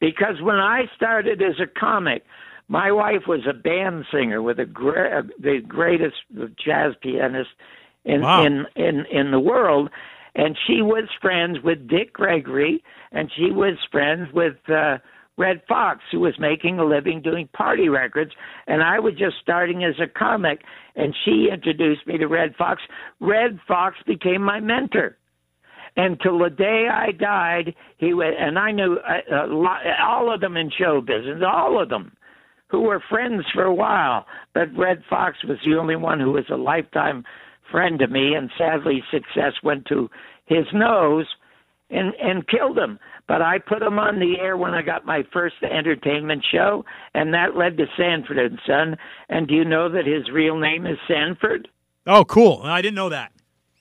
Because 0.00 0.42
when 0.42 0.56
I 0.56 0.82
started 0.96 1.40
as 1.40 1.60
a 1.60 1.66
comic, 1.66 2.24
my 2.68 2.90
wife 2.92 3.22
was 3.26 3.46
a 3.48 3.52
band 3.54 4.04
singer 4.12 4.42
with 4.42 4.58
a 4.58 4.66
gra- 4.66 5.22
the 5.38 5.60
greatest 5.66 6.16
jazz 6.62 6.94
pianist 7.00 7.50
in 8.04 8.22
Wow. 8.22 8.44
in 8.44 8.66
in 8.76 9.06
in 9.06 9.30
the 9.30 9.40
world, 9.40 9.90
and 10.34 10.56
she 10.66 10.82
was 10.82 11.04
friends 11.20 11.58
with 11.62 11.88
Dick 11.88 12.12
Gregory, 12.12 12.82
and 13.12 13.30
she 13.36 13.50
was 13.50 13.76
friends 13.90 14.28
with 14.32 14.56
uh, 14.68 14.98
Redd 15.36 15.62
Foxx, 15.68 16.00
who 16.10 16.20
was 16.20 16.34
making 16.38 16.78
a 16.78 16.84
living 16.84 17.22
doing 17.22 17.48
party 17.52 17.88
records, 17.88 18.32
and 18.66 18.82
I 18.82 18.98
was 18.98 19.14
just 19.14 19.36
starting 19.42 19.84
as 19.84 19.94
a 20.00 20.06
comic, 20.06 20.62
and 20.96 21.14
she 21.24 21.48
introduced 21.52 22.06
me 22.06 22.18
to 22.18 22.26
Redd 22.26 22.54
Foxx. 22.56 22.82
Redd 23.20 23.58
Foxx 23.66 23.96
became 24.06 24.42
my 24.42 24.60
mentor. 24.60 25.16
And 25.96 26.18
till 26.22 26.38
the 26.38 26.48
day 26.48 26.88
I 26.90 27.12
died, 27.12 27.74
he 27.98 28.14
was, 28.14 28.34
and 28.38 28.58
I 28.58 28.72
knew 28.72 28.98
a, 28.98 29.34
uh, 29.34 29.46
a 29.46 29.48
lot, 29.48 29.80
all 30.02 30.32
of 30.32 30.40
them 30.40 30.56
in 30.56 30.70
show 30.78 31.02
business, 31.02 31.42
all 31.46 31.82
of 31.82 31.90
them, 31.90 32.12
who 32.68 32.80
were 32.80 33.02
friends 33.10 33.44
for 33.52 33.64
a 33.64 33.74
while. 33.74 34.24
But 34.54 34.74
Redd 34.76 35.02
Foxx 35.10 35.36
was 35.44 35.58
the 35.66 35.76
only 35.76 35.96
one 35.96 36.18
who 36.18 36.32
was 36.32 36.46
a 36.50 36.56
lifetime 36.56 37.24
friend 37.72 37.98
to 37.98 38.06
me, 38.06 38.34
and 38.34 38.50
sadly, 38.56 39.02
success 39.10 39.54
went 39.64 39.86
to 39.86 40.08
his 40.46 40.66
nose 40.72 41.26
and 41.90 42.14
and 42.22 42.46
killed 42.46 42.78
him. 42.78 42.98
But 43.26 43.42
I 43.42 43.58
put 43.58 43.82
him 43.82 43.98
on 43.98 44.18
the 44.20 44.38
air 44.40 44.56
when 44.56 44.74
I 44.74 44.82
got 44.82 45.06
my 45.06 45.22
first 45.32 45.56
entertainment 45.62 46.44
show, 46.50 46.84
and 47.14 47.32
that 47.34 47.56
led 47.56 47.76
to 47.78 47.86
Sanford 47.96 48.38
and 48.38 48.58
Son. 48.66 48.96
And 49.28 49.48
do 49.48 49.54
you 49.54 49.64
know 49.64 49.88
that 49.88 50.06
his 50.06 50.30
real 50.30 50.58
name 50.58 50.86
is 50.86 50.98
Sanford? 51.08 51.68
Oh, 52.06 52.24
cool! 52.24 52.60
I 52.64 52.82
didn't 52.82 52.96
know 52.96 53.08
that. 53.08 53.32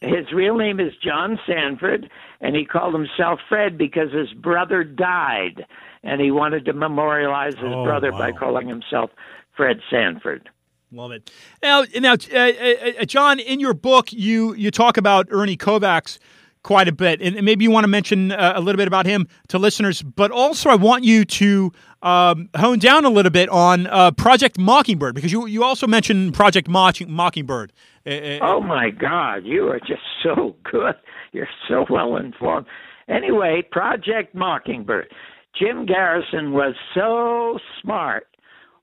His 0.02 0.32
real 0.34 0.58
name 0.58 0.80
is 0.80 0.94
John 1.04 1.38
Sanford, 1.46 2.10
and 2.42 2.56
he 2.56 2.66
called 2.66 2.94
himself 2.96 3.40
Fred 3.48 3.78
because 3.78 4.12
his 4.12 4.34
brother 4.34 4.84
died, 4.84 5.64
and 6.04 6.20
he 6.20 6.32
wanted 6.32 6.66
to 6.66 6.74
memorialize 6.74 7.54
his 7.54 7.66
Oh, 7.72 7.84
brother 7.84 8.12
wow. 8.12 8.18
by 8.18 8.32
calling 8.32 8.68
himself 8.68 9.12
Fred 9.56 9.80
Sanford. 9.92 10.50
Love 10.92 11.12
it. 11.12 11.32
Now, 11.64 11.84
now, 12.00 12.14
uh, 12.14 12.38
uh, 12.38 12.92
uh, 13.02 13.06
John, 13.06 13.40
in 13.40 13.60
your 13.60 13.74
book, 13.74 14.12
you 14.12 14.54
you 14.56 14.72
talk 14.72 14.98
about 14.98 15.28
Ernie 15.32 15.56
Kovacs 15.58 16.18
quite 16.64 16.88
a 16.88 16.92
bit, 16.92 17.22
and 17.22 17.42
maybe 17.44 17.64
you 17.64 17.72
want 17.72 17.86
to 17.86 17.88
mention 17.88 18.32
uh, 18.32 18.54
a 18.56 18.62
little 18.62 18.78
bit 18.78 18.88
about 18.88 19.06
him 19.06 19.28
to 19.48 19.58
listeners. 19.58 20.02
But 20.04 20.32
also, 20.32 20.70
I 20.70 20.76
want 20.76 21.04
you 21.04 21.24
to 21.26 21.72
um, 22.04 22.50
hone 22.58 22.78
down 22.80 23.06
a 23.06 23.10
little 23.10 23.32
bit 23.32 23.50
on 23.50 23.88
uh, 23.88 24.12
Project 24.12 24.60
Mockingbird 24.60 25.16
because 25.16 25.32
you 25.32 25.46
you 25.48 25.64
also 25.64 25.88
mentioned 25.88 26.34
Project 26.34 26.68
Mock- 26.68 27.08
Mockingbird. 27.08 27.72
Uh, 28.06 28.40
Oh 28.42 28.60
my 28.62 28.90
God, 28.90 29.46
you 29.46 29.70
are 29.70 29.80
just 29.80 30.02
so 30.24 30.56
good. 30.70 30.96
You're 31.32 31.48
so 31.70 31.86
well 31.90 32.18
informed. 32.18 32.66
Anyway, 33.08 33.62
Project 33.72 34.36
Mockingbird. 34.36 35.12
Jim 35.58 35.86
Garrison 35.86 36.54
was 36.54 36.76
so 36.94 37.60
smart. 37.82 38.28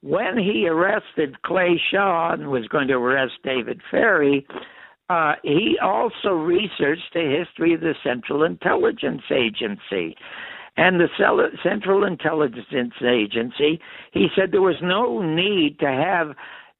When 0.02 0.38
he 0.38 0.68
arrested 0.68 1.42
Clay 1.42 1.80
Shaw 1.90 2.32
and 2.32 2.50
was 2.50 2.68
going 2.68 2.88
to 2.88 2.94
arrest 2.94 3.34
David 3.42 3.80
Ferrie, 3.90 4.46
uh, 5.10 5.34
he 5.42 5.76
also 5.82 6.30
researched 6.30 7.12
the 7.14 7.36
history 7.38 7.74
of 7.74 7.80
the 7.80 7.94
Central 8.04 8.44
Intelligence 8.44 9.22
Agency. 9.30 10.16
And 10.76 11.00
the 11.00 11.08
Central 11.64 12.04
Intelligence 12.04 12.94
Agency, 13.02 13.80
he 14.12 14.28
said 14.36 14.52
there 14.52 14.62
was 14.62 14.80
no 14.80 15.20
need 15.20 15.80
to 15.80 15.88
have 15.88 16.36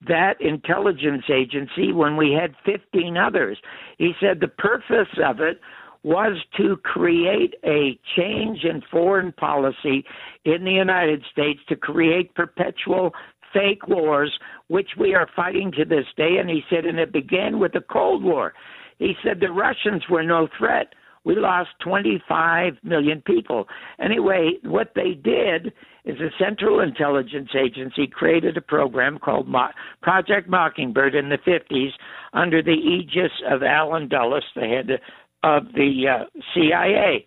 that 0.06 0.40
intelligence 0.40 1.24
agency 1.28 1.92
when 1.92 2.16
we 2.16 2.32
had 2.32 2.54
15 2.64 3.16
others. 3.16 3.58
He 3.96 4.12
said 4.20 4.38
the 4.38 4.46
purpose 4.46 5.08
of 5.24 5.40
it 5.40 5.60
was 6.02 6.36
to 6.56 6.76
create 6.78 7.54
a 7.64 7.98
change 8.16 8.64
in 8.64 8.82
foreign 8.90 9.32
policy 9.32 10.04
in 10.44 10.64
the 10.64 10.72
United 10.72 11.24
States 11.30 11.60
to 11.68 11.76
create 11.76 12.34
perpetual 12.34 13.12
fake 13.52 13.86
wars, 13.88 14.32
which 14.68 14.90
we 14.98 15.14
are 15.14 15.28
fighting 15.34 15.72
to 15.72 15.84
this 15.84 16.06
day. 16.16 16.36
And 16.38 16.48
he 16.48 16.62
said, 16.70 16.84
and 16.84 16.98
it 16.98 17.12
began 17.12 17.58
with 17.58 17.72
the 17.72 17.80
Cold 17.80 18.22
War. 18.22 18.52
He 18.98 19.14
said 19.22 19.40
the 19.40 19.50
Russians 19.50 20.02
were 20.10 20.22
no 20.22 20.48
threat. 20.58 20.94
We 21.24 21.36
lost 21.36 21.70
25 21.82 22.74
million 22.82 23.22
people. 23.22 23.66
Anyway, 24.00 24.52
what 24.62 24.92
they 24.94 25.12
did 25.12 25.72
is 26.04 26.16
the 26.18 26.30
Central 26.38 26.80
Intelligence 26.80 27.50
Agency 27.58 28.06
created 28.06 28.56
a 28.56 28.62
program 28.62 29.18
called 29.18 29.46
Mo- 29.46 29.68
Project 30.00 30.48
Mockingbird 30.48 31.14
in 31.14 31.28
the 31.28 31.38
50s 31.38 31.90
under 32.32 32.62
the 32.62 32.70
aegis 32.70 33.32
of 33.50 33.62
Allen 33.62 34.08
Dulles, 34.08 34.44
the 34.54 34.62
head 34.62 35.00
of 35.42 35.64
the 35.74 36.04
uh, 36.08 36.24
CIA. 36.54 37.26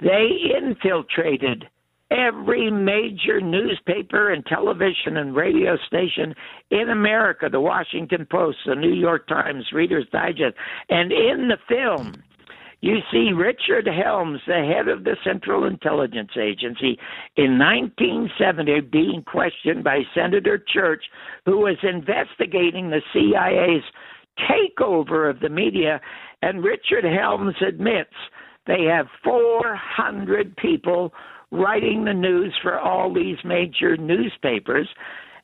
They 0.00 0.28
infiltrated 0.56 1.64
every 2.10 2.70
major 2.70 3.40
newspaper 3.40 4.32
and 4.32 4.44
television 4.46 5.16
and 5.16 5.34
radio 5.34 5.76
station 5.86 6.34
in 6.70 6.90
America 6.90 7.48
the 7.50 7.60
Washington 7.60 8.26
Post, 8.30 8.58
the 8.66 8.74
New 8.74 8.94
York 8.94 9.26
Times, 9.26 9.66
Reader's 9.72 10.06
Digest. 10.12 10.54
And 10.88 11.10
in 11.10 11.48
the 11.48 11.58
film, 11.68 12.22
you 12.80 12.98
see 13.10 13.32
Richard 13.34 13.88
Helms, 13.88 14.40
the 14.46 14.72
head 14.72 14.88
of 14.88 15.04
the 15.04 15.16
Central 15.24 15.64
Intelligence 15.64 16.30
Agency, 16.40 16.98
in 17.36 17.58
1970 17.58 18.80
being 18.92 19.24
questioned 19.26 19.82
by 19.82 20.02
Senator 20.14 20.62
Church, 20.72 21.04
who 21.46 21.58
was 21.58 21.78
investigating 21.82 22.90
the 22.90 23.02
CIA's 23.12 23.82
takeover 24.38 25.28
of 25.28 25.40
the 25.40 25.48
media. 25.48 26.00
And 26.46 26.62
Richard 26.62 27.02
Helms 27.02 27.56
admits 27.60 28.14
they 28.68 28.84
have 28.84 29.08
400 29.24 30.56
people 30.56 31.12
writing 31.50 32.04
the 32.04 32.14
news 32.14 32.54
for 32.62 32.78
all 32.78 33.12
these 33.12 33.38
major 33.44 33.96
newspapers. 33.96 34.88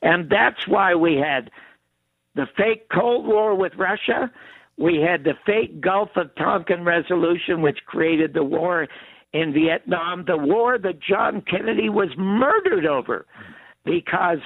And 0.01 0.29
that's 0.29 0.65
why 0.65 0.95
we 0.95 1.15
had 1.15 1.51
the 2.35 2.47
fake 2.55 2.87
Cold 2.89 3.27
War 3.27 3.53
with 3.53 3.73
Russia. 3.75 4.31
We 4.77 5.01
had 5.01 5.25
the 5.25 5.33
fake 5.45 5.81
Gulf 5.81 6.11
of 6.15 6.33
Tonkin 6.35 6.85
resolution, 6.85 7.61
which 7.61 7.79
created 7.85 8.33
the 8.33 8.45
war 8.45 8.87
in 9.33 9.51
Vietnam, 9.51 10.23
the 10.25 10.37
war 10.37 10.77
that 10.77 11.01
John 11.01 11.41
Kennedy 11.41 11.89
was 11.89 12.11
murdered 12.17 12.85
over 12.85 13.25
because 13.83 14.39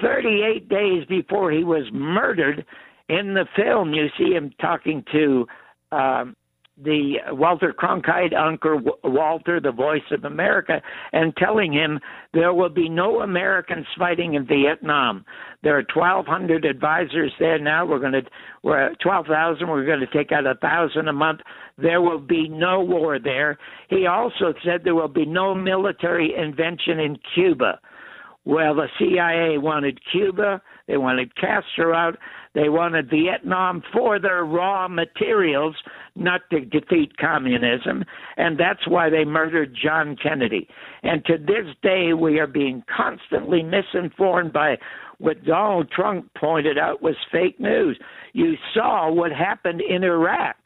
38 0.00 0.70
days 0.70 1.04
before 1.06 1.50
he 1.50 1.64
was 1.64 1.84
murdered, 1.92 2.64
in 3.08 3.34
the 3.34 3.44
film, 3.54 3.92
you 3.92 4.06
see 4.16 4.32
him 4.32 4.52
talking 4.58 5.04
to 5.12 5.46
um, 5.92 6.36
the 6.82 7.16
Walter 7.30 7.74
Cronkite, 7.78 8.34
Uncle 8.34 8.80
Walter, 9.04 9.60
the 9.60 9.72
voice 9.72 10.00
of 10.10 10.24
America, 10.24 10.80
and 11.12 11.36
telling 11.36 11.72
him 11.72 12.00
there 12.32 12.54
will 12.54 12.70
be 12.70 12.88
no 12.88 13.20
Americans 13.20 13.86
fighting 13.98 14.34
in 14.34 14.46
Vietnam. 14.46 15.24
There 15.62 15.76
are 15.76 15.84
1,200 15.94 16.64
advisors 16.64 17.32
there 17.38 17.58
now. 17.58 17.84
We're 17.84 17.98
going 17.98 18.12
to, 18.12 18.22
we're 18.62 18.90
at 18.90 19.00
12,000. 19.00 19.68
We're 19.68 19.84
going 19.84 20.00
to 20.00 20.06
take 20.06 20.32
out 20.32 20.46
a 20.46 20.54
thousand 20.56 21.08
a 21.08 21.12
month. 21.12 21.40
There 21.76 22.00
will 22.00 22.18
be 22.20 22.48
no 22.48 22.80
war 22.80 23.18
there. 23.18 23.58
He 23.90 24.06
also 24.06 24.54
said 24.64 24.80
there 24.82 24.94
will 24.94 25.08
be 25.08 25.26
no 25.26 25.54
military 25.54 26.34
invention 26.34 26.98
in 26.98 27.18
Cuba. 27.34 27.80
Well, 28.44 28.74
the 28.74 28.88
CIA 28.98 29.58
wanted 29.58 30.00
Cuba. 30.10 30.60
They 30.88 30.96
wanted 30.96 31.36
Castro 31.36 31.94
out. 31.94 32.18
They 32.54 32.68
wanted 32.68 33.08
Vietnam 33.08 33.82
for 33.92 34.18
their 34.18 34.44
raw 34.44 34.86
materials, 34.86 35.74
not 36.14 36.42
to 36.50 36.60
defeat 36.60 37.16
communism. 37.16 38.04
And 38.36 38.58
that's 38.58 38.86
why 38.86 39.08
they 39.08 39.24
murdered 39.24 39.76
John 39.80 40.16
Kennedy. 40.22 40.68
And 41.02 41.24
to 41.24 41.38
this 41.38 41.74
day, 41.82 42.12
we 42.12 42.38
are 42.40 42.46
being 42.46 42.84
constantly 42.94 43.62
misinformed 43.62 44.52
by 44.52 44.76
what 45.18 45.44
Donald 45.44 45.90
Trump 45.90 46.30
pointed 46.34 46.76
out 46.76 47.00
was 47.02 47.16
fake 47.30 47.58
news. 47.58 47.98
You 48.32 48.54
saw 48.74 49.10
what 49.10 49.32
happened 49.32 49.80
in 49.80 50.04
Iraq. 50.04 50.56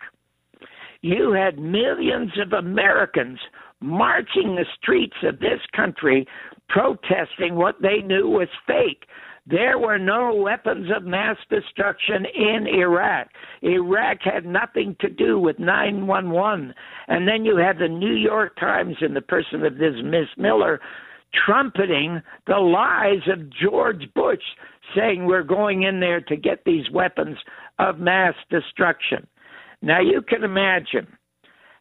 You 1.02 1.32
had 1.32 1.58
millions 1.58 2.32
of 2.40 2.52
Americans 2.52 3.38
marching 3.80 4.56
the 4.56 4.64
streets 4.80 5.16
of 5.22 5.38
this 5.38 5.60
country 5.74 6.26
protesting 6.68 7.54
what 7.54 7.76
they 7.80 7.98
knew 7.98 8.28
was 8.28 8.48
fake. 8.66 9.04
There 9.48 9.78
were 9.78 9.98
no 9.98 10.34
weapons 10.34 10.88
of 10.94 11.04
mass 11.04 11.36
destruction 11.48 12.24
in 12.34 12.66
Iraq. 12.66 13.28
Iraq 13.62 14.18
had 14.22 14.44
nothing 14.44 14.96
to 15.00 15.08
do 15.08 15.38
with 15.38 15.60
911. 15.60 16.74
And 17.06 17.28
then 17.28 17.44
you 17.44 17.56
had 17.56 17.78
the 17.78 17.88
New 17.88 18.14
York 18.14 18.58
Times 18.58 18.96
in 19.00 19.14
the 19.14 19.20
person 19.20 19.64
of 19.64 19.78
this 19.78 19.94
Miss 20.02 20.26
Miller 20.36 20.80
trumpeting 21.46 22.22
the 22.46 22.58
lies 22.58 23.22
of 23.32 23.50
George 23.50 24.08
Bush, 24.14 24.42
saying 24.96 25.26
we're 25.26 25.42
going 25.42 25.82
in 25.82 26.00
there 26.00 26.20
to 26.22 26.36
get 26.36 26.64
these 26.64 26.90
weapons 26.90 27.36
of 27.78 27.98
mass 27.98 28.34
destruction. 28.50 29.26
Now 29.82 30.00
you 30.00 30.22
can 30.22 30.42
imagine 30.42 31.06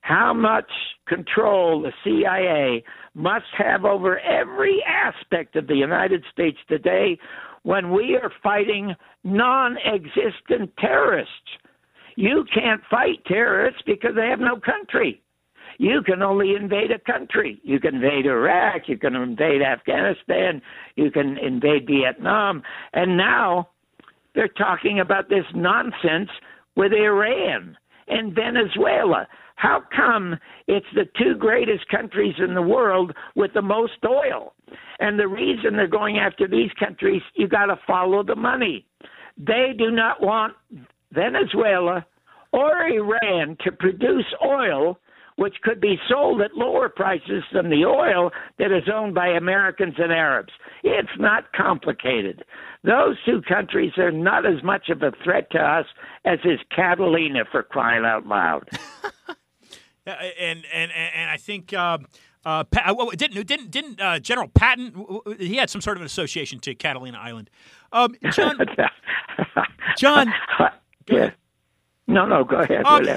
how 0.01 0.33
much 0.33 0.69
control 1.07 1.81
the 1.81 1.93
CIA 2.03 2.83
must 3.15 3.45
have 3.57 3.85
over 3.85 4.19
every 4.19 4.83
aspect 4.83 5.55
of 5.55 5.67
the 5.67 5.75
United 5.75 6.23
States 6.31 6.59
today 6.67 7.17
when 7.65 7.91
we 7.91 8.15
are 8.21 8.31
fighting 8.43 8.93
non 9.23 9.75
existent 9.79 10.71
terrorists. 10.77 11.31
You 12.15 12.45
can't 12.53 12.81
fight 12.89 13.25
terrorists 13.25 13.81
because 13.85 14.11
they 14.15 14.27
have 14.27 14.39
no 14.39 14.57
country. 14.59 15.21
You 15.79 16.01
can 16.03 16.21
only 16.21 16.55
invade 16.55 16.91
a 16.91 16.99
country. 16.99 17.59
You 17.63 17.79
can 17.79 17.95
invade 17.95 18.27
Iraq, 18.27 18.83
you 18.87 18.97
can 18.97 19.15
invade 19.15 19.61
Afghanistan, 19.63 20.61
you 20.95 21.09
can 21.11 21.37
invade 21.39 21.87
Vietnam, 21.87 22.61
and 22.93 23.17
now 23.17 23.69
they're 24.35 24.47
talking 24.47 24.99
about 24.99 25.27
this 25.27 25.45
nonsense 25.53 26.29
with 26.75 26.93
Iran. 26.93 27.77
and 28.07 28.35
Venezuela. 28.35 29.27
How 29.55 29.83
come 29.95 30.37
it's 30.67 30.85
the 30.93 31.05
two 31.17 31.35
greatest 31.35 31.87
countries 31.89 32.35
in 32.37 32.53
the 32.53 32.61
world 32.61 33.13
with 33.35 33.53
the 33.53 33.61
most 33.61 33.93
oil? 34.05 34.53
And 34.99 35.19
the 35.19 35.27
reason 35.27 35.75
they're 35.75 35.87
going 35.87 36.17
after 36.17 36.47
these 36.47 36.71
countries, 36.79 37.21
you 37.35 37.47
got 37.47 37.67
to 37.67 37.79
follow 37.87 38.23
the 38.23 38.35
money. 38.35 38.85
They 39.37 39.73
do 39.77 39.91
not 39.91 40.21
want 40.21 40.53
Venezuela 41.11 42.05
or 42.51 42.87
Iran 42.87 43.57
to 43.63 43.71
produce 43.71 44.25
oil 44.43 44.99
which 45.37 45.55
could 45.63 45.81
be 45.81 45.99
sold 46.07 46.41
at 46.41 46.55
lower 46.55 46.89
prices 46.89 47.43
than 47.53 47.69
the 47.69 47.85
oil 47.85 48.31
that 48.57 48.71
is 48.71 48.89
owned 48.93 49.13
by 49.13 49.27
Americans 49.27 49.95
and 49.97 50.11
Arabs. 50.11 50.53
It's 50.83 51.09
not 51.19 51.51
complicated. 51.53 52.43
Those 52.83 53.17
two 53.25 53.41
countries 53.41 53.91
are 53.97 54.11
not 54.11 54.45
as 54.45 54.63
much 54.63 54.89
of 54.89 55.01
a 55.01 55.11
threat 55.23 55.49
to 55.51 55.59
us 55.59 55.85
as 56.23 56.39
is 56.45 56.59
Catalina 56.73 57.43
for 57.51 57.63
crying 57.63 58.05
out 58.05 58.25
loud. 58.25 58.69
And, 60.05 60.63
and 60.73 60.91
and 60.91 61.29
I 61.29 61.37
think. 61.37 61.73
Uh, 61.73 61.99
uh, 62.45 62.63
didn't 63.15 63.47
didn't 63.47 63.71
didn't 63.71 63.99
uh, 63.99 64.19
General 64.19 64.47
Patton? 64.49 64.93
He 65.39 65.55
had 65.55 65.67
some 65.67 65.81
sort 65.81 65.97
of 65.97 66.01
an 66.01 66.05
association 66.05 66.59
to 66.59 66.75
Catalina 66.75 67.17
Island. 67.17 67.49
Um, 67.91 68.15
John, 68.31 68.57
John, 69.97 70.33
yeah. 71.09 71.31
No, 72.07 72.27
no, 72.27 72.43
go 72.43 72.57
ahead. 72.57 72.85
Um, 72.85 73.07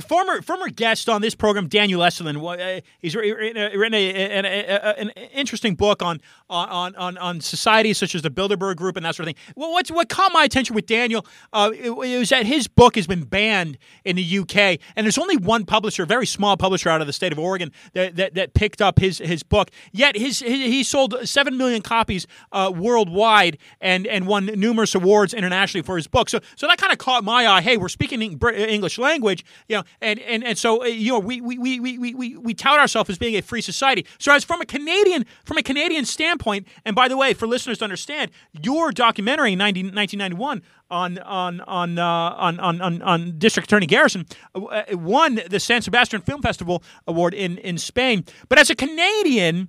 former 0.00 0.42
former 0.42 0.68
guest 0.68 1.08
on 1.08 1.22
this 1.22 1.34
program, 1.34 1.68
Daniel 1.68 2.00
Estulin. 2.00 2.36
Uh, 2.40 2.80
he's 2.98 3.14
written, 3.16 3.56
a, 3.94 4.44
a, 4.44 5.00
an 5.00 5.10
interesting 5.32 5.74
book 5.74 6.02
on 6.02 6.20
on 6.48 6.94
on 6.96 7.18
on 7.18 7.40
societies 7.40 7.98
such 7.98 8.14
as 8.14 8.22
the 8.22 8.30
Bilderberg 8.30 8.76
Group 8.76 8.96
and 8.96 9.04
that 9.04 9.14
sort 9.14 9.28
of 9.28 9.34
thing. 9.34 9.52
Well, 9.56 9.72
what's 9.72 9.90
what 9.90 10.08
caught 10.08 10.32
my 10.32 10.44
attention 10.44 10.74
with 10.74 10.86
Daniel 10.86 11.26
uh, 11.52 11.70
it, 11.74 11.90
it 11.90 12.18
was 12.18 12.28
that 12.30 12.46
his 12.46 12.68
book 12.68 12.96
has 12.96 13.06
been 13.06 13.24
banned 13.24 13.78
in 14.04 14.16
the 14.16 14.38
UK, 14.38 14.78
and 14.96 15.04
there's 15.04 15.18
only 15.18 15.36
one 15.36 15.64
publisher, 15.64 16.04
a 16.04 16.06
very 16.06 16.26
small 16.26 16.56
publisher 16.56 16.88
out 16.88 17.00
of 17.00 17.06
the 17.06 17.12
state 17.12 17.32
of 17.32 17.38
Oregon, 17.38 17.72
that 17.94 18.16
that, 18.16 18.34
that 18.34 18.54
picked 18.54 18.80
up 18.82 18.98
his 18.98 19.18
his 19.18 19.42
book. 19.42 19.70
Yet 19.92 20.16
his, 20.16 20.40
his 20.40 20.52
he 20.52 20.84
sold 20.84 21.16
seven 21.24 21.56
million 21.56 21.82
copies 21.82 22.26
uh, 22.52 22.72
worldwide 22.74 23.58
and 23.80 24.06
and 24.06 24.26
won 24.26 24.46
numerous 24.46 24.94
awards 24.94 25.34
internationally 25.34 25.82
for 25.82 25.96
his 25.96 26.06
book. 26.06 26.28
So 26.28 26.40
so 26.56 26.66
that 26.66 26.78
kind 26.78 26.92
of 26.92 26.98
caught 26.98 27.24
my 27.24 27.46
eye. 27.46 27.60
Hey, 27.60 27.76
we're 27.76 27.88
speaking 27.88 28.22
English 28.22 28.98
language, 28.98 29.44
you 29.68 29.76
know, 29.76 29.79
and 30.00 30.18
and 30.20 30.44
and 30.44 30.58
so 30.58 30.82
uh, 30.82 30.86
you 30.86 31.12
know 31.12 31.18
we 31.18 31.40
we 31.40 31.58
we 31.58 31.80
we 31.80 32.14
we 32.14 32.36
we 32.36 32.54
tout 32.54 32.78
ourselves 32.78 33.10
as 33.10 33.18
being 33.18 33.36
a 33.36 33.42
free 33.42 33.60
society. 33.60 34.06
So 34.18 34.32
as 34.32 34.44
from 34.44 34.60
a 34.60 34.66
Canadian 34.66 35.26
from 35.44 35.58
a 35.58 35.62
Canadian 35.62 36.04
standpoint, 36.04 36.66
and 36.84 36.96
by 36.96 37.08
the 37.08 37.16
way, 37.16 37.34
for 37.34 37.46
listeners 37.46 37.78
to 37.78 37.84
understand, 37.84 38.30
your 38.62 38.92
documentary 38.92 39.52
in 39.52 39.58
19, 39.58 39.94
1991 39.94 40.62
on 40.90 41.18
on 41.18 41.60
on, 41.62 41.98
uh, 41.98 42.04
on 42.04 42.60
on 42.60 42.80
on 42.80 43.02
on 43.02 43.38
District 43.38 43.68
Attorney 43.68 43.86
Garrison 43.86 44.26
uh, 44.54 44.82
won 44.92 45.40
the 45.48 45.60
San 45.60 45.82
Sebastian 45.82 46.20
Film 46.20 46.42
Festival 46.42 46.82
award 47.06 47.34
in 47.34 47.58
in 47.58 47.78
Spain. 47.78 48.24
But 48.48 48.58
as 48.58 48.70
a 48.70 48.74
Canadian 48.74 49.68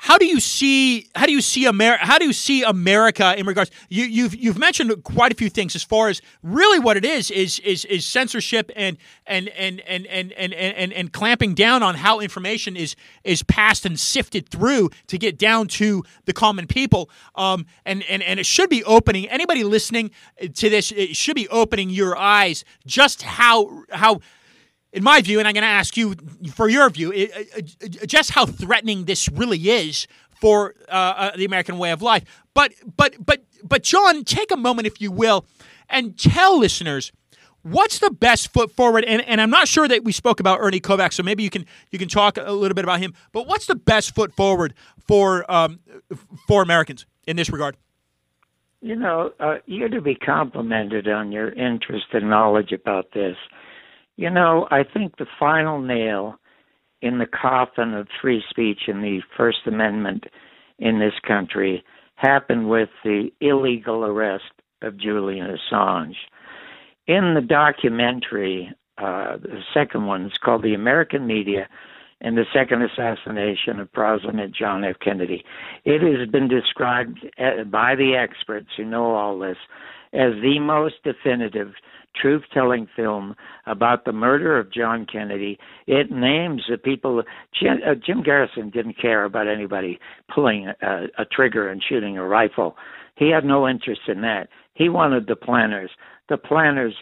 how 0.00 0.16
do 0.16 0.26
you 0.26 0.38
see 0.38 1.08
how 1.16 1.26
do 1.26 1.32
you 1.32 1.42
see 1.42 1.66
America 1.66 2.06
how 2.06 2.18
do 2.18 2.24
you 2.24 2.32
see 2.32 2.62
America 2.62 3.34
in 3.36 3.46
regards 3.46 3.70
you, 3.88 4.04
you've 4.04 4.34
you've 4.34 4.56
mentioned 4.56 4.92
quite 5.02 5.32
a 5.32 5.34
few 5.34 5.50
things 5.50 5.74
as 5.74 5.82
far 5.82 6.08
as 6.08 6.22
really 6.42 6.78
what 6.78 6.96
it 6.96 7.04
is 7.04 7.30
is 7.32 7.58
is 7.60 7.84
is 7.84 8.06
censorship 8.06 8.70
and 8.76 8.96
and 9.26 9.48
and 9.50 9.80
and 9.80 10.06
and 10.06 10.32
and 10.32 10.54
and, 10.54 10.92
and 10.92 11.12
clamping 11.12 11.52
down 11.52 11.82
on 11.82 11.96
how 11.96 12.20
information 12.20 12.76
is 12.76 12.94
is 13.24 13.42
passed 13.42 13.84
and 13.84 13.98
sifted 13.98 14.48
through 14.48 14.88
to 15.08 15.18
get 15.18 15.36
down 15.36 15.66
to 15.66 16.04
the 16.26 16.32
common 16.32 16.68
people. 16.68 17.10
Um 17.34 17.66
and 17.84 18.04
and 18.04 18.22
and 18.22 18.38
it 18.38 18.46
should 18.46 18.70
be 18.70 18.84
opening 18.84 19.28
anybody 19.28 19.64
listening 19.64 20.12
to 20.54 20.70
this 20.70 20.92
it 20.92 21.16
should 21.16 21.36
be 21.36 21.48
opening 21.48 21.90
your 21.90 22.16
eyes 22.16 22.64
just 22.86 23.22
how 23.22 23.82
how 23.90 24.20
in 24.92 25.04
my 25.04 25.20
view, 25.20 25.38
and 25.38 25.46
I'm 25.46 25.54
going 25.54 25.62
to 25.62 25.68
ask 25.68 25.96
you 25.96 26.14
for 26.54 26.68
your 26.68 26.88
view, 26.90 27.12
it, 27.14 28.06
just 28.06 28.30
how 28.30 28.46
threatening 28.46 29.04
this 29.04 29.28
really 29.28 29.58
is 29.58 30.06
for 30.40 30.74
uh, 30.88 30.92
uh, 30.92 31.36
the 31.36 31.44
American 31.44 31.78
way 31.78 31.90
of 31.90 32.02
life. 32.02 32.24
But 32.54 32.72
but 32.96 33.14
but 33.24 33.44
but 33.62 33.82
John, 33.82 34.24
take 34.24 34.50
a 34.50 34.56
moment, 34.56 34.86
if 34.86 35.00
you 35.00 35.10
will, 35.10 35.46
and 35.88 36.18
tell 36.18 36.58
listeners 36.58 37.12
what's 37.62 37.98
the 37.98 38.10
best 38.10 38.52
foot 38.52 38.70
forward. 38.70 39.04
And, 39.04 39.22
and 39.26 39.40
I'm 39.40 39.50
not 39.50 39.68
sure 39.68 39.88
that 39.88 40.04
we 40.04 40.12
spoke 40.12 40.40
about 40.40 40.58
Ernie 40.60 40.80
Kovacs, 40.80 41.14
so 41.14 41.22
maybe 41.22 41.42
you 41.42 41.50
can 41.50 41.66
you 41.90 41.98
can 41.98 42.08
talk 42.08 42.38
a 42.38 42.52
little 42.52 42.74
bit 42.74 42.84
about 42.84 43.00
him. 43.00 43.14
But 43.32 43.46
what's 43.46 43.66
the 43.66 43.74
best 43.74 44.14
foot 44.14 44.32
forward 44.34 44.74
for 45.06 45.50
um, 45.50 45.80
for 46.46 46.62
Americans 46.62 47.06
in 47.26 47.36
this 47.36 47.50
regard? 47.50 47.76
You 48.80 48.94
know, 48.94 49.32
uh, 49.40 49.56
you're 49.66 49.88
to 49.88 50.00
be 50.00 50.14
complimented 50.14 51.08
on 51.08 51.32
your 51.32 51.50
interest 51.50 52.06
and 52.12 52.30
knowledge 52.30 52.70
about 52.70 53.06
this. 53.12 53.36
You 54.18 54.30
know, 54.30 54.66
I 54.72 54.82
think 54.82 55.16
the 55.16 55.28
final 55.38 55.80
nail 55.80 56.40
in 57.00 57.18
the 57.18 57.26
coffin 57.26 57.94
of 57.94 58.08
free 58.20 58.42
speech 58.50 58.80
in 58.88 59.00
the 59.00 59.20
First 59.36 59.58
Amendment 59.64 60.24
in 60.80 60.98
this 60.98 61.14
country 61.24 61.84
happened 62.16 62.68
with 62.68 62.88
the 63.04 63.30
illegal 63.40 64.04
arrest 64.04 64.50
of 64.82 64.98
Julian 64.98 65.46
Assange. 65.46 66.16
In 67.06 67.34
the 67.34 67.40
documentary, 67.40 68.72
uh, 68.98 69.36
the 69.36 69.62
second 69.72 70.06
one 70.06 70.26
is 70.26 70.38
called 70.44 70.64
The 70.64 70.74
American 70.74 71.24
Media 71.24 71.68
and 72.20 72.36
the 72.36 72.46
Second 72.52 72.82
Assassination 72.82 73.78
of 73.78 73.92
President 73.92 74.52
John 74.52 74.82
F. 74.82 74.96
Kennedy. 75.00 75.44
It 75.84 76.02
has 76.02 76.28
been 76.28 76.48
described 76.48 77.24
uh, 77.38 77.62
by 77.62 77.94
the 77.94 78.16
experts 78.16 78.70
who 78.76 78.84
know 78.84 79.14
all 79.14 79.38
this 79.38 79.58
as 80.12 80.32
the 80.42 80.58
most 80.58 80.96
definitive 81.04 81.74
truth 82.14 82.42
telling 82.52 82.88
film 82.96 83.34
about 83.66 84.04
the 84.04 84.12
murder 84.12 84.58
of 84.58 84.72
John 84.72 85.06
Kennedy. 85.10 85.58
It 85.86 86.10
names 86.10 86.62
the 86.68 86.78
people. 86.78 87.22
Jim, 87.58 87.78
uh, 87.86 87.94
Jim 87.94 88.22
Garrison 88.22 88.70
didn't 88.70 89.00
care 89.00 89.24
about 89.24 89.48
anybody 89.48 89.98
pulling 90.34 90.68
a, 90.82 91.04
a 91.18 91.24
trigger 91.24 91.68
and 91.68 91.82
shooting 91.86 92.18
a 92.18 92.24
rifle. 92.26 92.76
He 93.16 93.30
had 93.30 93.44
no 93.44 93.68
interest 93.68 94.02
in 94.08 94.20
that. 94.22 94.48
He 94.74 94.88
wanted 94.88 95.26
the 95.26 95.36
planners. 95.36 95.90
The 96.28 96.36
planners 96.36 96.94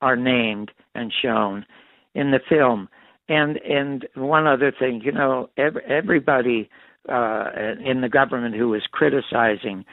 are 0.00 0.16
named 0.16 0.70
and 0.94 1.12
shown 1.22 1.66
in 2.14 2.30
the 2.30 2.40
film. 2.48 2.88
And 3.28 3.56
and 3.58 4.06
one 4.14 4.46
other 4.46 4.72
thing, 4.76 5.00
you 5.04 5.10
know, 5.10 5.50
every, 5.56 5.82
everybody 5.88 6.70
uh, 7.08 7.50
in 7.84 8.00
the 8.00 8.08
government 8.08 8.54
who 8.54 8.68
was 8.68 8.82
criticizing 8.90 9.84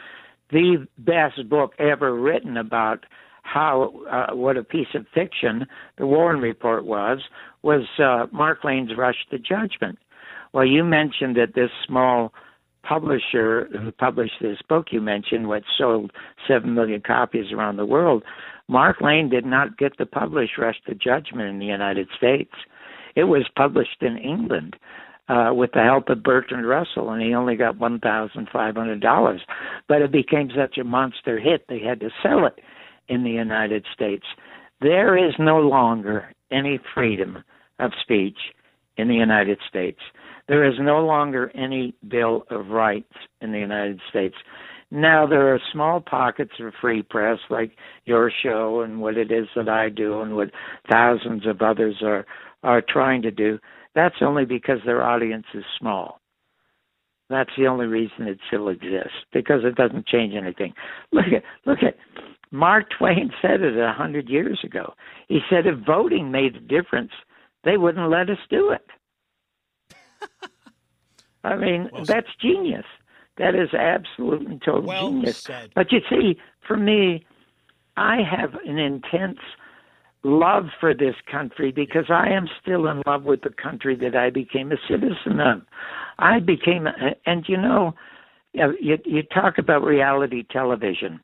the 0.51 0.87
best 0.99 1.49
book 1.49 1.73
ever 1.79 2.13
written 2.15 2.57
about 2.57 3.05
how 3.43 3.93
uh, 4.09 4.35
what 4.35 4.57
a 4.57 4.63
piece 4.63 4.87
of 4.95 5.05
fiction 5.13 5.65
the 5.97 6.07
Warren 6.07 6.41
Report 6.41 6.85
was 6.85 7.19
was 7.61 7.83
uh, 7.99 8.25
Mark 8.35 8.63
Lane's 8.63 8.91
Rush 8.97 9.27
to 9.29 9.37
Judgment. 9.37 9.99
Well, 10.53 10.65
you 10.65 10.83
mentioned 10.83 11.35
that 11.35 11.53
this 11.55 11.69
small 11.85 12.33
publisher 12.83 13.69
who 13.71 13.91
published 13.91 14.33
this 14.41 14.57
book 14.67 14.87
you 14.91 15.01
mentioned, 15.01 15.47
which 15.47 15.65
sold 15.77 16.11
seven 16.47 16.73
million 16.73 17.01
copies 17.01 17.51
around 17.51 17.77
the 17.77 17.85
world, 17.85 18.23
Mark 18.67 19.01
Lane 19.01 19.29
did 19.29 19.45
not 19.45 19.77
get 19.77 19.97
to 19.97 20.05
publish 20.05 20.49
Rush 20.57 20.77
to 20.87 20.95
Judgment 20.95 21.49
in 21.49 21.59
the 21.59 21.65
United 21.65 22.07
States. 22.17 22.51
It 23.15 23.25
was 23.25 23.45
published 23.55 24.01
in 24.01 24.17
England. 24.17 24.75
Uh, 25.29 25.53
with 25.53 25.71
the 25.71 25.81
help 25.81 26.09
of 26.09 26.21
Bertrand 26.21 26.67
Russell, 26.67 27.09
and 27.09 27.21
he 27.21 27.33
only 27.33 27.55
got 27.55 27.79
one 27.79 27.97
thousand 27.97 28.49
five 28.51 28.75
hundred 28.75 28.99
dollars. 28.99 29.39
But 29.87 30.01
it 30.01 30.11
became 30.11 30.49
such 30.53 30.77
a 30.77 30.83
monster 30.83 31.39
hit 31.39 31.65
they 31.69 31.79
had 31.79 32.01
to 32.01 32.09
sell 32.21 32.45
it 32.45 32.59
in 33.13 33.23
the 33.23 33.29
United 33.29 33.85
States. 33.93 34.25
There 34.81 35.17
is 35.17 35.33
no 35.39 35.59
longer 35.59 36.31
any 36.51 36.79
freedom 36.93 37.43
of 37.79 37.91
speech 38.01 38.37
in 38.97 39.07
the 39.07 39.15
United 39.15 39.59
States. 39.69 39.99
There 40.47 40.65
is 40.65 40.75
no 40.79 40.99
longer 41.05 41.51
any 41.55 41.95
Bill 42.07 42.43
of 42.49 42.67
Rights 42.67 43.13
in 43.41 43.51
the 43.51 43.59
United 43.59 43.99
States. 44.09 44.35
Now, 44.91 45.25
there 45.25 45.53
are 45.53 45.59
small 45.71 46.01
pockets 46.01 46.51
of 46.59 46.73
free 46.79 47.01
press 47.01 47.39
like 47.49 47.71
your 48.05 48.31
show 48.43 48.81
and 48.81 49.01
what 49.01 49.17
it 49.17 49.31
is 49.31 49.47
that 49.55 49.69
I 49.69 49.89
do 49.89 50.21
and 50.21 50.35
what 50.35 50.51
thousands 50.91 51.47
of 51.47 51.61
others 51.61 51.95
are, 52.03 52.25
are 52.61 52.83
trying 52.87 53.21
to 53.23 53.31
do. 53.31 53.57
That's 53.95 54.21
only 54.21 54.45
because 54.45 54.79
their 54.85 55.01
audience 55.01 55.45
is 55.53 55.63
small. 55.79 56.19
That's 57.29 57.49
the 57.57 57.67
only 57.67 57.87
reason 57.87 58.27
it 58.27 58.37
still 58.47 58.67
exists 58.67 59.17
because 59.33 59.61
it 59.63 59.75
doesn't 59.75 60.07
change 60.07 60.35
anything. 60.35 60.73
Look 61.11 61.25
at 61.35 61.43
look 61.65 61.79
at 61.81 61.95
Mark 62.53 62.85
Twain 62.95 63.31
said 63.41 63.61
it 63.61 63.77
a 63.77 63.91
hundred 63.91 64.29
years 64.29 64.59
ago. 64.63 64.93
He 65.27 65.39
said 65.49 65.65
if 65.65 65.79
voting 65.79 66.31
made 66.31 66.55
a 66.55 66.59
difference, 66.59 67.11
they 67.63 67.77
wouldn't 67.77 68.11
let 68.11 68.29
us 68.29 68.37
do 68.47 68.69
it. 68.69 68.85
I 71.43 71.55
mean, 71.55 71.89
well 71.91 72.05
that's 72.05 72.27
genius. 72.39 72.85
That 73.37 73.55
is 73.55 73.73
absolute 73.73 74.47
and 74.47 74.61
total 74.61 74.83
well 74.83 75.09
genius. 75.09 75.39
Said. 75.39 75.71
But 75.73 75.91
you 75.91 76.01
see, 76.07 76.39
for 76.65 76.77
me, 76.77 77.25
I 77.97 78.17
have 78.21 78.53
an 78.65 78.77
intense 78.77 79.39
love 80.23 80.67
for 80.79 80.93
this 80.93 81.15
country 81.29 81.71
because 81.71 82.05
I 82.09 82.29
am 82.29 82.47
still 82.61 82.87
in 82.87 83.01
love 83.07 83.23
with 83.23 83.41
the 83.41 83.49
country 83.49 83.95
that 83.95 84.15
I 84.15 84.29
became 84.29 84.71
a 84.71 84.77
citizen 84.87 85.39
of. 85.39 85.63
I 86.19 86.39
became, 86.39 86.87
and 87.25 87.45
you 87.49 87.57
know, 87.57 87.95
you, 88.53 88.99
you 89.05 89.23
talk 89.23 89.57
about 89.57 89.83
reality 89.83 90.43
television. 90.51 91.19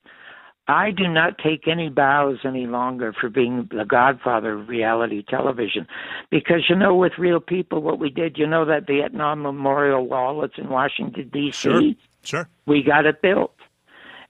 I 0.70 0.92
do 0.92 1.08
not 1.08 1.40
take 1.40 1.68
any 1.68 1.90
bows 1.90 2.38
any 2.46 2.68
longer 2.68 3.12
for 3.12 3.28
being 3.28 3.68
the 3.72 3.86
godfather 3.86 4.54
of 4.54 4.70
reality 4.70 5.24
television 5.28 5.88
because, 6.30 6.66
you 6.70 6.76
know, 6.76 6.94
with 6.96 7.14
real 7.18 7.40
people, 7.40 7.82
what 7.82 7.98
we 7.98 8.12
did, 8.12 8.38
you 8.38 8.46
know, 8.46 8.66
that 8.66 8.86
Vietnam 8.86 9.42
Memorial 9.42 10.06
Wall 10.08 10.42
that's 10.42 10.60
in 10.60 10.70
Washington, 10.70 11.30
D.C., 11.34 11.54
Sure. 11.54 11.82
Sure. 12.22 12.50
we 12.68 12.84
got 12.84 13.08
it 13.08 13.20
built. 13.24 13.56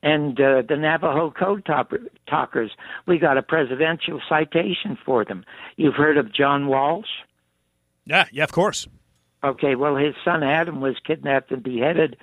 And 0.01 0.39
uh, 0.39 0.61
the 0.67 0.77
Navajo 0.77 1.29
Code 1.29 1.65
topper, 1.65 1.99
Talkers, 2.25 2.71
we 3.05 3.17
got 3.19 3.37
a 3.37 3.41
presidential 3.41 4.21
citation 4.29 4.97
for 5.05 5.25
them. 5.25 5.43
You've 5.75 5.95
heard 5.95 6.15
of 6.17 6.33
John 6.33 6.67
Walsh? 6.67 7.09
Yeah. 8.05 8.27
Yeah. 8.31 8.45
Of 8.45 8.53
course. 8.53 8.87
Okay, 9.43 9.75
well, 9.75 9.97
his 9.97 10.15
son 10.23 10.41
Adam 10.41 10.79
was 10.79 10.95
kidnapped 11.05 11.51
and 11.51 11.61
beheaded 11.61 12.15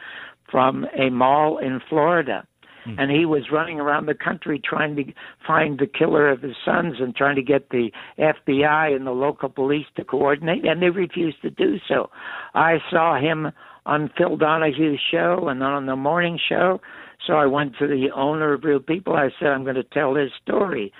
from 0.51 0.87
a 0.99 1.11
mall 1.11 1.59
in 1.59 1.81
Florida. 1.87 2.47
Mm. 2.87 2.97
And 2.99 3.11
he 3.11 3.25
was 3.25 3.51
running 3.53 3.81
around 3.81 4.07
the 4.07 4.15
country 4.15 4.61
trying 4.63 4.97
to 4.97 5.05
find 5.47 5.79
the 5.79 5.87
killer 5.87 6.31
of 6.31 6.43
his 6.43 6.57
sons 6.65 6.95
and 7.01 7.15
trying 7.15 7.37
to 7.37 7.43
get 7.43 7.71
the 7.71 7.91
FBI 8.19 8.95
and 8.95 9.07
the 9.07 9.13
local 9.13 9.49
police 9.49 9.87
to 9.97 10.05
coordinate, 10.05 10.65
and 10.65 10.83
they 10.83 10.91
refused 10.91 11.43
to 11.43 11.51
do 11.51 11.77
so. 11.89 12.11
I 12.55 12.79
saw 12.91 13.19
him 13.21 13.53
on 13.87 14.11
Phil 14.19 14.37
Donahue's 14.37 15.01
show 15.11 15.49
and 15.49 15.63
on 15.63 15.87
the 15.87 15.97
morning 15.97 16.39
show. 16.49 16.81
So 17.27 17.35
I 17.35 17.47
went 17.47 17.77
to 17.79 17.87
the 17.87 18.09
owner 18.15 18.53
of 18.53 18.65
Real 18.65 18.81
People. 18.81 19.15
I 19.15 19.31
said, 19.39 19.49
I'm 19.49 19.63
going 19.63 19.77
to 19.77 19.85
tell 19.85 20.15
his 20.15 20.31
story. 20.43 20.93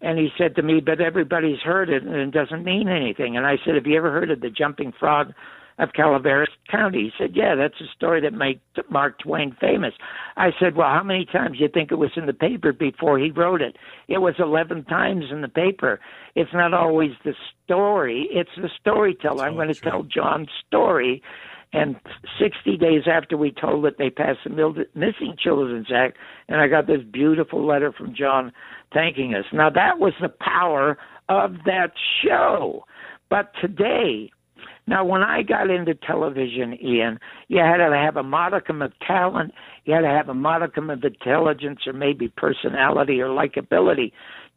And 0.00 0.18
he 0.18 0.28
said 0.38 0.54
to 0.56 0.62
me, 0.62 0.80
but 0.80 1.00
everybody's 1.00 1.58
heard 1.58 1.90
it 1.90 2.04
and 2.04 2.14
it 2.14 2.30
doesn't 2.30 2.64
mean 2.64 2.88
anything. 2.88 3.36
And 3.36 3.44
I 3.44 3.56
said, 3.64 3.74
have 3.74 3.86
you 3.86 3.96
ever 3.96 4.12
heard 4.12 4.30
of 4.30 4.40
the 4.40 4.50
jumping 4.50 4.92
frog 4.98 5.32
of 5.78 5.92
Calaveras 5.94 6.48
County? 6.70 7.04
He 7.04 7.10
said, 7.18 7.36
yeah, 7.36 7.54
that's 7.54 7.80
a 7.80 7.92
story 7.94 8.20
that 8.20 8.32
made 8.32 8.60
Mark 8.90 9.18
Twain 9.20 9.56
famous. 9.60 9.94
I 10.36 10.50
said, 10.58 10.76
well, 10.76 10.88
how 10.88 11.02
many 11.02 11.24
times 11.24 11.58
do 11.58 11.62
you 11.62 11.68
think 11.72 11.92
it 11.92 11.96
was 11.96 12.10
in 12.16 12.26
the 12.26 12.32
paper 12.32 12.72
before 12.72 13.18
he 13.18 13.30
wrote 13.30 13.62
it? 13.62 13.76
It 14.08 14.18
was 14.18 14.34
11 14.38 14.84
times 14.84 15.26
in 15.30 15.40
the 15.40 15.48
paper. 15.48 16.00
It's 16.34 16.52
not 16.52 16.74
always 16.74 17.12
the 17.24 17.34
story, 17.64 18.28
it's 18.30 18.50
the 18.56 18.70
storyteller. 18.80 19.44
I'm 19.44 19.54
going 19.54 19.72
to 19.72 19.80
tell 19.80 20.02
John's 20.02 20.50
story. 20.66 21.22
And 21.70 21.96
60 22.40 22.78
days 22.78 23.02
after 23.06 23.36
we 23.36 23.50
told 23.50 23.84
it, 23.84 23.98
they 23.98 24.08
passed 24.08 24.38
the 24.44 24.86
Missing 24.94 25.36
Children's 25.38 25.92
Act, 25.94 26.16
and 26.48 26.62
I 26.62 26.66
got 26.66 26.86
this 26.86 27.02
beautiful 27.12 27.66
letter 27.66 27.92
from 27.92 28.14
John 28.14 28.52
thanking 28.94 29.34
us. 29.34 29.44
Now, 29.52 29.68
that 29.68 29.98
was 29.98 30.14
the 30.18 30.30
power 30.30 30.96
of 31.28 31.56
that 31.66 31.92
show. 32.24 32.84
But 33.28 33.52
today, 33.60 34.30
now, 34.88 35.04
when 35.04 35.22
I 35.22 35.42
got 35.42 35.68
into 35.68 35.94
television, 35.94 36.78
Ian, 36.82 37.18
you 37.48 37.58
had 37.58 37.76
to 37.76 37.94
have 37.94 38.16
a 38.16 38.22
modicum 38.22 38.80
of 38.80 38.98
talent, 39.06 39.52
you 39.84 39.92
had 39.92 40.00
to 40.00 40.08
have 40.08 40.30
a 40.30 40.34
modicum 40.34 40.88
of 40.88 41.04
intelligence 41.04 41.80
or 41.86 41.92
maybe 41.92 42.28
personality 42.28 43.20
or 43.20 43.28
likability. 43.28 44.12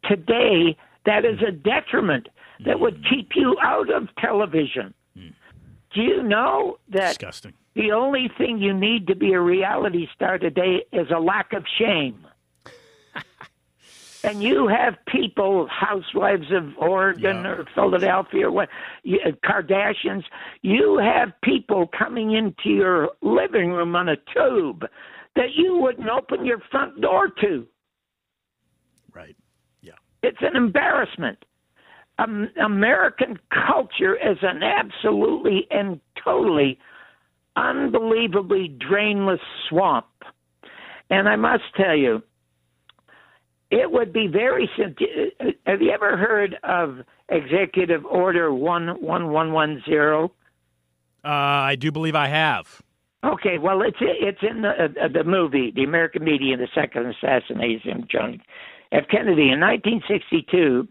Today, 0.06 0.78
that 1.06 1.26
is 1.26 1.40
a 1.46 1.52
detriment 1.52 2.30
that 2.66 2.80
would 2.80 3.02
mm. 3.02 3.10
keep 3.10 3.32
you 3.36 3.58
out 3.62 3.94
of 3.94 4.08
television. 4.18 4.94
Mm. 5.18 5.34
Do 5.94 6.02
you 6.02 6.24
know 6.24 6.78
that 6.94 7.10
Disgusting. 7.20 7.54
the 7.76 7.92
only 7.92 8.30
thing 8.38 8.60
you 8.60 8.74
need 8.74 9.08
to 9.08 9.16
be 9.16 9.34
a 9.34 9.42
reality 9.42 10.08
star 10.16 10.38
today 10.38 10.86
is 10.94 11.08
a 11.14 11.20
lack 11.20 11.52
of 11.52 11.66
shame? 11.78 12.26
And 14.24 14.42
you 14.44 14.68
have 14.68 14.96
people, 15.08 15.68
housewives 15.68 16.52
of 16.52 16.78
Oregon 16.78 17.44
Yeah. 17.44 17.52
or 17.52 17.66
Philadelphia 17.74 18.48
or 18.48 18.52
what, 18.52 18.70
you, 19.04 19.20
uh, 19.26 19.32
Kardashians, 19.44 20.24
you 20.62 20.98
have 20.98 21.34
people 21.42 21.88
coming 21.88 22.32
into 22.32 22.70
your 22.70 23.12
living 23.22 23.72
room 23.72 23.96
on 23.96 24.10
a 24.10 24.18
tube 24.34 24.86
that 25.36 25.54
you 25.56 25.78
wouldn't 25.78 26.10
open 26.10 26.46
your 26.46 26.60
front 26.72 27.02
door 27.02 27.30
to. 27.42 27.68
Right. 29.14 29.36
Yeah. 29.82 29.94
It's 30.24 30.42
an 30.42 30.56
embarrassment. 30.56 31.44
Um, 32.20 32.50
American 32.64 33.40
culture 33.50 34.16
is 34.16 34.38
an 34.42 34.62
absolutely 34.62 35.68
and 35.72 36.00
totally 36.24 36.78
unbelievably 37.56 38.78
drainless 38.80 39.40
swamp. 39.68 40.06
And 41.10 41.28
I 41.28 41.36
must 41.36 41.64
tell 41.76 41.96
you, 41.96 42.22
it 43.72 43.92
would 43.92 44.14
be 44.14 44.28
very 44.28 44.70
simple. 44.78 45.08
Have 45.66 45.82
you 45.82 45.92
ever 45.92 46.18
heard 46.18 46.58
of 46.64 47.00
Executive 47.30 48.06
Order 48.06 48.50
11110? 48.50 50.30
Uh, 51.24 51.28
I 51.28 51.76
do 51.76 51.92
believe 51.92 52.16
I 52.16 52.28
have. 52.28 52.82
Okay, 53.24 53.58
well, 53.60 53.82
it's 53.84 53.98
it's 54.02 54.42
in 54.42 54.64
the 54.64 54.70
uh, 54.70 55.08
the 55.08 55.24
movie, 55.24 55.72
the 55.74 55.84
American 55.84 56.24
Media, 56.24 56.58
the 56.58 56.68
second 56.74 57.06
assassination 57.06 58.02
of 58.02 58.10
John 58.10 58.42
F. 58.92 59.04
Kennedy 59.10 59.52
in 59.52 59.60
1962. 59.60 60.88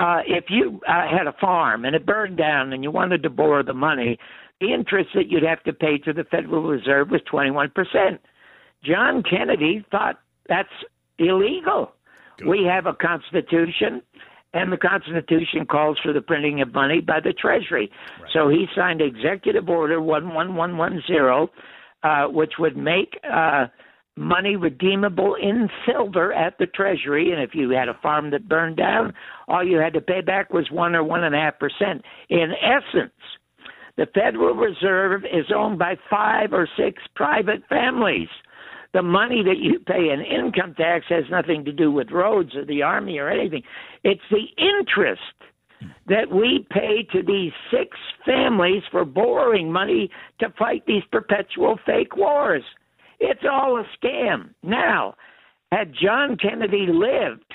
Uh, 0.00 0.20
if 0.26 0.46
you 0.48 0.80
uh, 0.88 1.06
had 1.08 1.26
a 1.26 1.34
farm 1.38 1.84
and 1.84 1.94
it 1.94 2.06
burned 2.06 2.38
down 2.38 2.72
and 2.72 2.82
you 2.82 2.90
wanted 2.90 3.22
to 3.22 3.30
borrow 3.30 3.62
the 3.62 3.74
money, 3.74 4.18
the 4.60 4.72
interest 4.72 5.10
that 5.14 5.28
you'd 5.28 5.42
have 5.42 5.62
to 5.64 5.74
pay 5.74 5.98
to 5.98 6.12
the 6.14 6.24
Federal 6.24 6.62
Reserve 6.62 7.10
was 7.10 7.20
21 7.30 7.70
percent. 7.70 8.20
John 8.82 9.22
Kennedy 9.22 9.84
thought 9.90 10.18
that's 10.48 10.72
illegal. 11.22 11.92
We 12.46 12.64
have 12.68 12.86
a 12.86 12.94
constitution, 12.94 14.02
and 14.52 14.72
the 14.72 14.76
Constitution 14.76 15.66
calls 15.66 15.98
for 16.02 16.12
the 16.12 16.20
printing 16.20 16.60
of 16.60 16.74
money 16.74 17.00
by 17.00 17.20
the 17.20 17.32
Treasury. 17.32 17.90
So 18.32 18.48
he 18.48 18.66
signed 18.74 19.00
Executive 19.00 19.68
Order 19.68 20.00
11110, 20.00 21.48
uh, 22.02 22.28
which 22.28 22.52
would 22.58 22.76
make 22.76 23.18
uh, 23.30 23.66
money 24.16 24.56
redeemable 24.56 25.36
in 25.36 25.68
silver 25.86 26.32
at 26.32 26.58
the 26.58 26.66
Treasury. 26.66 27.32
And 27.32 27.42
if 27.42 27.54
you 27.54 27.70
had 27.70 27.88
a 27.88 27.98
farm 28.02 28.30
that 28.30 28.48
burned 28.48 28.76
down, 28.76 29.14
all 29.48 29.64
you 29.64 29.78
had 29.78 29.94
to 29.94 30.00
pay 30.00 30.20
back 30.20 30.52
was 30.52 30.70
one 30.70 30.94
or 30.94 31.04
one 31.04 31.24
and 31.24 31.34
a 31.34 31.38
half 31.38 31.58
percent. 31.58 32.02
In 32.28 32.52
essence, 32.60 33.12
the 33.96 34.06
Federal 34.14 34.54
Reserve 34.54 35.24
is 35.24 35.46
owned 35.54 35.78
by 35.78 35.96
five 36.10 36.52
or 36.52 36.68
six 36.76 37.02
private 37.14 37.62
families. 37.68 38.28
The 38.92 39.02
money 39.02 39.42
that 39.42 39.58
you 39.58 39.78
pay 39.80 40.10
in 40.10 40.20
income 40.20 40.74
tax 40.74 41.06
has 41.08 41.24
nothing 41.30 41.64
to 41.64 41.72
do 41.72 41.90
with 41.90 42.10
roads 42.10 42.54
or 42.54 42.64
the 42.64 42.82
army 42.82 43.18
or 43.18 43.30
anything. 43.30 43.62
It's 44.04 44.20
the 44.30 44.46
interest 44.58 45.20
that 46.06 46.30
we 46.30 46.66
pay 46.70 47.06
to 47.12 47.22
these 47.22 47.52
six 47.70 47.96
families 48.24 48.82
for 48.90 49.04
borrowing 49.04 49.72
money 49.72 50.10
to 50.40 50.52
fight 50.58 50.84
these 50.86 51.02
perpetual 51.10 51.78
fake 51.86 52.16
wars. 52.16 52.62
It's 53.18 53.44
all 53.50 53.78
a 53.78 53.84
scam. 53.98 54.50
Now, 54.62 55.14
had 55.70 55.94
John 56.00 56.36
Kennedy 56.36 56.86
lived, 56.88 57.50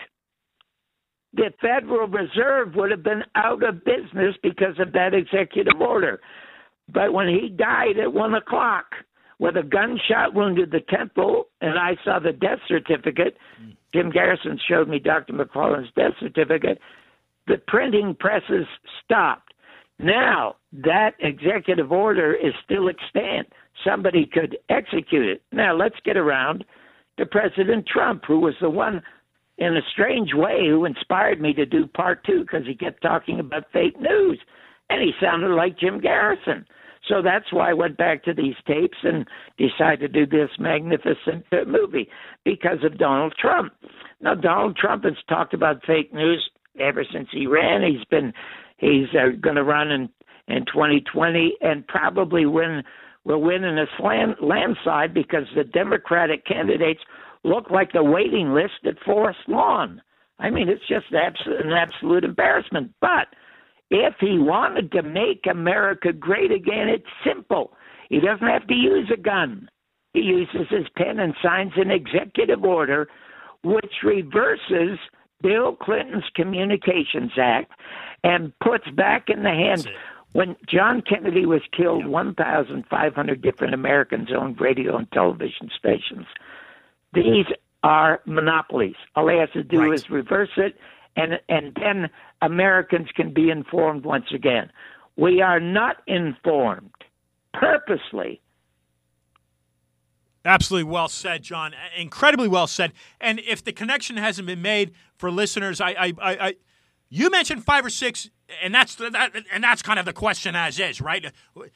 the 1.33 1.51
Federal 1.61 2.07
Reserve 2.07 2.73
would 2.75 2.89
have 2.89 3.03
been 3.03 3.23
out 3.35 3.63
of 3.63 3.85
business 3.85 4.35
because 4.41 4.79
of 4.79 4.91
that 4.93 5.13
executive 5.13 5.79
order. 5.79 6.19
But 6.91 7.13
when 7.13 7.27
he 7.27 7.49
died 7.49 7.99
at 8.01 8.11
one 8.11 8.33
o'clock 8.33 8.85
with 9.39 9.55
a 9.55 9.63
gunshot 9.63 10.33
wound 10.33 10.57
to 10.57 10.65
the 10.65 10.81
temple, 10.89 11.45
and 11.61 11.77
I 11.77 11.95
saw 12.03 12.19
the 12.19 12.31
death 12.31 12.59
certificate, 12.67 13.38
hmm. 13.59 13.71
Jim 13.93 14.11
Garrison 14.11 14.59
showed 14.67 14.89
me 14.89 14.99
Dr. 14.99 15.33
McClelland's 15.33 15.91
death 15.95 16.13
certificate, 16.19 16.79
the 17.47 17.57
printing 17.67 18.15
presses 18.19 18.65
stopped. 19.03 19.53
Now, 19.99 20.57
that 20.73 21.11
executive 21.19 21.91
order 21.91 22.33
is 22.33 22.53
still 22.63 22.89
extant. 22.89 23.51
Somebody 23.85 24.25
could 24.31 24.57
execute 24.69 25.25
it. 25.25 25.41
Now, 25.51 25.75
let's 25.75 25.95
get 26.03 26.17
around 26.17 26.65
to 27.17 27.25
President 27.25 27.88
Trump, 27.88 28.23
who 28.27 28.39
was 28.39 28.53
the 28.61 28.69
one, 28.69 29.01
in 29.57 29.75
a 29.75 29.81
strange 29.91 30.33
way, 30.33 30.67
who 30.67 30.85
inspired 30.85 31.41
me 31.41 31.53
to 31.53 31.65
do 31.65 31.88
part 31.88 32.23
two 32.25 32.41
because 32.41 32.65
he 32.67 32.75
kept 32.75 33.01
talking 33.01 33.39
about 33.39 33.71
fake 33.73 33.99
news. 33.99 34.39
And 34.89 35.01
he 35.01 35.11
sounded 35.19 35.53
like 35.55 35.79
Jim 35.79 35.99
Garrison. 35.99 36.65
So 37.07 37.21
that's 37.21 37.51
why 37.51 37.69
I 37.69 37.73
went 37.73 37.97
back 37.97 38.23
to 38.23 38.33
these 38.33 38.55
tapes 38.67 38.97
and 39.03 39.25
decided 39.57 40.13
to 40.13 40.25
do 40.25 40.25
this 40.25 40.49
magnificent 40.59 41.45
movie 41.67 42.09
because 42.43 42.83
of 42.83 42.97
Donald 42.97 43.33
Trump. 43.39 43.73
Now, 44.21 44.35
Donald 44.35 44.75
Trump 44.75 45.03
has 45.03 45.13
talked 45.29 45.53
about 45.53 45.85
fake 45.85 46.13
news 46.13 46.49
ever 46.79 47.05
since 47.11 47.29
he 47.31 47.47
ran. 47.47 47.81
He's 47.83 48.05
been 48.05 48.33
he's 48.77 49.07
uh, 49.13 49.35
going 49.39 49.55
to 49.55 49.63
run 49.63 49.91
in 49.91 50.09
in 50.47 50.65
2020 50.65 51.57
and 51.61 51.85
probably 51.87 52.45
win 52.45 52.83
will 53.25 53.41
win 53.41 53.65
in 53.65 53.77
a 53.77 53.85
slam, 53.97 54.35
landslide 54.41 55.13
because 55.13 55.43
the 55.55 55.65
Democratic 55.65 56.45
candidates 56.45 57.01
look 57.43 57.69
like 57.69 57.91
the 57.91 58.03
waiting 58.03 58.53
list 58.53 58.85
at 58.85 58.95
Forest 59.03 59.39
Lawn. 59.47 60.01
I 60.39 60.49
mean, 60.49 60.69
it's 60.69 60.87
just 60.87 61.07
absolute, 61.13 61.65
an 61.65 61.73
absolute 61.73 62.23
embarrassment. 62.23 62.93
But 63.01 63.27
if 63.89 64.15
he 64.19 64.38
wanted 64.38 64.91
to 64.93 65.03
make 65.03 65.45
America 65.49 66.11
great 66.13 66.51
again, 66.51 66.89
it's 66.89 67.05
simple. 67.25 67.73
He 68.09 68.19
doesn't 68.19 68.47
have 68.47 68.67
to 68.67 68.73
use 68.75 69.09
a 69.13 69.17
gun. 69.17 69.69
He 70.13 70.21
uses 70.21 70.67
his 70.69 70.88
pen 70.95 71.19
and 71.19 71.33
signs 71.43 71.73
an 71.75 71.91
executive 71.91 72.63
order 72.63 73.07
which 73.63 73.93
reverses 74.03 74.97
Bill 75.41 75.75
Clinton's 75.75 76.23
Communications 76.35 77.31
Act 77.38 77.71
and 78.23 78.53
puts 78.59 78.89
back 78.95 79.29
in 79.29 79.43
the 79.43 79.49
hands. 79.49 79.88
When 80.33 80.55
John 80.67 81.01
Kennedy 81.01 81.45
was 81.45 81.61
killed, 81.75 82.05
1,500 82.05 83.41
different 83.41 83.73
Americans 83.73 84.29
owned 84.35 84.59
radio 84.59 84.97
and 84.97 85.11
television 85.11 85.69
stations. 85.77 86.25
These 87.13 87.45
are 87.83 88.21
monopolies. 88.25 88.95
All 89.15 89.27
he 89.27 89.38
has 89.38 89.49
to 89.51 89.63
do 89.63 89.81
Right. 89.81 89.93
is 89.93 90.09
reverse 90.09 90.49
it, 90.57 90.77
and 91.18 91.39
and 91.49 91.76
then 91.76 92.09
Americans 92.41 93.09
can 93.13 93.34
be 93.34 93.49
informed 93.49 94.05
once 94.05 94.28
again. 94.34 94.72
We 95.18 95.41
are 95.41 95.59
not 95.59 95.97
informed 96.07 96.91
purposely. 97.53 98.39
Absolutely 100.45 100.89
well 100.89 101.09
said, 101.09 101.43
John. 101.43 101.74
Incredibly 101.97 102.47
well 102.47 102.68
said. 102.68 102.93
And 103.20 103.41
if 103.41 103.63
the 103.63 103.74
connection 103.74 104.15
hasn't 104.15 104.47
been 104.47 104.61
made 104.61 104.93
for 105.18 105.30
listeners, 105.30 105.82
I, 105.82 105.89
I, 105.89 106.13
I, 106.22 106.47
I 106.47 106.55
you 107.09 107.30
mentioned 107.30 107.65
five 107.65 107.86
or 107.86 107.89
six, 107.89 108.30
and 108.63 108.74
that's 108.74 108.95
that, 108.95 109.32
and 109.51 109.63
that's 109.63 109.82
kind 109.82 109.99
of 109.99 110.05
the 110.05 110.13
question 110.13 110.55
as 110.55 110.80
is, 110.80 111.01
right? 111.01 111.26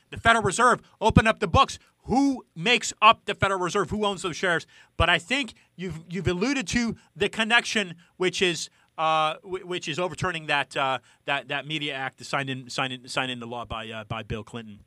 The 0.09 0.17
Federal 0.17 0.43
Reserve 0.43 0.81
open 1.01 1.27
up 1.27 1.39
the 1.39 1.47
books. 1.47 1.79
Who 2.05 2.45
makes 2.55 2.93
up 3.01 3.25
the 3.25 3.35
Federal 3.35 3.59
Reserve? 3.59 3.89
Who 3.89 4.05
owns 4.05 4.21
those 4.21 4.37
shares? 4.37 4.65
But 4.97 5.09
I 5.09 5.17
think 5.17 5.53
you've 5.75 5.99
you've 6.09 6.27
alluded 6.27 6.67
to 6.69 6.95
the 7.15 7.27
connection, 7.27 7.95
which 8.17 8.41
is. 8.41 8.69
Uh, 8.97 9.35
which 9.43 9.87
is 9.87 9.97
overturning 9.97 10.47
that 10.47 10.75
uh, 10.77 10.99
that 11.25 11.47
that 11.47 11.65
media 11.65 11.93
act 11.93 12.23
signed 12.23 12.49
in 12.49 12.69
signed 12.69 12.93
in 12.93 13.07
signed 13.07 13.31
into 13.31 13.45
law 13.45 13.65
by 13.65 13.89
uh, 13.89 14.03
by 14.03 14.21
Bill 14.21 14.43
Clinton. 14.43 14.79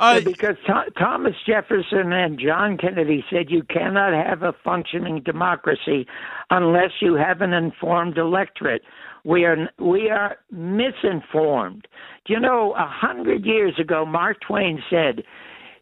Uh, 0.00 0.18
because 0.20 0.56
Tho- 0.66 0.88
Thomas 0.98 1.34
Jefferson 1.46 2.10
and 2.10 2.38
John 2.38 2.78
Kennedy 2.78 3.22
said 3.30 3.50
you 3.50 3.62
cannot 3.64 4.14
have 4.14 4.42
a 4.42 4.54
functioning 4.64 5.20
democracy 5.22 6.06
unless 6.48 6.92
you 7.02 7.16
have 7.16 7.42
an 7.42 7.52
informed 7.52 8.16
electorate. 8.16 8.80
We 9.24 9.44
are 9.44 9.68
we 9.78 10.08
are 10.08 10.38
misinformed. 10.50 11.86
Do 12.24 12.32
you 12.32 12.40
know? 12.40 12.72
A 12.78 12.86
hundred 12.86 13.44
years 13.44 13.78
ago, 13.78 14.06
Mark 14.06 14.38
Twain 14.40 14.82
said, 14.88 15.22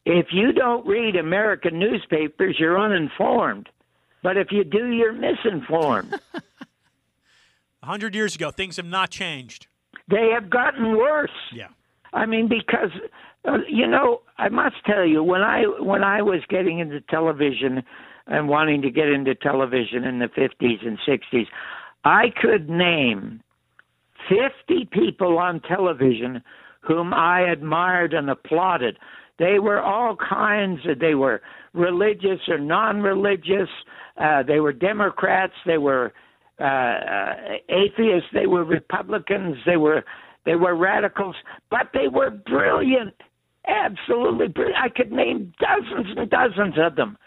"If 0.04 0.26
you 0.32 0.50
don't 0.50 0.84
read 0.84 1.14
American 1.14 1.78
newspapers, 1.78 2.56
you're 2.58 2.80
uninformed. 2.80 3.68
But 4.24 4.36
if 4.36 4.48
you 4.50 4.64
do, 4.64 4.88
you're 4.88 5.12
misinformed." 5.12 6.18
A 7.82 7.86
hundred 7.86 8.14
years 8.14 8.34
ago, 8.34 8.50
things 8.50 8.76
have 8.76 8.86
not 8.86 9.10
changed. 9.10 9.66
they 10.10 10.30
have 10.34 10.50
gotten 10.50 10.96
worse. 10.96 11.30
Yeah. 11.52 11.68
I 12.12 12.26
mean, 12.26 12.48
because 12.48 12.90
uh, 13.44 13.58
you 13.68 13.86
know, 13.86 14.22
I 14.38 14.48
must 14.48 14.76
tell 14.84 15.06
you, 15.06 15.22
when 15.22 15.42
I 15.42 15.62
when 15.80 16.02
I 16.02 16.22
was 16.22 16.40
getting 16.48 16.78
into 16.78 17.00
television 17.02 17.82
and 18.26 18.48
wanting 18.48 18.82
to 18.82 18.90
get 18.90 19.08
into 19.08 19.34
television 19.34 20.04
in 20.04 20.18
the 20.18 20.26
50s 20.26 20.86
and 20.86 20.98
60s, 21.06 21.46
I 22.04 22.26
could 22.40 22.68
name 22.68 23.42
50 24.28 24.88
people 24.92 25.38
on 25.38 25.60
television 25.60 26.42
whom 26.80 27.14
I 27.14 27.40
admired 27.40 28.12
and 28.14 28.28
applauded. 28.30 28.98
They 29.38 29.58
were 29.58 29.80
all 29.80 30.16
kinds 30.16 30.80
of, 30.86 30.98
they 30.98 31.14
were 31.14 31.40
religious 31.74 32.40
or 32.48 32.58
non 32.58 33.02
religious, 33.02 33.68
uh, 34.16 34.42
they 34.42 34.60
were 34.60 34.72
Democrats, 34.72 35.54
they 35.64 35.78
were 35.78 36.12
uh, 36.60 36.64
uh, 36.64 37.34
atheists, 37.68 38.28
they 38.32 38.46
were 38.46 38.64
Republicans, 38.64 39.56
they 39.64 39.76
were 39.76 40.04
they 40.44 40.54
were 40.54 40.74
radicals, 40.74 41.36
but 41.70 41.88
they 41.92 42.08
were 42.08 42.30
brilliant, 42.30 43.14
absolutely 43.66 44.48
brilliant. 44.48 44.82
I 44.82 44.88
could 44.88 45.12
name 45.12 45.52
dozens 45.60 46.16
and 46.16 46.30
dozens 46.30 46.74
of 46.78 46.96
them. 46.96 47.18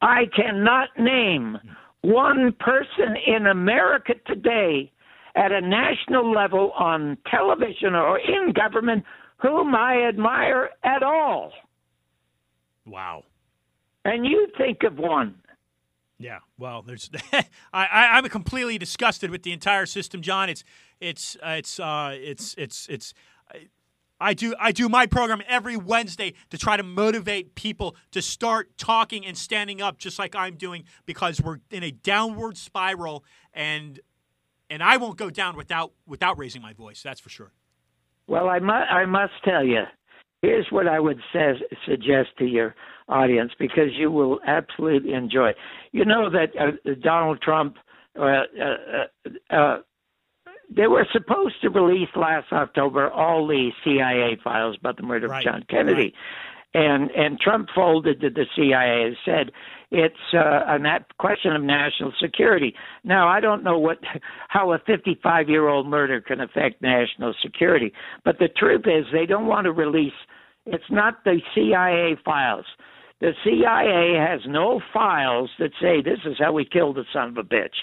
I 0.00 0.26
cannot 0.34 0.88
name 0.96 1.58
one 2.02 2.54
person 2.60 3.16
in 3.26 3.46
America 3.46 4.14
today 4.26 4.92
at 5.34 5.50
a 5.50 5.60
national 5.60 6.30
level 6.30 6.72
on 6.78 7.18
television 7.30 7.94
or 7.94 8.18
in 8.18 8.52
government 8.52 9.04
whom 9.38 9.74
I 9.74 10.06
admire 10.08 10.70
at 10.84 11.02
all. 11.02 11.52
Wow. 12.86 13.24
And 14.04 14.24
you 14.24 14.48
think 14.56 14.82
of 14.84 14.98
one. 14.98 15.34
Yeah, 16.18 16.38
well, 16.58 16.82
there's 16.82 17.10
I, 17.32 17.46
I'm 18.12 18.24
completely 18.28 18.76
disgusted 18.76 19.30
with 19.30 19.44
the 19.44 19.52
entire 19.52 19.86
system, 19.86 20.20
John. 20.20 20.48
It's 20.48 20.64
it's 21.00 21.36
uh, 21.36 21.50
it's 21.58 21.78
uh, 21.78 22.10
it's 22.14 22.54
it's 22.58 22.88
it's 22.88 23.14
I, 23.52 23.68
I 24.20 24.34
do 24.34 24.54
I 24.58 24.72
do 24.72 24.88
my 24.88 25.06
program 25.06 25.42
every 25.46 25.76
Wednesday 25.76 26.34
to 26.50 26.58
try 26.58 26.76
to 26.76 26.82
motivate 26.82 27.54
people 27.54 27.94
to 28.10 28.20
start 28.20 28.76
talking 28.76 29.24
and 29.24 29.38
standing 29.38 29.80
up, 29.80 29.98
just 29.98 30.18
like 30.18 30.34
I'm 30.34 30.56
doing, 30.56 30.84
because 31.06 31.40
we're 31.40 31.58
in 31.70 31.84
a 31.84 31.92
downward 31.92 32.56
spiral, 32.56 33.24
and 33.54 34.00
and 34.68 34.82
I 34.82 34.96
won't 34.96 35.18
go 35.18 35.30
down 35.30 35.56
without 35.56 35.92
without 36.04 36.36
raising 36.36 36.62
my 36.62 36.72
voice. 36.72 37.00
That's 37.00 37.20
for 37.20 37.28
sure. 37.28 37.52
Well, 38.26 38.48
I 38.48 38.58
must 38.58 38.90
I 38.90 39.06
must 39.06 39.34
tell 39.44 39.64
you. 39.64 39.84
Here's 40.42 40.66
what 40.70 40.86
I 40.86 41.00
would 41.00 41.18
says, 41.32 41.56
suggest 41.84 42.28
to 42.38 42.44
your 42.44 42.74
audience 43.08 43.52
because 43.58 43.90
you 43.96 44.10
will 44.10 44.40
absolutely 44.46 45.12
enjoy. 45.12 45.52
You 45.92 46.04
know 46.04 46.30
that 46.30 46.50
uh, 46.58 46.94
Donald 47.02 47.40
Trump, 47.42 47.76
uh, 48.18 48.42
uh, 48.60 49.54
uh, 49.54 49.78
they 50.74 50.86
were 50.86 51.06
supposed 51.12 51.60
to 51.62 51.70
release 51.70 52.08
last 52.14 52.52
October 52.52 53.10
all 53.10 53.46
the 53.46 53.70
CIA 53.84 54.38
files 54.42 54.76
about 54.78 54.96
the 54.96 55.02
murder 55.02 55.28
Right, 55.28 55.46
of 55.46 55.52
John 55.52 55.64
Kennedy, 55.68 56.14
and 56.74 57.10
and 57.12 57.40
Trump 57.40 57.68
folded 57.74 58.20
to 58.20 58.30
the 58.30 58.44
CIA 58.54 59.06
and 59.06 59.16
said 59.24 59.52
it's 59.90 60.34
uh, 60.34 60.60
a 60.66 60.78
question 61.18 61.54
of 61.56 61.62
national 61.62 62.12
security. 62.20 62.74
Now 63.04 63.28
I 63.28 63.40
don't 63.40 63.64
know 63.64 63.78
what 63.78 63.98
how 64.48 64.72
a 64.72 64.78
55 64.78 65.48
year 65.48 65.68
old 65.68 65.86
murder 65.86 66.20
can 66.20 66.40
affect 66.40 66.82
national 66.82 67.34
security, 67.42 67.92
but 68.24 68.38
the 68.38 68.48
truth 68.48 68.84
is 68.86 69.06
they 69.12 69.26
don't 69.26 69.46
want 69.46 69.64
to 69.64 69.72
release. 69.72 70.12
It's 70.66 70.90
not 70.90 71.24
the 71.24 71.40
CIA 71.54 72.16
files. 72.22 72.66
The 73.20 73.32
CIA 73.44 74.16
has 74.16 74.40
no 74.46 74.80
files 74.92 75.50
that 75.58 75.72
say 75.80 76.00
this 76.00 76.20
is 76.24 76.36
how 76.38 76.52
we 76.52 76.64
killed 76.64 76.96
the 76.96 77.04
son 77.12 77.30
of 77.30 77.38
a 77.38 77.42
bitch 77.42 77.74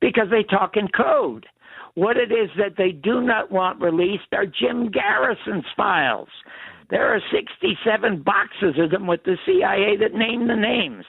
because 0.00 0.26
they 0.30 0.42
talk 0.42 0.76
in 0.76 0.88
code. 0.88 1.46
What 1.94 2.16
it 2.16 2.32
is 2.32 2.50
that 2.56 2.76
they 2.76 2.92
do 2.92 3.20
not 3.20 3.50
want 3.50 3.80
released 3.80 4.32
are 4.32 4.46
Jim 4.46 4.90
Garrison's 4.90 5.66
files. 5.76 6.28
There 6.88 7.14
are 7.14 7.20
67 7.32 8.22
boxes 8.22 8.74
of 8.78 8.90
them 8.90 9.06
with 9.06 9.22
the 9.24 9.36
CIA 9.46 9.96
that 9.98 10.14
name 10.14 10.48
the 10.48 10.56
names. 10.56 11.04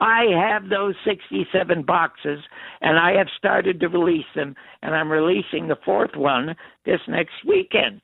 I 0.00 0.24
have 0.34 0.68
those 0.68 0.94
67 1.04 1.82
boxes 1.82 2.40
and 2.80 2.98
I 2.98 3.12
have 3.12 3.28
started 3.36 3.78
to 3.80 3.88
release 3.88 4.24
them, 4.34 4.56
and 4.82 4.94
I'm 4.94 5.10
releasing 5.10 5.68
the 5.68 5.78
fourth 5.84 6.16
one 6.16 6.56
this 6.86 7.00
next 7.06 7.34
weekend. 7.46 8.00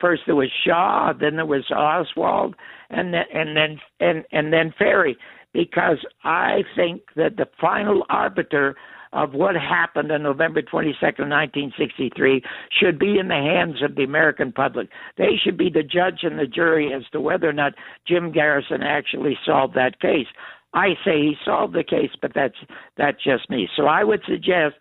First 0.00 0.22
there 0.26 0.36
was 0.36 0.50
Shaw, 0.64 1.12
then 1.18 1.36
there 1.36 1.46
was 1.46 1.70
Oswald, 1.70 2.54
and 2.90 3.12
then 3.12 3.24
and 3.32 3.56
then 3.56 3.80
and 4.00 4.24
and 4.32 4.52
then 4.52 4.72
Ferrie, 4.78 5.16
because 5.52 5.98
I 6.24 6.62
think 6.76 7.02
that 7.16 7.36
the 7.36 7.46
final 7.60 8.04
arbiter 8.08 8.76
of 9.12 9.32
what 9.32 9.54
happened 9.54 10.12
on 10.12 10.22
November 10.22 10.60
22nd, 10.60 11.30
1963, 11.30 12.42
should 12.78 12.98
be 12.98 13.18
in 13.18 13.28
the 13.28 13.34
hands 13.34 13.82
of 13.82 13.96
the 13.96 14.04
American 14.04 14.52
public. 14.52 14.88
They 15.16 15.40
should 15.42 15.56
be 15.56 15.70
the 15.70 15.82
judge 15.82 16.20
and 16.22 16.38
the 16.38 16.46
jury 16.46 16.92
as 16.92 17.04
to 17.12 17.20
whether 17.20 17.48
or 17.48 17.54
not 17.54 17.72
Jim 18.06 18.32
Garrison 18.32 18.82
actually 18.82 19.38
solved 19.46 19.74
that 19.74 20.00
case. 20.00 20.26
I 20.74 20.88
say 21.04 21.18
he 21.22 21.36
solved 21.44 21.74
the 21.74 21.84
case, 21.84 22.10
but 22.20 22.32
that's 22.34 22.58
that's 22.96 23.22
just 23.24 23.48
me. 23.48 23.68
So 23.76 23.86
I 23.86 24.04
would 24.04 24.20
suggest 24.28 24.76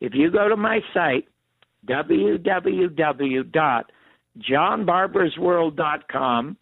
if 0.00 0.14
you 0.14 0.30
go 0.30 0.48
to 0.48 0.56
my 0.56 0.80
site 0.94 1.26
www.johnbarboursworld.com 4.38 6.56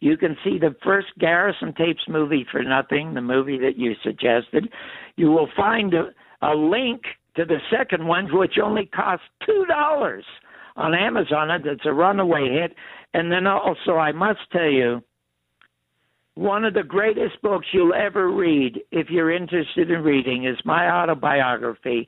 you 0.00 0.16
can 0.16 0.36
see 0.44 0.58
the 0.58 0.74
first 0.84 1.08
Garrison 1.18 1.72
Tapes 1.72 2.02
movie 2.08 2.46
for 2.50 2.62
nothing, 2.62 3.14
the 3.14 3.22
movie 3.22 3.58
that 3.58 3.78
you 3.78 3.94
suggested. 4.02 4.68
You 5.16 5.30
will 5.30 5.48
find 5.56 5.94
a, 5.94 6.10
a 6.42 6.54
link 6.54 7.02
to 7.36 7.44
the 7.44 7.58
second 7.70 8.06
one, 8.06 8.26
which 8.36 8.58
only 8.62 8.86
costs 8.86 9.24
two 9.44 9.64
dollars 9.66 10.24
on 10.76 10.94
Amazon. 10.94 11.50
It's 11.50 11.86
a 11.86 11.92
runaway 11.92 12.48
hit. 12.50 12.74
And 13.14 13.32
then 13.32 13.46
also, 13.46 13.92
I 13.92 14.12
must 14.12 14.40
tell 14.52 14.70
you, 14.70 15.02
one 16.34 16.66
of 16.66 16.74
the 16.74 16.82
greatest 16.82 17.40
books 17.40 17.66
you'll 17.72 17.94
ever 17.94 18.30
read, 18.30 18.80
if 18.92 19.08
you're 19.08 19.34
interested 19.34 19.90
in 19.90 20.02
reading, 20.02 20.44
is 20.44 20.58
my 20.66 20.90
autobiography, 20.90 22.06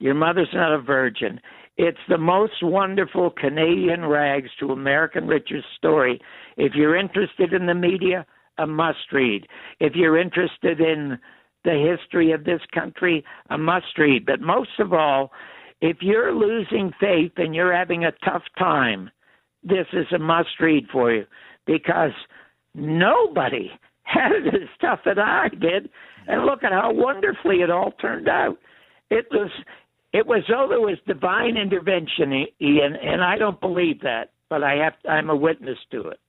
Your 0.00 0.14
Mother's 0.14 0.48
Not 0.52 0.74
a 0.74 0.82
Virgin. 0.82 1.40
It's 1.82 1.96
the 2.10 2.18
most 2.18 2.62
wonderful 2.62 3.30
Canadian 3.30 4.04
rags 4.04 4.50
to 4.58 4.72
American 4.72 5.26
riches 5.26 5.64
story. 5.78 6.20
If 6.58 6.74
you're 6.74 6.94
interested 6.94 7.54
in 7.54 7.64
the 7.64 7.72
media, 7.72 8.26
a 8.58 8.66
must 8.66 9.10
read. 9.10 9.46
If 9.78 9.94
you're 9.94 10.18
interested 10.18 10.78
in 10.78 11.18
the 11.64 11.96
history 11.96 12.32
of 12.32 12.44
this 12.44 12.60
country, 12.74 13.24
a 13.48 13.56
must 13.56 13.96
read. 13.96 14.26
But 14.26 14.42
most 14.42 14.78
of 14.78 14.92
all, 14.92 15.32
if 15.80 16.02
you're 16.02 16.34
losing 16.34 16.92
faith 17.00 17.32
and 17.38 17.54
you're 17.54 17.74
having 17.74 18.04
a 18.04 18.12
tough 18.26 18.44
time, 18.58 19.08
this 19.62 19.86
is 19.94 20.06
a 20.14 20.18
must 20.18 20.60
read 20.60 20.84
for 20.92 21.10
you 21.10 21.24
because 21.64 22.12
nobody 22.74 23.70
had 24.02 24.32
it 24.32 24.48
as 24.48 24.68
tough 24.82 25.00
as 25.06 25.16
I 25.16 25.48
did. 25.48 25.88
And 26.28 26.44
look 26.44 26.62
at 26.62 26.72
how 26.72 26.92
wonderfully 26.92 27.62
it 27.62 27.70
all 27.70 27.92
turned 27.92 28.28
out. 28.28 28.58
It 29.10 29.26
was 29.30 29.50
it 30.12 30.26
was 30.26 30.42
though 30.48 30.66
there 30.68 30.80
was 30.80 30.98
divine 31.06 31.56
intervention, 31.56 32.32
Ian, 32.60 32.96
and 32.96 33.22
I 33.22 33.36
don't 33.36 33.60
believe 33.60 34.00
that, 34.02 34.32
but 34.48 34.62
I 34.62 34.74
have 34.74 34.94
I'm 35.08 35.30
a 35.30 35.36
witness 35.36 35.78
to 35.92 36.08
it. 36.08 36.20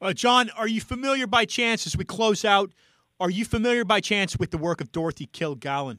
Uh, 0.00 0.12
John, 0.12 0.50
are 0.56 0.68
you 0.68 0.80
familiar 0.80 1.26
by 1.26 1.44
chance 1.44 1.86
as 1.86 1.96
we 1.96 2.04
close 2.04 2.44
out? 2.44 2.70
Are 3.18 3.30
you 3.30 3.44
familiar 3.44 3.84
by 3.84 4.00
chance 4.00 4.38
with 4.38 4.50
the 4.50 4.58
work 4.58 4.80
of 4.80 4.92
Dorothy 4.92 5.26
Kilgallen? 5.26 5.98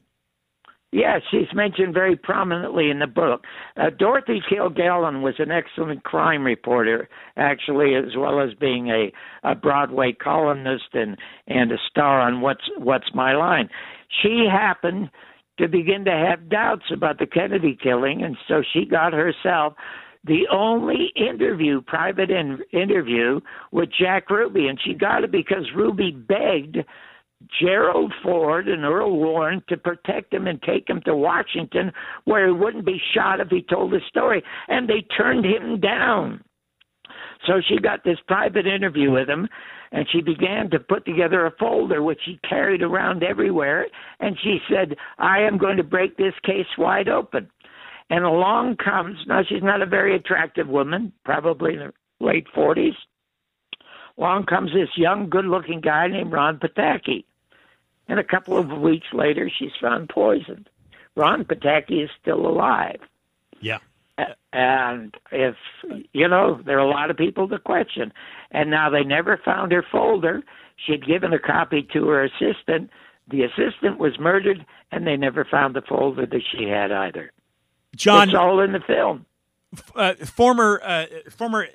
Yes, 0.90 1.22
she's 1.30 1.48
mentioned 1.54 1.94
very 1.94 2.16
prominently 2.16 2.90
in 2.90 2.98
the 2.98 3.06
book. 3.06 3.44
Uh, 3.78 3.88
Dorothy 3.98 4.42
Kilgallen 4.50 5.22
was 5.22 5.34
an 5.38 5.50
excellent 5.50 6.04
crime 6.04 6.44
reporter, 6.44 7.08
actually, 7.38 7.94
as 7.94 8.14
well 8.14 8.40
as 8.40 8.52
being 8.52 8.88
a, 8.88 9.10
a 9.42 9.54
Broadway 9.54 10.12
columnist 10.12 10.92
and 10.92 11.16
and 11.46 11.72
a 11.72 11.78
star 11.88 12.20
on 12.20 12.42
What's 12.42 12.68
What's 12.76 13.14
My 13.14 13.34
Line. 13.34 13.70
She 14.22 14.46
happened 14.50 15.08
to 15.58 15.68
begin 15.68 16.04
to 16.04 16.10
have 16.10 16.48
doubts 16.48 16.84
about 16.92 17.18
the 17.18 17.26
Kennedy 17.26 17.78
killing, 17.80 18.22
and 18.22 18.36
so 18.48 18.62
she 18.72 18.84
got 18.84 19.12
herself 19.12 19.74
the 20.24 20.46
only 20.52 21.12
interview, 21.16 21.80
private 21.82 22.30
in, 22.30 22.60
interview 22.72 23.40
with 23.72 23.88
Jack 23.98 24.30
Ruby, 24.30 24.68
and 24.68 24.78
she 24.84 24.94
got 24.94 25.24
it 25.24 25.32
because 25.32 25.68
Ruby 25.74 26.12
begged 26.12 26.78
Gerald 27.60 28.12
Ford 28.22 28.68
and 28.68 28.84
Earl 28.84 29.16
Warren 29.16 29.62
to 29.68 29.76
protect 29.76 30.32
him 30.32 30.46
and 30.46 30.62
take 30.62 30.88
him 30.88 31.00
to 31.06 31.16
Washington 31.16 31.90
where 32.24 32.46
he 32.46 32.52
wouldn't 32.52 32.86
be 32.86 33.00
shot 33.14 33.40
if 33.40 33.48
he 33.48 33.62
told 33.62 33.92
his 33.92 34.02
story. 34.08 34.42
And 34.68 34.88
they 34.88 35.04
turned 35.16 35.44
him 35.44 35.80
down. 35.80 36.42
So 37.46 37.60
she 37.68 37.78
got 37.78 38.04
this 38.04 38.18
private 38.28 38.66
interview 38.66 39.10
with 39.10 39.28
him, 39.28 39.48
and 39.92 40.06
she 40.10 40.22
began 40.22 40.70
to 40.70 40.80
put 40.80 41.04
together 41.04 41.44
a 41.44 41.50
folder 41.58 42.02
which 42.02 42.20
she 42.24 42.40
carried 42.48 42.82
around 42.82 43.22
everywhere. 43.22 43.86
And 44.20 44.36
she 44.42 44.58
said, 44.68 44.96
I 45.18 45.40
am 45.40 45.58
going 45.58 45.76
to 45.76 45.84
break 45.84 46.16
this 46.16 46.34
case 46.44 46.66
wide 46.78 47.08
open. 47.08 47.50
And 48.08 48.24
along 48.24 48.76
comes, 48.76 49.18
now 49.26 49.42
she's 49.46 49.62
not 49.62 49.82
a 49.82 49.86
very 49.86 50.16
attractive 50.16 50.68
woman, 50.68 51.12
probably 51.24 51.74
in 51.74 51.80
her 51.80 51.94
late 52.20 52.46
40s. 52.56 52.96
Along 54.18 54.44
comes 54.44 54.72
this 54.72 54.88
young, 54.96 55.28
good 55.30 55.46
looking 55.46 55.80
guy 55.80 56.08
named 56.08 56.32
Ron 56.32 56.58
Pataky. 56.58 57.24
And 58.08 58.18
a 58.18 58.24
couple 58.24 58.58
of 58.58 58.68
weeks 58.80 59.06
later, 59.12 59.50
she's 59.58 59.70
found 59.80 60.08
poisoned. 60.08 60.68
Ron 61.16 61.44
Pataky 61.44 62.04
is 62.04 62.10
still 62.20 62.46
alive. 62.46 63.00
Yeah. 63.60 63.78
And 64.52 65.14
if, 65.30 65.56
you 66.12 66.28
know, 66.28 66.60
there 66.64 66.78
are 66.78 66.86
a 66.86 66.90
lot 66.90 67.10
of 67.10 67.16
people 67.16 67.48
to 67.48 67.58
question. 67.58 68.12
And 68.50 68.70
now 68.70 68.90
they 68.90 69.04
never 69.04 69.40
found 69.42 69.72
her 69.72 69.84
folder. 69.90 70.42
She'd 70.76 71.06
given 71.06 71.32
a 71.32 71.38
copy 71.38 71.86
to 71.92 72.08
her 72.08 72.24
assistant. 72.24 72.90
The 73.30 73.44
assistant 73.44 73.98
was 73.98 74.18
murdered, 74.18 74.66
and 74.90 75.06
they 75.06 75.16
never 75.16 75.44
found 75.44 75.74
the 75.74 75.82
folder 75.82 76.26
that 76.26 76.42
she 76.50 76.64
had 76.64 76.92
either. 76.92 77.32
John, 77.96 78.28
it's 78.28 78.36
all 78.36 78.60
in 78.60 78.72
the 78.72 78.80
film. 78.80 79.26
Uh, 79.94 80.14
former 80.14 80.80
uh, 80.84 81.06
former 81.30 81.66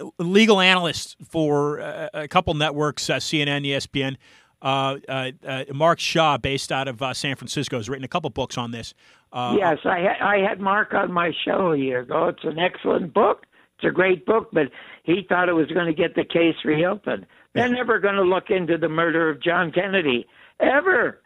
uh, 0.00 0.04
legal 0.18 0.60
analyst 0.60 1.16
for 1.24 1.80
uh, 1.80 2.08
a 2.12 2.26
couple 2.26 2.52
networks, 2.54 3.08
uh, 3.08 3.16
CNN, 3.16 3.64
ESPN. 3.64 4.16
Uh, 4.60 4.96
uh, 5.08 5.30
uh, 5.46 5.64
Mark 5.72 6.00
Shaw, 6.00 6.36
based 6.36 6.72
out 6.72 6.88
of 6.88 7.00
uh, 7.00 7.14
San 7.14 7.36
Francisco, 7.36 7.76
has 7.76 7.88
written 7.88 8.04
a 8.04 8.08
couple 8.08 8.30
books 8.30 8.58
on 8.58 8.70
this. 8.72 8.94
Uh, 9.32 9.56
yes, 9.58 9.78
I, 9.84 10.00
ha- 10.02 10.26
I 10.26 10.38
had 10.38 10.60
Mark 10.60 10.94
on 10.94 11.12
my 11.12 11.32
show 11.44 11.72
a 11.72 11.76
year 11.76 12.00
ago. 12.00 12.28
It's 12.28 12.44
an 12.44 12.58
excellent 12.58 13.14
book. 13.14 13.44
It's 13.76 13.84
a 13.88 13.92
great 13.92 14.26
book, 14.26 14.48
but 14.52 14.70
he 15.04 15.24
thought 15.28 15.48
it 15.48 15.52
was 15.52 15.68
going 15.68 15.86
to 15.86 15.92
get 15.94 16.16
the 16.16 16.24
case 16.24 16.56
reopened. 16.64 17.26
They're 17.54 17.68
never 17.68 17.98
going 17.98 18.16
to 18.16 18.22
look 18.22 18.50
into 18.50 18.76
the 18.78 18.88
murder 18.88 19.30
of 19.30 19.42
John 19.42 19.72
Kennedy, 19.72 20.26
ever, 20.60 21.20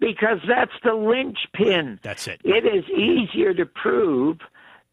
because 0.00 0.38
that's 0.46 0.72
the 0.84 0.94
linchpin. 0.94 2.00
That's 2.02 2.26
it. 2.28 2.40
It 2.44 2.64
is 2.64 2.84
easier 2.90 3.54
to 3.54 3.66
prove 3.66 4.38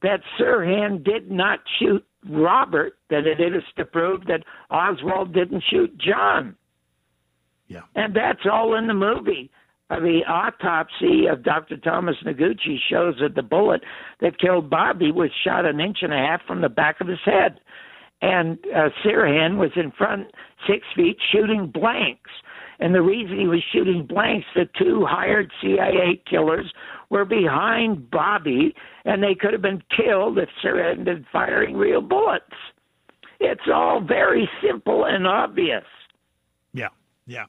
that 0.01 0.21
Sirhan 0.39 1.03
did 1.03 1.31
not 1.31 1.59
shoot 1.79 2.05
Robert 2.29 2.97
than 3.09 3.25
it 3.25 3.39
is 3.39 3.63
to 3.77 3.85
prove 3.85 4.25
that 4.25 4.43
Oswald 4.69 5.33
didn't 5.33 5.63
shoot 5.69 5.97
John. 5.97 6.55
Yeah. 7.67 7.81
And 7.95 8.15
that's 8.15 8.45
all 8.51 8.77
in 8.77 8.87
the 8.87 8.93
movie. 8.93 9.49
Uh, 9.89 9.99
the 9.99 10.21
autopsy 10.27 11.27
of 11.27 11.43
Dr. 11.43 11.77
Thomas 11.77 12.15
Noguchi 12.25 12.77
shows 12.89 13.15
that 13.21 13.35
the 13.35 13.43
bullet 13.43 13.81
that 14.19 14.39
killed 14.39 14.69
Bobby 14.69 15.11
was 15.11 15.29
shot 15.43 15.65
an 15.65 15.79
inch 15.79 15.99
and 16.01 16.13
a 16.13 16.17
half 16.17 16.41
from 16.47 16.61
the 16.61 16.69
back 16.69 17.01
of 17.01 17.07
his 17.07 17.19
head. 17.23 17.59
And 18.21 18.57
uh, 18.75 18.89
Sirhan 19.03 19.57
was 19.57 19.71
in 19.75 19.91
front 19.91 20.27
six 20.67 20.85
feet 20.95 21.17
shooting 21.31 21.67
blanks. 21.71 22.31
And 22.79 22.93
the 22.93 23.01
reason 23.01 23.39
he 23.39 23.47
was 23.47 23.63
shooting 23.71 24.05
blanks, 24.05 24.47
the 24.55 24.67
two 24.77 25.05
hired 25.07 25.51
CIA 25.61 26.21
killers 26.29 26.71
were 27.09 27.23
behind 27.23 28.09
Bobby, 28.09 28.73
and 29.05 29.21
they 29.21 29.35
could 29.35 29.53
have 29.53 29.61
been 29.61 29.83
killed 29.95 30.39
if 30.39 30.49
Sirhan 30.63 30.97
had 30.97 31.05
been 31.05 31.25
firing 31.31 31.75
real 31.77 32.01
bullets. 32.01 32.45
It's 33.39 33.69
all 33.71 34.01
very 34.01 34.49
simple 34.61 35.05
and 35.05 35.27
obvious. 35.27 35.83
Yeah. 37.25 37.45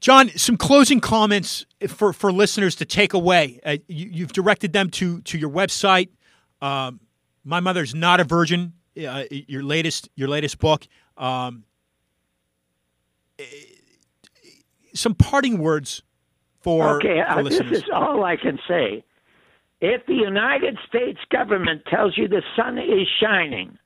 John, 0.00 0.28
some 0.30 0.56
closing 0.56 1.00
comments 1.00 1.66
for, 1.88 2.12
for 2.12 2.30
listeners 2.32 2.76
to 2.76 2.84
take 2.84 3.14
away. 3.14 3.60
Uh, 3.64 3.78
you, 3.88 4.24
have 4.24 4.32
directed 4.32 4.72
them 4.72 4.90
to 4.90 5.20
to 5.22 5.38
your 5.38 5.50
website. 5.50 6.10
Um, 6.60 7.00
My 7.44 7.60
mother's 7.60 7.94
not 7.94 8.20
a 8.20 8.24
virgin. 8.24 8.74
Uh, 8.96 9.24
your 9.30 9.62
latest 9.62 10.08
your 10.14 10.28
latest 10.28 10.58
book. 10.58 10.86
Um, 11.16 11.64
some 14.94 15.14
parting 15.14 15.58
words 15.58 16.02
for, 16.60 16.96
okay, 16.96 17.22
for 17.32 17.40
uh, 17.40 17.42
this 17.42 17.60
is 17.60 17.84
all 17.92 18.24
I 18.24 18.36
can 18.36 18.58
say. 18.66 19.04
If 19.80 20.06
the 20.06 20.14
United 20.14 20.78
States 20.88 21.18
government 21.30 21.82
tells 21.86 22.16
you 22.16 22.28
the 22.28 22.42
sun 22.56 22.78
is 22.78 23.06
shining, 23.20 23.78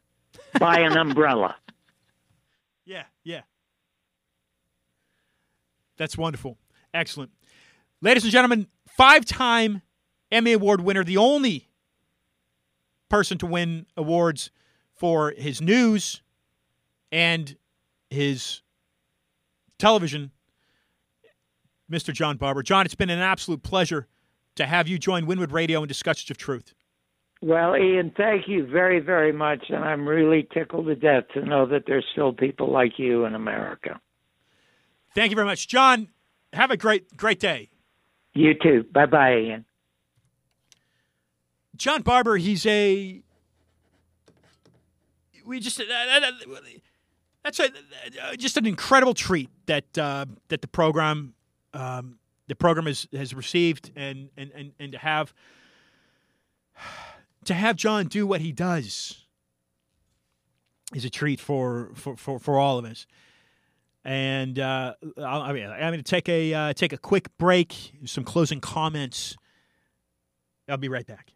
buy 0.59 0.81
an 0.81 0.97
umbrella. 0.97 1.57
Yeah, 2.85 3.05
yeah. 3.25 3.41
That's 6.01 6.17
wonderful. 6.17 6.57
Excellent. 6.95 7.31
Ladies 8.01 8.23
and 8.23 8.33
gentlemen, 8.33 8.69
five 8.89 9.27
time 9.27 9.83
Emmy 10.33 10.55
Award 10.55 10.81
winner, 10.81 11.05
the 11.05 11.19
only 11.19 11.69
person 13.11 13.37
to 13.37 13.45
win 13.45 13.85
awards 13.99 14.51
for 14.95 15.35
his 15.37 15.61
news 15.61 16.23
and 17.13 17.55
his 18.09 18.63
television, 19.79 20.31
Mr. 21.93 22.15
John 22.15 22.39
Barbour. 22.39 22.63
John, 22.63 22.87
it's 22.87 22.95
been 22.95 23.11
an 23.11 23.19
absolute 23.19 23.63
pleasure 23.63 24.09
to 24.55 24.65
have 24.65 24.89
you 24.89 24.99
join 24.99 25.27
Wynwood 25.27 25.53
Radio 25.53 25.81
and 25.81 25.89
Discussions 25.89 26.31
of 26.31 26.39
Truth. 26.39 26.73
Well, 27.43 27.77
Ian, 27.77 28.15
thank 28.17 28.49
you 28.49 28.67
very, 28.67 29.01
very 29.01 29.33
much. 29.33 29.67
And 29.69 29.85
I'm 29.85 30.09
really 30.09 30.49
tickled 30.55 30.87
to 30.87 30.95
death 30.95 31.25
to 31.35 31.45
know 31.45 31.67
that 31.67 31.83
there's 31.87 32.07
still 32.13 32.33
people 32.33 32.73
like 32.73 32.93
you 32.99 33.27
in 33.27 33.35
America. 33.35 34.01
Thank 35.15 35.31
you 35.31 35.37
very 35.37 35.47
much. 35.47 35.69
John, 35.69 36.09
have 36.53 36.71
a 36.71 36.77
great, 36.77 37.17
great 37.17 37.41
day. 37.41 37.71
You 38.35 38.55
too. 38.55 38.85
Bye 38.93 39.07
bye, 39.07 39.37
Ian. 39.37 39.65
John 41.77 42.03
Barbour, 42.03 42.37
he's 42.37 42.65
a. 42.67 43.23
We 45.45 45.61
just. 45.61 45.81
Uh, 45.81 45.85
that's 47.43 47.59
a, 47.59 47.65
uh, 47.65 48.37
just 48.37 48.57
an 48.57 48.67
incredible 48.67 49.15
treat 49.15 49.49
that 49.67 49.99
uh, 49.99 50.27
that 50.49 50.61
the 50.61 50.69
program 50.69 51.35
um, 51.73 52.19
the 52.49 52.55
program 52.55 52.87
has, 52.87 53.07
has 53.13 53.33
received 53.33 53.93
and, 53.95 54.29
and, 54.37 54.51
and, 54.55 54.73
and 54.81 54.93
to 54.93 54.99
have 54.99 55.33
to 57.45 57.55
have 57.55 57.77
John 57.77 58.07
do 58.09 58.27
what 58.27 58.41
he 58.41 58.53
does 58.53 59.25
is 60.95 61.05
a 61.05 61.11
treat 61.11 61.41
for 61.41 61.91
for, 61.95 62.17
for, 62.17 62.39
for 62.39 62.59
all 62.59 62.79
of 62.79 62.85
us. 62.85 63.07
And 64.05 64.59
uh, 64.59 64.95
I 65.23 65.53
mean, 65.53 65.67
I'm 65.67 65.93
going 65.93 65.99
to 65.99 66.03
take 66.03 66.29
a 66.29 66.55
uh, 66.55 66.73
take 66.73 66.93
a 66.93 66.99
quick 66.99 67.37
break, 67.39 67.93
some 68.07 68.25
closing 68.25 68.61
comments. 68.61 69.37
I'll 70.69 70.79
be 70.79 70.89
right 70.89 71.07
back. 71.07 71.33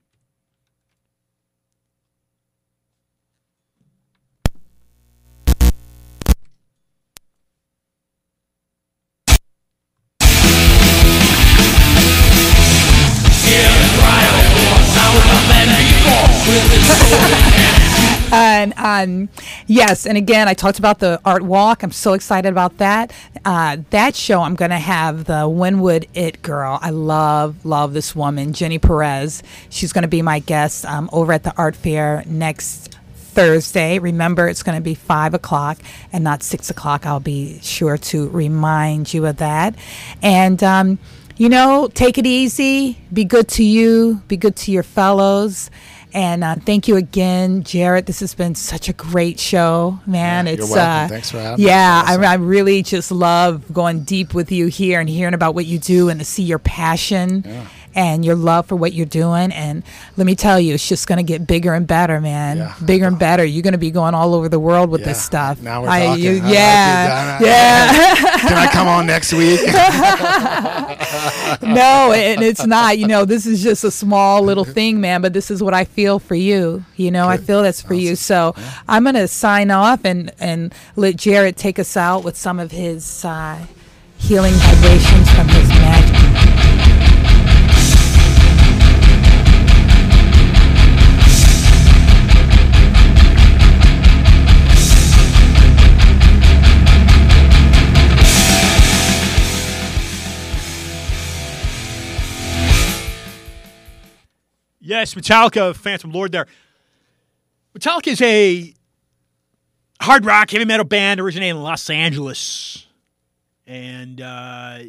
And 18.35 18.75
um, 18.77 19.29
yes, 19.69 20.07
and 20.07 20.19
again, 20.19 20.49
I 20.49 20.55
talked 20.55 20.81
about 20.81 20.99
the 20.99 21.21
art 21.25 21.43
walk. 21.43 21.85
I'm 21.85 21.93
so 21.93 22.15
excited 22.15 22.49
about 22.49 22.79
that. 22.79 23.13
Uh, 23.45 23.77
that 23.91 24.17
show, 24.17 24.43
I'm 24.43 24.57
going 24.57 24.73
to 24.73 24.79
have 24.79 25.27
the 25.27 25.45
Wynwood 25.45 26.09
It 26.15 26.43
girl. 26.43 26.81
I 26.83 26.91
love, 26.91 27.65
love 27.65 27.93
this 27.93 28.17
woman, 28.17 28.53
Jenny 28.53 28.81
Perez. 28.81 29.45
She's 29.71 29.93
going 29.93 30.03
to 30.03 30.09
be 30.09 30.21
my 30.21 30.41
guest 30.41 30.85
um, 30.85 31.09
over 31.13 31.33
at 31.33 31.45
the 31.45 31.55
art 31.57 31.77
fair 31.77 32.25
next 32.27 32.99
Thursday. 33.15 34.01
Remember, 34.01 34.49
it's 34.49 34.65
going 34.65 34.79
to 34.79 34.83
be 34.83 34.97
five 34.97 35.35
o'clock 35.35 35.79
and 36.13 36.25
not 36.25 36.43
six 36.43 36.71
o'clock. 36.71 37.07
I'll 37.07 37.21
be 37.21 37.61
sure 37.63 37.99
to 37.99 38.29
remind 38.31 39.15
you 39.15 39.27
of 39.27 39.37
that. 39.37 39.77
And, 40.23 40.61
um, 40.65 40.99
you 41.37 41.49
know, 41.49 41.89
take 41.95 42.19
it 42.19 42.27
easy, 42.27 42.99
be 43.13 43.25
good 43.25 43.47
to 43.51 43.63
you, 43.63 44.23
be 44.27 44.37
good 44.37 44.57
to 44.57 44.73
your 44.73 44.83
fellows. 44.83 45.71
And 46.15 46.45
uh, 46.45 46.55
thank 46.55 46.87
you 46.87 46.95
again, 46.95 47.65
Jared. 47.65 48.07
This 48.07 48.21
has 48.21 48.35
been 48.35 48.55
such 48.55 48.89
a 48.89 48.93
great 48.93 49.41
show, 49.41 49.99
man. 50.07 50.47
Yeah, 50.47 50.53
it's. 50.53 50.73
Uh, 50.73 51.09
Thanks 51.09 51.33
for 51.33 51.39
having 51.39 51.65
yeah, 51.65 52.03
me. 52.07 52.13
Awesome. 52.13 52.25
I, 52.25 52.27
I 52.27 52.35
really 52.35 52.85
just 52.85 53.11
love 53.11 53.65
going 53.73 54.05
deep 54.05 54.33
with 54.33 54.53
you 54.53 54.69
here 54.69 55.01
and 55.01 55.09
hearing 55.09 55.35
about 55.35 55.57
what 55.57 55.67
you 55.67 55.81
do 55.81 56.09
and 56.09 56.21
to 56.21 56.25
see 56.25 56.45
your 56.45 56.61
passion. 56.61 57.43
Yeah. 57.45 57.67
And 57.95 58.25
your 58.25 58.35
love 58.35 58.67
for 58.67 58.77
what 58.77 58.93
you're 58.93 59.07
doing. 59.07 59.53
And 59.53 59.83
let 60.17 60.27
me 60.27 60.35
tell 60.35 60.59
you, 60.61 60.75
it's 60.75 60.89
just 60.89 61.07
going 61.07 61.19
to 61.19 61.23
get 61.23 61.47
bigger 61.47 61.75
and 61.75 61.87
better, 61.87 62.21
man. 62.21 62.57
Yeah. 62.59 62.75
Bigger 62.85 63.07
and 63.07 63.19
better. 63.19 63.45
You're 63.45 63.63
going 63.63 63.73
to 63.73 63.79
be 63.79 63.91
going 63.91 64.15
all 64.15 64.35
over 64.35 64.49
the 64.49 64.59
world 64.61 64.91
with 64.91 65.01
Yeah. 65.03 65.09
this 65.09 65.23
stuff. 65.23 65.61
Now 65.63 65.83
we're 65.83 65.89
I- 65.89 66.05
talking. 66.07 66.25
you- 66.25 66.31
I 66.31 66.41
like 66.41 66.53
yeah, 66.53 67.39
yeah. 67.41 68.39
Can 68.49 68.59
I 68.59 68.67
come 68.73 68.89
on 68.89 69.07
next 69.07 69.33
week? 69.33 69.61
no, 71.63 72.13
and 72.13 72.43
it's 72.43 72.67
not. 72.67 72.99
You 72.99 73.07
know, 73.07 73.25
this 73.25 73.47
is 73.47 73.63
just 73.63 73.85
a 73.85 73.91
small 73.91 74.43
little 74.43 74.65
thing, 74.65 75.01
man. 75.01 75.23
But 75.23 75.33
this 75.33 75.51
is 75.51 75.63
what 75.63 75.75
I 75.75 75.85
feel 75.85 76.19
for 76.19 76.35
you. 76.35 76.85
You 76.97 77.11
know, 77.11 77.29
I 77.29 77.37
feel 77.37 77.63
that's 77.63 77.81
for 77.83 77.95
you. 77.95 78.17
So 78.17 78.55
I'm 78.89 79.05
gonna 79.05 79.29
sign 79.29 79.71
off 79.71 80.05
and 80.05 80.33
and 80.39 80.75
let 80.97 81.17
Jared 81.17 81.57
take 81.57 81.79
us 81.79 81.97
out 81.97 82.25
with 82.25 82.37
some 82.37 82.59
of 82.59 82.71
his 82.71 83.25
uh, 83.25 83.65
healing 84.19 84.53
vibrations 84.55 85.31
from 85.33 85.49
his 85.49 85.69
magic. 85.69 86.24
Yes, 104.87 105.15
Metallica, 105.15 105.75
Phantom 105.75 106.13
Lord 106.13 106.31
there. 106.33 106.47
Metallica 107.75 108.09
is 108.09 108.21
a 108.21 108.75
hard 109.99 110.27
rock, 110.27 110.51
heavy 110.51 110.67
metal 110.67 110.85
band 110.85 111.21
originating 111.21 111.57
in 111.57 111.63
Los 111.63 111.89
Angeles. 111.89 112.87
And 113.67 114.21
uh, 114.21 114.81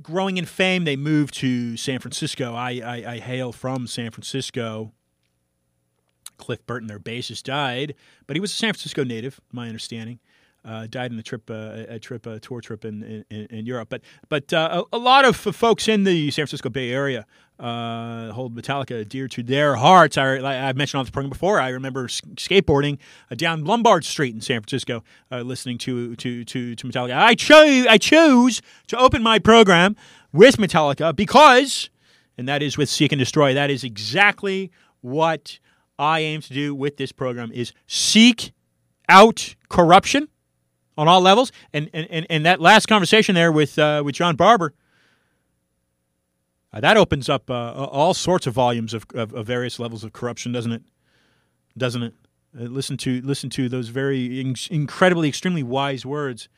growing 0.00 0.36
in 0.36 0.44
fame, 0.44 0.84
they 0.84 0.94
moved 0.94 1.34
to 1.34 1.76
San 1.76 1.98
Francisco. 1.98 2.54
I, 2.54 2.80
I, 2.84 3.12
I 3.14 3.18
hail 3.18 3.50
from 3.50 3.88
San 3.88 4.12
Francisco. 4.12 4.92
Cliff 6.36 6.64
Burton, 6.64 6.86
their 6.86 7.00
bassist, 7.00 7.42
died, 7.42 7.94
but 8.26 8.36
he 8.36 8.40
was 8.40 8.52
a 8.52 8.54
San 8.54 8.72
Francisco 8.72 9.02
native, 9.02 9.40
my 9.52 9.66
understanding. 9.66 10.20
Uh, 10.64 10.86
died 10.88 11.12
in 11.12 11.18
a 11.18 11.22
trip, 11.22 11.50
uh, 11.50 11.84
a 11.88 11.98
trip, 11.98 12.24
a 12.26 12.40
tour 12.40 12.60
trip 12.60 12.84
in, 12.84 13.24
in, 13.30 13.46
in 13.46 13.66
Europe. 13.66 13.88
But 13.90 14.00
but 14.30 14.52
uh, 14.52 14.84
a, 14.92 14.96
a 14.96 14.98
lot 14.98 15.24
of 15.26 15.36
folks 15.36 15.88
in 15.88 16.04
the 16.04 16.30
San 16.30 16.44
Francisco 16.44 16.70
Bay 16.70 16.90
Area 16.90 17.26
uh, 17.58 18.32
hold 18.32 18.54
Metallica 18.56 19.08
dear 19.08 19.28
to 19.28 19.42
their 19.42 19.76
hearts. 19.76 20.18
I, 20.18 20.68
I've 20.68 20.76
mentioned 20.76 20.98
on 20.98 21.04
this 21.04 21.10
program 21.10 21.30
before. 21.30 21.60
I 21.60 21.68
remember 21.68 22.04
s- 22.06 22.20
skateboarding 22.34 22.98
uh, 23.30 23.36
down 23.36 23.64
Lombard 23.64 24.04
Street 24.04 24.34
in 24.34 24.40
San 24.40 24.60
Francisco, 24.60 25.04
uh, 25.30 25.40
listening 25.42 25.78
to 25.78 26.16
to 26.16 26.44
to 26.44 26.74
to 26.74 26.86
Metallica. 26.86 27.16
I 27.16 27.34
chose 27.34 27.86
I 27.86 27.98
chose 27.98 28.60
to 28.88 28.98
open 28.98 29.22
my 29.22 29.38
program 29.38 29.94
with 30.32 30.56
Metallica 30.56 31.14
because, 31.14 31.90
and 32.36 32.48
that 32.48 32.62
is 32.62 32.76
with 32.76 32.88
Seek 32.88 33.12
and 33.12 33.18
Destroy. 33.18 33.54
That 33.54 33.70
is 33.70 33.84
exactly 33.84 34.72
what 35.00 35.60
I 35.98 36.20
aim 36.20 36.40
to 36.42 36.52
do 36.52 36.74
with 36.74 36.96
this 36.96 37.12
program: 37.12 37.52
is 37.52 37.72
seek 37.86 38.52
out 39.08 39.54
corruption 39.68 40.28
on 40.98 41.06
all 41.06 41.20
levels. 41.20 41.52
And 41.72 41.88
and, 41.92 42.08
and, 42.10 42.26
and 42.28 42.46
that 42.46 42.60
last 42.60 42.86
conversation 42.86 43.36
there 43.36 43.52
with 43.52 43.78
uh, 43.78 44.02
with 44.04 44.16
John 44.16 44.34
Barbour, 44.34 44.74
uh, 46.74 46.80
that 46.80 46.96
opens 46.96 47.28
up 47.28 47.48
uh, 47.50 47.72
all 47.72 48.12
sorts 48.12 48.46
of 48.46 48.54
volumes 48.54 48.92
of, 48.92 49.06
of, 49.14 49.32
of 49.32 49.46
various 49.46 49.78
levels 49.78 50.02
of 50.02 50.12
corruption, 50.12 50.52
doesn't 50.52 50.72
it? 50.72 50.82
Doesn't 51.78 52.02
it? 52.02 52.14
Uh, 52.58 52.64
listen 52.64 52.96
to 52.98 53.20
listen 53.22 53.48
to 53.50 53.68
those 53.68 53.88
very 53.88 54.40
in- 54.40 54.56
incredibly, 54.70 55.28
extremely 55.28 55.62
wise 55.62 56.04
words. 56.04 56.48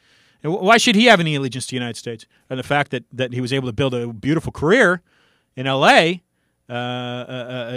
And 0.42 0.52
wh- 0.52 0.62
why 0.62 0.78
should 0.78 0.94
he 0.94 1.04
have 1.06 1.20
any 1.20 1.34
allegiance 1.34 1.66
to 1.66 1.70
the 1.70 1.76
United 1.76 1.96
States? 1.96 2.26
And 2.48 2.58
the 2.58 2.64
fact 2.64 2.90
that, 2.92 3.04
that 3.12 3.34
he 3.34 3.40
was 3.40 3.52
able 3.52 3.68
to 3.68 3.72
build 3.72 3.94
a 3.94 4.12
beautiful 4.12 4.52
career 4.52 5.02
in 5.54 5.66
L.A., 5.66 6.22
uh, 6.68 6.72
uh, 6.72 6.74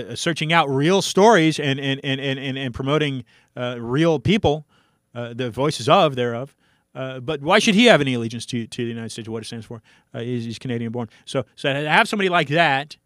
uh, 0.09 0.15
searching 0.15 0.51
out 0.51 0.67
real 0.67 1.01
stories 1.01 1.59
and 1.59 1.79
and, 1.79 1.99
and, 2.03 2.19
and, 2.19 2.57
and, 2.57 2.73
promoting 2.73 3.23
uh, 3.55 3.75
real 3.79 4.17
people, 4.17 4.65
uh, 5.13 5.31
the 5.31 5.51
voices 5.51 5.87
of 5.87 6.15
thereof. 6.15 6.55
Uh, 6.95 7.19
but 7.19 7.41
why 7.41 7.59
should 7.59 7.75
he 7.75 7.85
have 7.85 8.01
any 8.01 8.15
allegiance 8.15 8.45
to, 8.47 8.65
to 8.67 8.83
the 8.83 8.89
United 8.89 9.09
States 9.09 9.29
what 9.29 9.43
it 9.43 9.45
stands 9.45 9.65
for? 9.65 9.81
Uh, 10.13 10.19
he's, 10.19 10.45
he's 10.45 10.59
Canadian 10.59 10.91
born. 10.91 11.07
So, 11.25 11.45
so 11.55 11.71
to 11.71 11.89
have 11.89 12.07
somebody 12.07 12.29
like 12.29 12.47
that, 12.49 12.97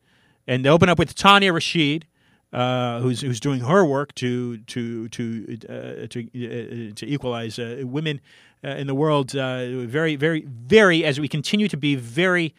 and 0.47 0.63
they 0.63 0.69
open 0.69 0.89
up 0.89 0.97
with 0.99 1.15
Tania 1.15 1.51
Rashid, 1.53 2.05
uh, 2.53 2.99
who's 2.99 3.21
who's 3.21 3.39
doing 3.39 3.61
her 3.61 3.83
work 3.83 4.13
to 4.15 4.57
to 4.57 5.07
to 5.09 5.57
uh, 5.67 6.07
to 6.07 6.19
uh, 6.21 6.93
to 6.95 7.05
equalize 7.07 7.57
women 7.57 8.21
in 8.61 8.87
the 8.87 8.93
world. 8.93 9.31
Very 9.31 10.15
very 10.15 10.45
very 10.45 11.03
as 11.03 11.19
we 11.19 11.27
continue 11.27 11.67
to 11.67 11.77
be 11.77 11.95
very 11.95 12.53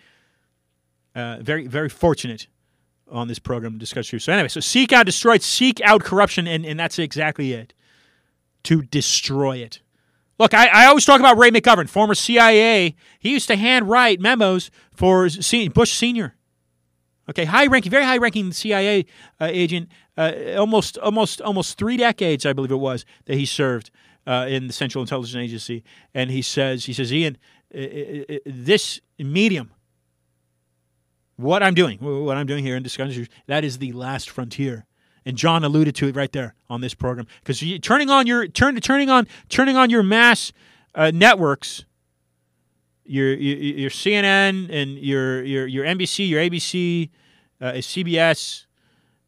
very 1.15 1.67
very 1.67 1.89
fortunate 1.89 2.49
on 3.11 3.29
this 3.29 3.39
program 3.39 3.75
to 3.75 3.79
discuss. 3.79 4.09
So 4.09 4.33
anyway, 4.33 4.49
so 4.49 4.61
seek 4.61 4.93
out 4.93 5.07
destroy 5.07 5.35
it, 5.37 5.43
seek 5.43 5.81
out 5.83 6.03
corruption, 6.03 6.49
and, 6.49 6.67
and 6.67 6.79
that's 6.81 6.99
exactly 6.99 7.53
it. 7.53 7.73
To 8.65 8.83
destroy 8.83 9.59
it. 9.59 9.81
Look, 10.39 10.53
I, 10.53 10.67
I 10.67 10.87
always 10.87 11.05
talk 11.05 11.21
about 11.21 11.39
Ray 11.39 11.51
McGovern, 11.51 11.89
former 11.89 12.15
CIA. 12.15 12.97
He 13.19 13.31
used 13.31 13.47
to 13.49 13.57
handwrite 13.57 14.21
memos 14.21 14.71
for 14.93 15.29
Bush 15.73 15.93
Senior. 15.93 16.35
Okay, 17.29 17.45
high 17.45 17.67
ranking, 17.67 17.91
very 17.91 18.05
high 18.05 18.19
ranking 18.19 18.53
CIA 18.53 19.07
uh, 19.41 19.49
agent, 19.51 19.89
uh, 20.19 20.33
almost 20.59 20.99
almost 20.99 21.41
almost 21.41 21.79
three 21.79 21.97
decades, 21.97 22.45
I 22.45 22.53
believe 22.53 22.71
it 22.71 22.77
was, 22.77 23.07
that 23.25 23.37
he 23.37 23.47
served 23.47 23.91
uh, 24.27 24.47
in 24.49 24.67
the 24.67 24.73
Central 24.73 25.03
Intelligence 25.03 25.37
Agency. 25.37 25.85
And 26.13 26.31
he 26.31 26.43
says, 26.43 26.85
he 26.85 26.93
says, 26.93 27.13
Ian, 27.13 27.39
this 27.71 29.01
medium, 29.19 29.73
what 31.37 31.63
I'm 31.63 31.75
doing, 31.75 31.99
what 31.99 32.37
I'm 32.37 32.47
doing 32.47 32.63
here 32.63 32.77
in 32.77 32.83
discussion, 32.83 33.27
that 33.47 33.65
is 33.65 33.79
the 33.79 33.93
last 33.93 34.29
frontier. 34.29 34.85
And 35.27 35.37
John 35.37 35.65
alluded 35.65 35.95
to 35.97 36.09
it 36.09 36.17
right 36.17 36.31
there 36.33 36.55
on 36.69 36.81
this 36.81 36.95
program 36.95 37.27
because 37.43 37.63
turning 37.81 38.11
on 38.11 38.27
your 38.27 38.47
turn 38.47 38.77
turning 38.77 39.09
on 39.09 39.27
turning 39.49 39.77
on 39.77 39.89
your 39.89 40.03
mass 40.03 40.53
uh, 40.95 41.11
networks, 41.15 41.85
your, 43.05 43.33
your 43.35 43.57
your 43.57 43.91
CNN 43.91 44.69
and 44.71 44.99
your 44.99 45.43
your 45.43 45.67
your 45.67 45.85
NBC, 45.85 46.29
your 46.29 46.41
ABC, 46.41 47.11
uh, 47.61 47.73
CBS, 47.73 48.67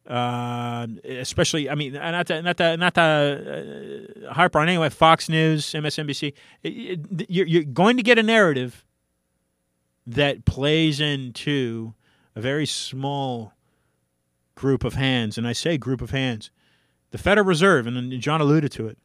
uh, 0.07 0.87
especially 1.03 1.69
I 1.69 1.75
mean 1.75 1.93
not 1.93 2.27
the, 2.27 2.41
not 2.41 2.57
the, 2.57 2.77
not 2.77 2.93
the 2.93 4.07
uh, 4.27 4.33
harper 4.33 4.59
on 4.59 4.69
anyway 4.69 4.89
Fox 4.89 5.29
News, 5.29 5.65
MSNBC. 5.65 6.33
You're, 6.63 7.47
you're 7.47 7.63
going 7.63 7.97
to 7.97 8.03
get 8.03 8.17
a 8.17 8.23
narrative 8.23 8.85
that 10.05 10.45
plays 10.45 11.01
into 11.01 11.93
a 12.35 12.41
very 12.41 12.65
small 12.65 13.53
group 14.57 14.83
of 14.83 14.95
hands, 14.95 15.37
and 15.37 15.47
I 15.47 15.53
say 15.53 15.77
group 15.77 16.01
of 16.01 16.09
hands, 16.09 16.51
the 17.11 17.17
Federal 17.17 17.47
Reserve, 17.47 17.87
and 17.87 18.19
John 18.19 18.41
alluded 18.41 18.71
to 18.73 18.87
it. 18.87 18.97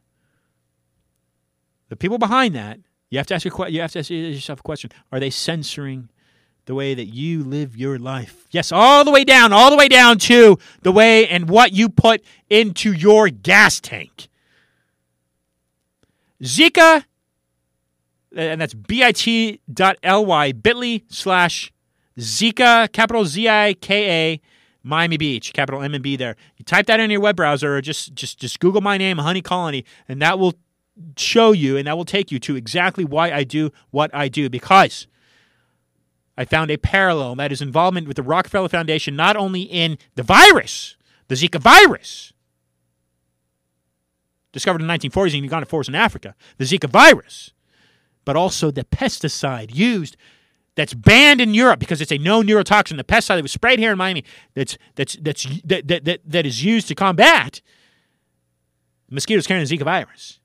The 1.88 1.96
people 1.96 2.18
behind 2.18 2.56
that, 2.56 2.80
you 3.10 3.18
have 3.18 3.26
to 3.28 3.34
ask 3.34 3.46
a, 3.46 3.70
you 3.70 3.82
have 3.82 3.92
to 3.92 4.00
ask 4.00 4.10
yourself 4.10 4.60
a 4.60 4.62
question: 4.62 4.90
Are 5.12 5.20
they 5.20 5.30
censoring 5.30 6.08
the 6.64 6.74
way 6.74 6.94
that 6.94 7.06
you 7.06 7.44
live 7.44 7.76
your 7.76 7.98
life? 7.98 8.46
Yes, 8.50 8.72
all 8.72 9.04
the 9.04 9.10
way 9.10 9.24
down, 9.24 9.52
all 9.52 9.70
the 9.70 9.76
way 9.76 9.88
down 9.88 10.18
to 10.20 10.58
the 10.80 10.90
way 10.90 11.28
and 11.28 11.48
what 11.48 11.72
you 11.72 11.88
put 11.88 12.24
into 12.48 12.92
your 12.92 13.28
gas 13.28 13.78
tank. 13.78 14.28
Zika, 16.42 17.04
and 18.34 18.60
that's 18.60 18.74
bit.ly, 18.74 20.52
bit.ly 20.52 21.02
slash 21.08 21.72
Zika, 22.18 22.90
capital 22.90 23.26
Z 23.26 23.48
I 23.48 23.74
K 23.74 24.10
A. 24.10 24.40
Miami 24.82 25.16
Beach, 25.16 25.52
capital 25.52 25.82
M 25.82 25.94
and 25.94 26.02
B 26.02 26.16
there. 26.16 26.36
You 26.56 26.64
type 26.64 26.86
that 26.86 27.00
in 27.00 27.10
your 27.10 27.20
web 27.20 27.36
browser 27.36 27.76
or 27.76 27.80
just 27.80 28.14
just 28.14 28.38
just 28.38 28.60
Google 28.60 28.80
my 28.80 28.98
name, 28.98 29.18
Honey 29.18 29.42
Colony, 29.42 29.84
and 30.08 30.20
that 30.22 30.38
will 30.38 30.54
show 31.16 31.52
you 31.52 31.76
and 31.76 31.86
that 31.86 31.96
will 31.96 32.04
take 32.04 32.30
you 32.30 32.38
to 32.40 32.56
exactly 32.56 33.04
why 33.04 33.30
I 33.30 33.44
do 33.44 33.70
what 33.90 34.14
I 34.14 34.28
do 34.28 34.50
because 34.50 35.06
I 36.36 36.44
found 36.44 36.70
a 36.70 36.76
parallel 36.76 37.34
that 37.36 37.52
is 37.52 37.62
involvement 37.62 38.06
with 38.06 38.16
the 38.16 38.22
Rockefeller 38.22 38.68
Foundation 38.68 39.16
not 39.16 39.36
only 39.36 39.62
in 39.62 39.98
the 40.14 40.22
virus, 40.22 40.96
the 41.28 41.34
Zika 41.34 41.60
virus, 41.60 42.32
discovered 44.52 44.80
in 44.82 44.86
the 44.86 44.94
1940s 44.94 45.34
in 45.36 45.44
Uganda 45.44 45.66
forests 45.66 45.88
in 45.88 45.94
Africa, 45.94 46.34
the 46.58 46.64
Zika 46.64 46.88
virus, 46.88 47.52
but 48.24 48.36
also 48.36 48.70
the 48.70 48.84
pesticide 48.84 49.74
used 49.74 50.16
that's 50.74 50.94
banned 50.94 51.40
in 51.40 51.54
Europe 51.54 51.80
because 51.80 52.00
it's 52.00 52.12
a 52.12 52.18
known 52.18 52.46
neurotoxin. 52.46 52.96
The 52.96 53.04
pesticide 53.04 53.36
that 53.36 53.42
was 53.42 53.52
sprayed 53.52 53.78
here 53.78 53.92
in 53.92 53.98
Miami 53.98 54.24
that's 54.54 54.78
that's 54.94 55.16
that's 55.16 55.44
that 55.64 55.88
that, 55.88 56.04
that, 56.04 56.20
that 56.24 56.46
is 56.46 56.64
used 56.64 56.88
to 56.88 56.94
combat 56.94 57.60
mosquitoes 59.10 59.46
carrying 59.46 59.66
the 59.66 59.76
Zika 59.76 59.84
virus. 59.84 60.40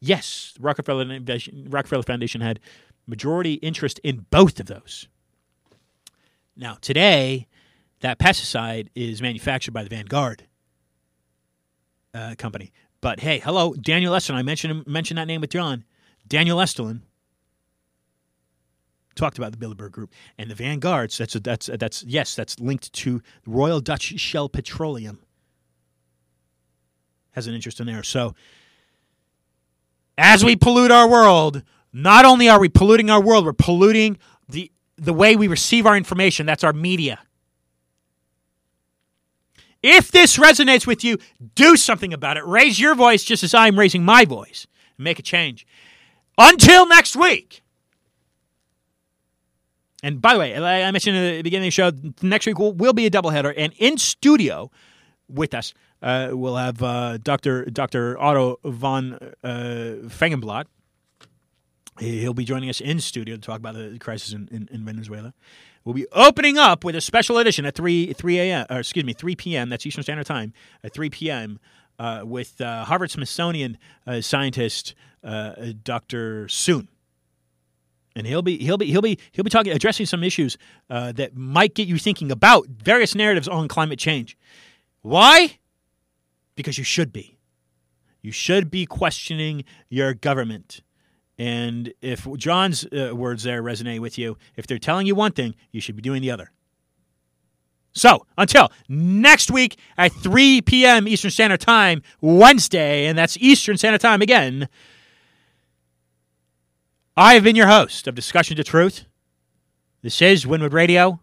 Yes, 0.00 0.54
Rockefeller 0.60 1.20
Rockefeller 1.68 2.02
Foundation 2.02 2.40
had 2.40 2.60
majority 3.06 3.54
interest 3.54 3.98
in 4.04 4.26
both 4.30 4.60
of 4.60 4.66
those. 4.66 5.08
Now 6.56 6.78
today, 6.80 7.48
that 8.00 8.18
pesticide 8.18 8.88
is 8.94 9.20
manufactured 9.20 9.72
by 9.72 9.82
the 9.82 9.88
Vanguard 9.88 10.44
uh, 12.14 12.34
company. 12.38 12.72
But 13.00 13.20
hey, 13.20 13.38
hello, 13.38 13.74
Daniel 13.74 14.14
Estulin. 14.14 14.34
I 14.34 14.42
mentioned 14.42 14.86
mentioned 14.86 15.18
that 15.18 15.26
name 15.26 15.40
with 15.40 15.50
John. 15.50 15.84
Daniel 16.28 16.58
Estulin 16.58 17.02
talked 19.16 19.38
about 19.38 19.52
the 19.52 19.58
Bilderberg 19.58 19.90
Group 19.90 20.12
and 20.38 20.50
the 20.50 20.54
Vanguards. 20.54 21.18
That's 21.18 21.34
a, 21.34 21.40
that's 21.40 21.68
a, 21.68 21.76
that's 21.76 22.04
yes, 22.04 22.36
that's 22.36 22.60
linked 22.60 22.92
to 22.92 23.22
Royal 23.46 23.80
Dutch 23.80 24.18
Shell 24.20 24.50
Petroleum. 24.50 25.18
Has 27.32 27.46
an 27.46 27.54
interest 27.54 27.80
in 27.80 27.86
there. 27.86 28.02
So 28.02 28.34
as 30.16 30.44
we 30.44 30.56
pollute 30.56 30.90
our 30.90 31.08
world, 31.08 31.62
not 31.92 32.24
only 32.24 32.48
are 32.48 32.60
we 32.60 32.68
polluting 32.68 33.10
our 33.10 33.20
world, 33.20 33.44
we're 33.44 33.52
polluting 33.52 34.18
the 34.48 34.70
the 34.96 35.12
way 35.12 35.36
we 35.36 35.48
receive 35.48 35.86
our 35.86 35.96
information. 35.96 36.46
That's 36.46 36.64
our 36.64 36.72
media. 36.72 37.18
If 39.82 40.10
this 40.10 40.38
resonates 40.38 40.86
with 40.86 41.04
you, 41.04 41.18
do 41.54 41.76
something 41.76 42.12
about 42.12 42.36
it. 42.36 42.46
Raise 42.46 42.80
your 42.80 42.94
voice 42.94 43.22
just 43.22 43.44
as 43.44 43.54
I'm 43.54 43.78
raising 43.78 44.04
my 44.04 44.24
voice 44.24 44.66
and 44.96 45.04
make 45.04 45.18
a 45.18 45.22
change. 45.22 45.66
Until 46.38 46.86
next 46.86 47.14
week. 47.14 47.62
And 50.02 50.20
by 50.20 50.34
the 50.34 50.40
way, 50.40 50.54
I 50.54 50.90
mentioned 50.90 51.16
at 51.16 51.36
the 51.36 51.42
beginning 51.42 51.68
of 51.68 51.72
the 51.72 51.72
show, 51.72 51.90
next 52.22 52.46
week 52.46 52.58
will, 52.58 52.72
will 52.72 52.92
be 52.92 53.06
a 53.06 53.10
doubleheader. 53.10 53.52
And 53.56 53.72
in 53.78 53.96
studio 53.98 54.70
with 55.28 55.54
us, 55.54 55.72
uh, 56.02 56.30
we'll 56.32 56.56
have 56.56 56.82
uh, 56.82 57.18
Dr. 57.18 57.64
Dr. 57.66 58.20
Otto 58.20 58.58
von 58.64 59.14
uh, 59.42 59.48
Feigenblatt. 60.08 60.66
He'll 61.98 62.34
be 62.34 62.44
joining 62.44 62.68
us 62.68 62.82
in 62.82 63.00
studio 63.00 63.36
to 63.36 63.40
talk 63.40 63.58
about 63.58 63.74
the 63.74 63.98
crisis 63.98 64.34
in, 64.34 64.48
in, 64.52 64.68
in, 64.70 64.84
Venezuela. 64.84 65.32
We'll 65.82 65.94
be 65.94 66.06
opening 66.12 66.58
up 66.58 66.84
with 66.84 66.94
a 66.94 67.00
special 67.00 67.38
edition 67.38 67.64
at 67.64 67.74
3 67.74 68.12
3 68.12 68.38
a.m. 68.38 68.66
or 68.68 68.80
excuse 68.80 69.04
me 69.04 69.14
3 69.14 69.34
p.m. 69.36 69.70
That's 69.70 69.86
Eastern 69.86 70.02
Standard 70.02 70.26
Time 70.26 70.52
at 70.84 70.92
3 70.92 71.08
p.m. 71.08 71.58
Uh, 71.98 72.20
with 72.24 72.60
uh, 72.60 72.84
Harvard 72.84 73.10
Smithsonian 73.10 73.78
uh, 74.06 74.20
scientist 74.20 74.94
uh, 75.24 75.54
Dr. 75.82 76.48
Soon 76.48 76.88
and 78.16 78.26
he'll 78.26 78.42
be 78.42 78.58
he'll 78.58 78.78
be 78.78 78.86
he'll 78.86 79.02
be 79.02 79.18
he'll 79.32 79.44
be 79.44 79.50
talking 79.50 79.72
addressing 79.72 80.06
some 80.06 80.24
issues 80.24 80.56
uh, 80.90 81.12
that 81.12 81.36
might 81.36 81.74
get 81.74 81.86
you 81.86 81.98
thinking 81.98 82.32
about 82.32 82.66
various 82.66 83.14
narratives 83.14 83.46
on 83.46 83.68
climate 83.68 83.98
change. 83.98 84.36
Why? 85.02 85.58
Because 86.56 86.78
you 86.78 86.84
should 86.84 87.12
be. 87.12 87.38
You 88.22 88.32
should 88.32 88.70
be 88.70 88.86
questioning 88.86 89.64
your 89.88 90.14
government. 90.14 90.80
And 91.38 91.92
if 92.00 92.26
John's 92.38 92.86
uh, 92.86 93.14
words 93.14 93.42
there 93.42 93.62
resonate 93.62 94.00
with 94.00 94.16
you, 94.16 94.38
if 94.56 94.66
they're 94.66 94.78
telling 94.78 95.06
you 95.06 95.14
one 95.14 95.32
thing, 95.32 95.54
you 95.70 95.82
should 95.82 95.94
be 95.94 96.02
doing 96.02 96.22
the 96.22 96.30
other. 96.30 96.50
So 97.92 98.26
until 98.38 98.72
next 98.88 99.50
week 99.50 99.78
at 99.98 100.12
3 100.12 100.62
p.m. 100.62 101.06
Eastern 101.06 101.30
Standard 101.30 101.60
Time, 101.60 102.02
Wednesday, 102.22 103.06
and 103.06 103.18
that's 103.18 103.36
Eastern 103.36 103.76
Standard 103.76 104.00
Time 104.00 104.22
again. 104.22 104.68
I 107.18 107.32
have 107.32 107.44
been 107.44 107.56
your 107.56 107.68
host 107.68 108.06
of 108.06 108.14
Discussion 108.14 108.58
to 108.58 108.64
Truth. 108.64 109.06
This 110.02 110.20
is 110.20 110.44
Wynwood 110.44 110.74
Radio. 110.74 111.18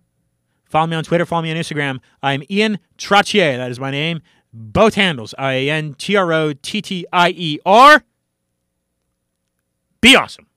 Follow 0.66 0.88
me 0.88 0.96
on 0.96 1.04
Twitter, 1.04 1.24
follow 1.24 1.44
me 1.44 1.52
on 1.52 1.58
Instagram. 1.58 2.00
I'm 2.24 2.42
Ian 2.50 2.80
Trottier. 2.98 3.58
That 3.58 3.70
is 3.70 3.80
my 3.80 3.92
name. 3.92 4.24
Both 4.52 4.96
handles 4.96 5.36
I 5.38 5.54
A 5.54 5.70
N 5.70 5.94
T 5.94 6.16
R 6.16 6.34
O 6.34 6.54
T 6.54 6.82
T 6.82 7.06
I 7.14 7.30
E 7.30 7.60
R. 7.64 8.04
Be 10.02 10.16
awesome. 10.16 10.48